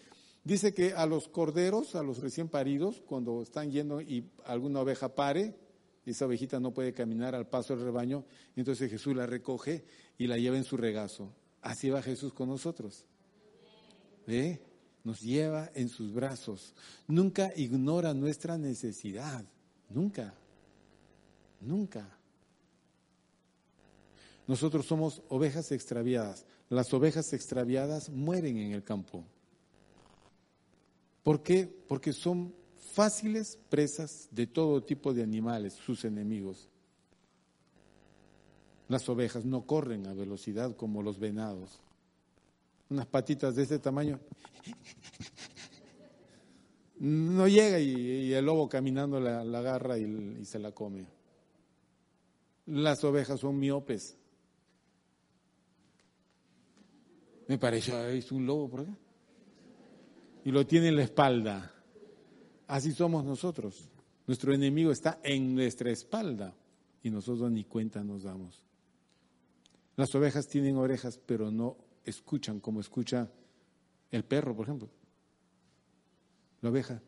Dice 0.44 0.72
que 0.72 0.94
a 0.94 1.06
los 1.06 1.28
corderos, 1.28 1.96
a 1.96 2.02
los 2.02 2.18
recién 2.18 2.48
paridos, 2.48 3.02
cuando 3.04 3.42
están 3.42 3.70
yendo 3.70 4.00
y 4.00 4.24
alguna 4.44 4.80
oveja 4.80 5.14
pare, 5.14 5.54
esa 6.10 6.26
ovejita 6.26 6.60
no 6.60 6.72
puede 6.72 6.92
caminar 6.92 7.34
al 7.34 7.48
paso 7.48 7.74
del 7.74 7.84
rebaño, 7.84 8.24
entonces 8.56 8.90
Jesús 8.90 9.14
la 9.14 9.26
recoge 9.26 9.84
y 10.18 10.26
la 10.26 10.38
lleva 10.38 10.56
en 10.56 10.64
su 10.64 10.76
regazo. 10.76 11.34
Así 11.62 11.90
va 11.90 12.02
Jesús 12.02 12.32
con 12.32 12.48
nosotros. 12.48 13.04
¿Ve? 14.26 14.60
Nos 15.04 15.20
lleva 15.20 15.70
en 15.74 15.88
sus 15.88 16.12
brazos. 16.12 16.74
Nunca 17.06 17.52
ignora 17.56 18.14
nuestra 18.14 18.58
necesidad. 18.58 19.44
Nunca. 19.88 20.34
Nunca. 21.60 22.16
Nosotros 24.46 24.86
somos 24.86 25.22
ovejas 25.28 25.72
extraviadas. 25.72 26.44
Las 26.68 26.92
ovejas 26.92 27.32
extraviadas 27.32 28.08
mueren 28.10 28.56
en 28.56 28.72
el 28.72 28.82
campo. 28.82 29.24
¿Por 31.22 31.42
qué? 31.42 31.66
Porque 31.66 32.12
son 32.12 32.54
fáciles 32.90 33.58
presas 33.68 34.28
de 34.30 34.46
todo 34.46 34.82
tipo 34.82 35.14
de 35.14 35.22
animales, 35.22 35.74
sus 35.74 36.04
enemigos. 36.04 36.68
Las 38.88 39.08
ovejas 39.08 39.44
no 39.44 39.66
corren 39.66 40.06
a 40.06 40.14
velocidad 40.14 40.74
como 40.74 41.02
los 41.02 41.18
venados. 41.18 41.80
Unas 42.88 43.06
patitas 43.06 43.54
de 43.54 43.62
este 43.62 43.78
tamaño. 43.78 44.18
No 46.98 47.48
llega 47.48 47.78
y, 47.78 48.32
el 48.34 48.44
lobo 48.44 48.68
caminando 48.68 49.18
la, 49.20 49.40
agarra 49.40 49.96
y, 49.96 50.04
y, 50.40 50.44
se 50.44 50.58
la 50.58 50.72
come. 50.72 51.06
Las 52.66 53.02
ovejas 53.04 53.40
son 53.40 53.58
miopes. 53.58 54.18
Me 57.48 57.56
pareció, 57.56 58.06
es 58.08 58.30
un 58.30 58.44
lobo 58.44 58.68
por 58.68 58.80
acá. 58.80 58.96
Y 60.44 60.50
lo 60.50 60.66
tiene 60.66 60.88
en 60.88 60.96
la 60.96 61.04
espalda. 61.04 61.79
Así 62.70 62.92
somos 62.92 63.24
nosotros. 63.24 63.88
Nuestro 64.28 64.54
enemigo 64.54 64.92
está 64.92 65.18
en 65.24 65.56
nuestra 65.56 65.90
espalda 65.90 66.54
y 67.02 67.10
nosotros 67.10 67.50
ni 67.50 67.64
cuenta 67.64 68.04
nos 68.04 68.22
damos. 68.22 68.62
Las 69.96 70.14
ovejas 70.14 70.46
tienen 70.46 70.76
orejas, 70.76 71.18
pero 71.18 71.50
no 71.50 71.76
escuchan 72.04 72.60
como 72.60 72.78
escucha 72.78 73.28
el 74.12 74.22
perro, 74.22 74.54
por 74.54 74.66
ejemplo. 74.66 74.88
La 76.60 76.70
oveja. 76.70 77.02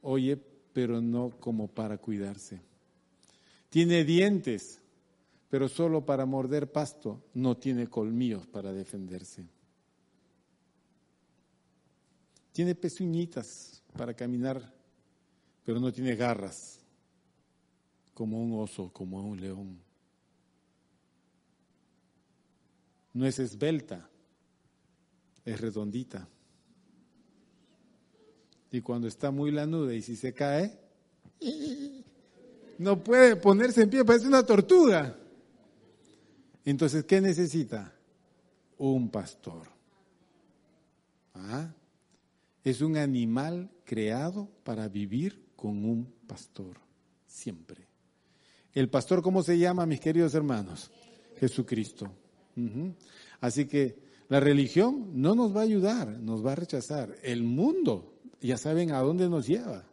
Oye, 0.00 0.36
pero 0.72 1.00
no 1.00 1.30
como 1.38 1.68
para 1.68 1.98
cuidarse. 1.98 2.60
Tiene 3.70 4.02
dientes, 4.02 4.80
pero 5.48 5.68
solo 5.68 6.04
para 6.04 6.26
morder 6.26 6.72
pasto. 6.72 7.22
No 7.32 7.56
tiene 7.58 7.86
colmillos 7.86 8.44
para 8.48 8.72
defenderse. 8.72 9.46
Tiene 12.52 12.74
pezuñitas 12.74 13.82
para 13.96 14.14
caminar, 14.14 14.62
pero 15.64 15.80
no 15.80 15.92
tiene 15.92 16.14
garras, 16.14 16.80
como 18.14 18.42
un 18.42 18.60
oso, 18.60 18.92
como 18.92 19.26
un 19.26 19.40
león. 19.40 19.78
No 23.14 23.26
es 23.26 23.38
esbelta, 23.38 24.08
es 25.44 25.60
redondita. 25.60 26.28
Y 28.70 28.80
cuando 28.80 29.06
está 29.06 29.30
muy 29.30 29.50
lanuda 29.50 29.94
y 29.94 30.02
si 30.02 30.16
se 30.16 30.32
cae, 30.32 30.78
no 32.78 33.02
puede 33.02 33.36
ponerse 33.36 33.82
en 33.82 33.90
pie, 33.90 34.04
parece 34.04 34.26
una 34.26 34.44
tortuga. 34.44 35.16
Entonces, 36.64 37.04
¿qué 37.04 37.20
necesita? 37.20 37.92
Un 38.78 39.10
pastor. 39.10 39.68
¿Ah? 41.34 41.72
Es 42.64 42.80
un 42.80 42.96
animal 42.96 43.70
creado 43.84 44.48
para 44.62 44.88
vivir 44.88 45.46
con 45.56 45.84
un 45.84 46.12
pastor, 46.26 46.78
siempre. 47.26 47.86
¿El 48.72 48.88
pastor 48.88 49.22
cómo 49.22 49.42
se 49.42 49.58
llama, 49.58 49.86
mis 49.86 50.00
queridos 50.00 50.34
hermanos? 50.34 50.90
Jesucristo. 51.38 52.10
Así 53.40 53.66
que 53.66 53.98
la 54.28 54.40
religión 54.40 55.10
no 55.20 55.34
nos 55.34 55.54
va 55.54 55.60
a 55.60 55.64
ayudar, 55.64 56.08
nos 56.20 56.44
va 56.44 56.52
a 56.52 56.56
rechazar. 56.56 57.16
El 57.22 57.42
mundo, 57.42 58.14
ya 58.40 58.56
saben 58.56 58.92
a 58.92 59.00
dónde 59.00 59.28
nos 59.28 59.46
lleva. 59.46 59.84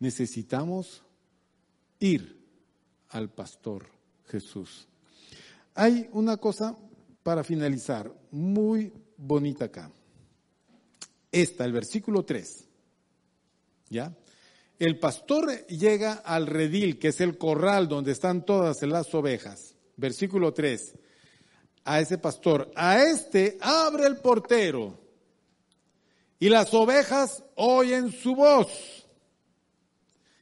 Necesitamos 0.00 1.02
ir 2.00 2.38
al 3.08 3.30
pastor 3.30 3.86
Jesús. 4.26 4.86
Hay 5.74 6.08
una 6.12 6.36
cosa 6.36 6.76
para 7.22 7.44
finalizar, 7.44 8.12
muy 8.30 8.92
bonita 9.16 9.66
acá. 9.66 9.90
Esta, 11.30 11.64
el 11.64 11.72
versículo 11.72 12.24
3. 12.24 12.64
¿Ya? 13.90 14.14
El 14.78 14.98
pastor 14.98 15.66
llega 15.66 16.12
al 16.12 16.46
redil, 16.46 16.98
que 16.98 17.08
es 17.08 17.20
el 17.20 17.36
corral 17.36 17.88
donde 17.88 18.12
están 18.12 18.44
todas 18.44 18.82
las 18.82 19.12
ovejas. 19.14 19.74
Versículo 19.96 20.54
3. 20.54 20.94
A 21.84 22.00
ese 22.00 22.18
pastor, 22.18 22.70
a 22.76 23.02
este 23.02 23.58
abre 23.60 24.06
el 24.06 24.18
portero 24.18 24.98
y 26.38 26.48
las 26.48 26.72
ovejas 26.74 27.42
oyen 27.56 28.12
su 28.12 28.36
voz 28.36 29.06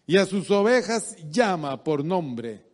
y 0.07 0.17
a 0.17 0.27
sus 0.27 0.51
ovejas 0.51 1.17
llama 1.31 1.83
por 1.83 2.05
nombre 2.05 2.65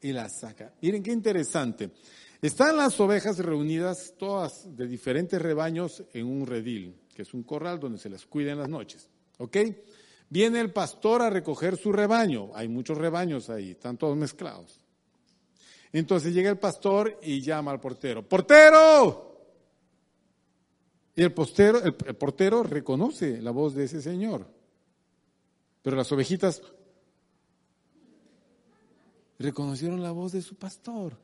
y 0.00 0.12
las 0.12 0.40
saca. 0.40 0.72
Miren 0.80 1.02
qué 1.02 1.12
interesante. 1.12 1.90
Están 2.40 2.76
las 2.76 2.98
ovejas 3.00 3.38
reunidas 3.38 4.14
todas 4.16 4.76
de 4.76 4.86
diferentes 4.86 5.40
rebaños 5.40 6.04
en 6.12 6.26
un 6.26 6.46
redil, 6.46 6.94
que 7.18 7.22
es 7.22 7.34
un 7.34 7.42
corral 7.42 7.80
donde 7.80 7.98
se 7.98 8.08
las 8.08 8.24
cuida 8.26 8.52
en 8.52 8.58
las 8.58 8.68
noches. 8.68 9.08
¿Ok? 9.38 9.56
Viene 10.30 10.60
el 10.60 10.72
pastor 10.72 11.20
a 11.20 11.28
recoger 11.28 11.76
su 11.76 11.90
rebaño. 11.90 12.50
Hay 12.54 12.68
muchos 12.68 12.96
rebaños 12.96 13.50
ahí, 13.50 13.72
están 13.72 13.96
todos 13.96 14.16
mezclados. 14.16 14.80
Entonces 15.92 16.32
llega 16.32 16.48
el 16.48 16.60
pastor 16.60 17.18
y 17.20 17.40
llama 17.40 17.72
al 17.72 17.80
portero. 17.80 18.22
¡Portero! 18.22 19.36
Y 21.16 21.22
el, 21.22 21.34
el 22.06 22.14
portero 22.14 22.62
reconoce 22.62 23.42
la 23.42 23.50
voz 23.50 23.74
de 23.74 23.86
ese 23.86 24.00
señor. 24.00 24.46
Pero 25.82 25.96
las 25.96 26.12
ovejitas 26.12 26.62
reconocieron 29.40 30.04
la 30.04 30.12
voz 30.12 30.30
de 30.30 30.42
su 30.42 30.54
pastor. 30.54 31.16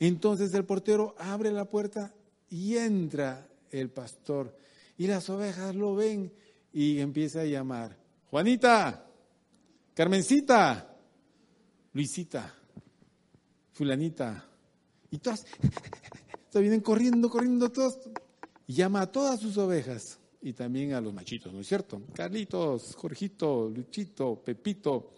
Entonces 0.00 0.52
el 0.54 0.64
portero 0.64 1.14
abre 1.16 1.52
la 1.52 1.66
puerta 1.66 2.12
y 2.50 2.76
entra 2.76 3.46
el 3.70 3.88
pastor. 3.88 4.60
Y 4.98 5.06
las 5.06 5.28
ovejas 5.30 5.74
lo 5.74 5.94
ven 5.94 6.32
y 6.72 7.00
empieza 7.00 7.40
a 7.40 7.44
llamar. 7.44 7.96
Juanita, 8.30 9.06
Carmencita, 9.94 10.96
Luisita, 11.92 12.54
fulanita. 13.72 14.48
Y 15.10 15.18
todas, 15.18 15.44
todas 16.50 16.62
vienen 16.62 16.80
corriendo, 16.80 17.28
corriendo 17.28 17.70
todos. 17.70 17.98
Y 18.66 18.74
llama 18.74 19.02
a 19.02 19.12
todas 19.12 19.40
sus 19.40 19.58
ovejas 19.58 20.18
y 20.40 20.52
también 20.54 20.92
a 20.94 21.00
los 21.00 21.14
machitos, 21.14 21.52
¿no 21.52 21.60
es 21.60 21.68
cierto? 21.68 22.02
Carlitos, 22.14 22.96
Jorgito, 22.96 23.68
Luchito, 23.68 24.42
Pepito, 24.42 25.10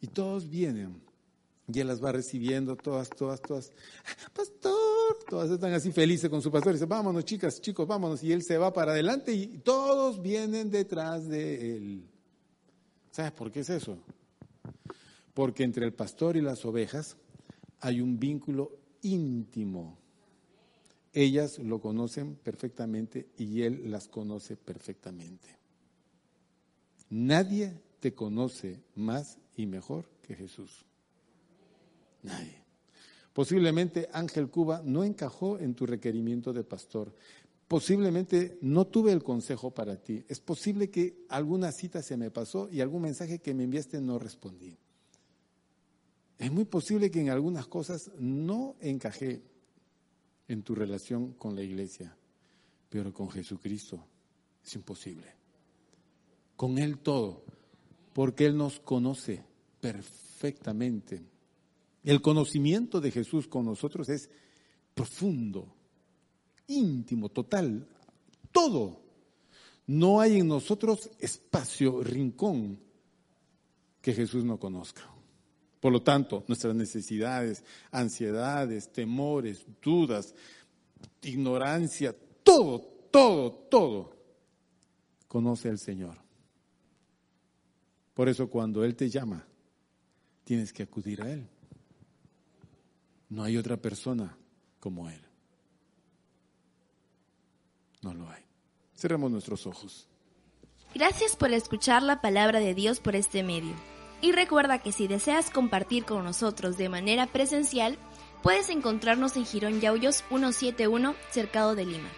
y 0.00 0.06
todos 0.08 0.48
vienen. 0.48 1.02
Y 1.72 1.80
él 1.80 1.88
las 1.88 2.02
va 2.02 2.12
recibiendo, 2.12 2.76
todas, 2.76 3.08
todas, 3.10 3.40
todas. 3.40 3.72
Pastor, 4.32 4.91
todas 5.28 5.50
están 5.50 5.72
así 5.72 5.92
felices 5.92 6.28
con 6.28 6.42
su 6.42 6.50
pastor. 6.50 6.72
Y 6.72 6.74
dice, 6.74 6.86
vámonos, 6.86 7.24
chicas, 7.24 7.60
chicos, 7.60 7.86
vámonos. 7.86 8.22
Y 8.22 8.32
él 8.32 8.42
se 8.42 8.58
va 8.58 8.72
para 8.72 8.92
adelante 8.92 9.32
y 9.32 9.58
todos 9.58 10.20
vienen 10.20 10.70
detrás 10.70 11.28
de 11.28 11.76
él. 11.76 12.04
¿Sabes 13.10 13.32
por 13.32 13.50
qué 13.50 13.60
es 13.60 13.70
eso? 13.70 13.98
Porque 15.34 15.64
entre 15.64 15.84
el 15.84 15.92
pastor 15.92 16.36
y 16.36 16.40
las 16.40 16.64
ovejas 16.64 17.16
hay 17.80 18.00
un 18.00 18.18
vínculo 18.18 18.72
íntimo 19.02 20.02
ellas 21.12 21.58
lo 21.58 21.80
conocen 21.80 22.36
perfectamente 22.36 23.28
y 23.36 23.62
Él 23.62 23.90
las 23.90 24.08
conoce 24.08 24.56
perfectamente. 24.56 25.58
Nadie 27.10 27.78
te 28.00 28.14
conoce 28.14 28.80
más 28.94 29.38
y 29.56 29.66
mejor 29.66 30.06
que 30.22 30.34
Jesús. 30.34 30.86
Nadie. 32.22 32.61
Posiblemente 33.32 34.08
Ángel 34.12 34.50
Cuba 34.50 34.82
no 34.84 35.04
encajó 35.04 35.58
en 35.58 35.74
tu 35.74 35.86
requerimiento 35.86 36.52
de 36.52 36.64
pastor. 36.64 37.14
Posiblemente 37.66 38.58
no 38.60 38.86
tuve 38.86 39.12
el 39.12 39.22
consejo 39.22 39.70
para 39.70 39.96
ti. 39.96 40.22
Es 40.28 40.40
posible 40.40 40.90
que 40.90 41.24
alguna 41.28 41.72
cita 41.72 42.02
se 42.02 42.18
me 42.18 42.30
pasó 42.30 42.68
y 42.70 42.80
algún 42.80 43.02
mensaje 43.02 43.38
que 43.38 43.54
me 43.54 43.64
enviaste 43.64 44.00
no 44.00 44.18
respondí. 44.18 44.76
Es 46.38 46.52
muy 46.52 46.64
posible 46.66 47.10
que 47.10 47.20
en 47.20 47.30
algunas 47.30 47.66
cosas 47.68 48.10
no 48.18 48.76
encajé 48.80 49.42
en 50.48 50.62
tu 50.62 50.74
relación 50.74 51.32
con 51.34 51.54
la 51.54 51.62
iglesia, 51.62 52.14
pero 52.90 53.12
con 53.12 53.30
Jesucristo 53.30 54.04
es 54.62 54.74
imposible. 54.74 55.34
Con 56.56 56.78
Él 56.78 56.98
todo, 56.98 57.44
porque 58.12 58.44
Él 58.44 58.56
nos 58.56 58.80
conoce 58.80 59.42
perfectamente. 59.80 61.22
El 62.04 62.20
conocimiento 62.20 63.00
de 63.00 63.10
Jesús 63.10 63.46
con 63.46 63.64
nosotros 63.64 64.08
es 64.08 64.28
profundo, 64.94 65.74
íntimo, 66.66 67.28
total, 67.28 67.86
todo. 68.50 69.00
No 69.86 70.20
hay 70.20 70.40
en 70.40 70.48
nosotros 70.48 71.10
espacio, 71.18 72.02
rincón 72.02 72.78
que 74.00 74.12
Jesús 74.12 74.44
no 74.44 74.58
conozca. 74.58 75.08
Por 75.80 75.92
lo 75.92 76.02
tanto, 76.02 76.44
nuestras 76.46 76.74
necesidades, 76.74 77.64
ansiedades, 77.90 78.92
temores, 78.92 79.66
dudas, 79.82 80.34
ignorancia, 81.22 82.14
todo, 82.42 82.80
todo, 83.10 83.50
todo, 83.50 84.16
conoce 85.28 85.68
al 85.68 85.78
Señor. 85.78 86.16
Por 88.14 88.28
eso 88.28 88.48
cuando 88.48 88.84
Él 88.84 88.94
te 88.94 89.08
llama, 89.08 89.46
tienes 90.44 90.72
que 90.72 90.82
acudir 90.82 91.22
a 91.22 91.32
Él. 91.32 91.48
No 93.32 93.44
hay 93.44 93.56
otra 93.56 93.78
persona 93.78 94.36
como 94.78 95.08
Él. 95.08 95.22
No 98.02 98.12
lo 98.12 98.28
hay. 98.28 98.42
Cerremos 98.94 99.30
nuestros 99.30 99.66
ojos. 99.66 100.06
Gracias 100.94 101.34
por 101.34 101.50
escuchar 101.50 102.02
la 102.02 102.20
palabra 102.20 102.60
de 102.60 102.74
Dios 102.74 103.00
por 103.00 103.16
este 103.16 103.42
medio. 103.42 103.74
Y 104.20 104.32
recuerda 104.32 104.80
que 104.80 104.92
si 104.92 105.08
deseas 105.08 105.48
compartir 105.48 106.04
con 106.04 106.22
nosotros 106.24 106.76
de 106.76 106.90
manera 106.90 107.26
presencial, 107.26 107.96
puedes 108.42 108.68
encontrarnos 108.68 109.34
en 109.38 109.46
Girón 109.46 109.80
Yauyos 109.80 110.24
171, 110.28 111.14
cercado 111.30 111.74
de 111.74 111.86
Lima. 111.86 112.10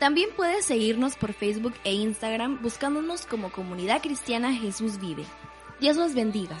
También 0.00 0.30
puedes 0.36 0.64
seguirnos 0.64 1.14
por 1.14 1.32
Facebook 1.32 1.74
e 1.84 1.92
Instagram 1.92 2.60
buscándonos 2.60 3.24
como 3.24 3.52
Comunidad 3.52 4.02
Cristiana 4.02 4.52
Jesús 4.52 4.98
Vive. 4.98 5.26
Dios 5.78 5.96
los 5.96 6.12
bendiga. 6.14 6.60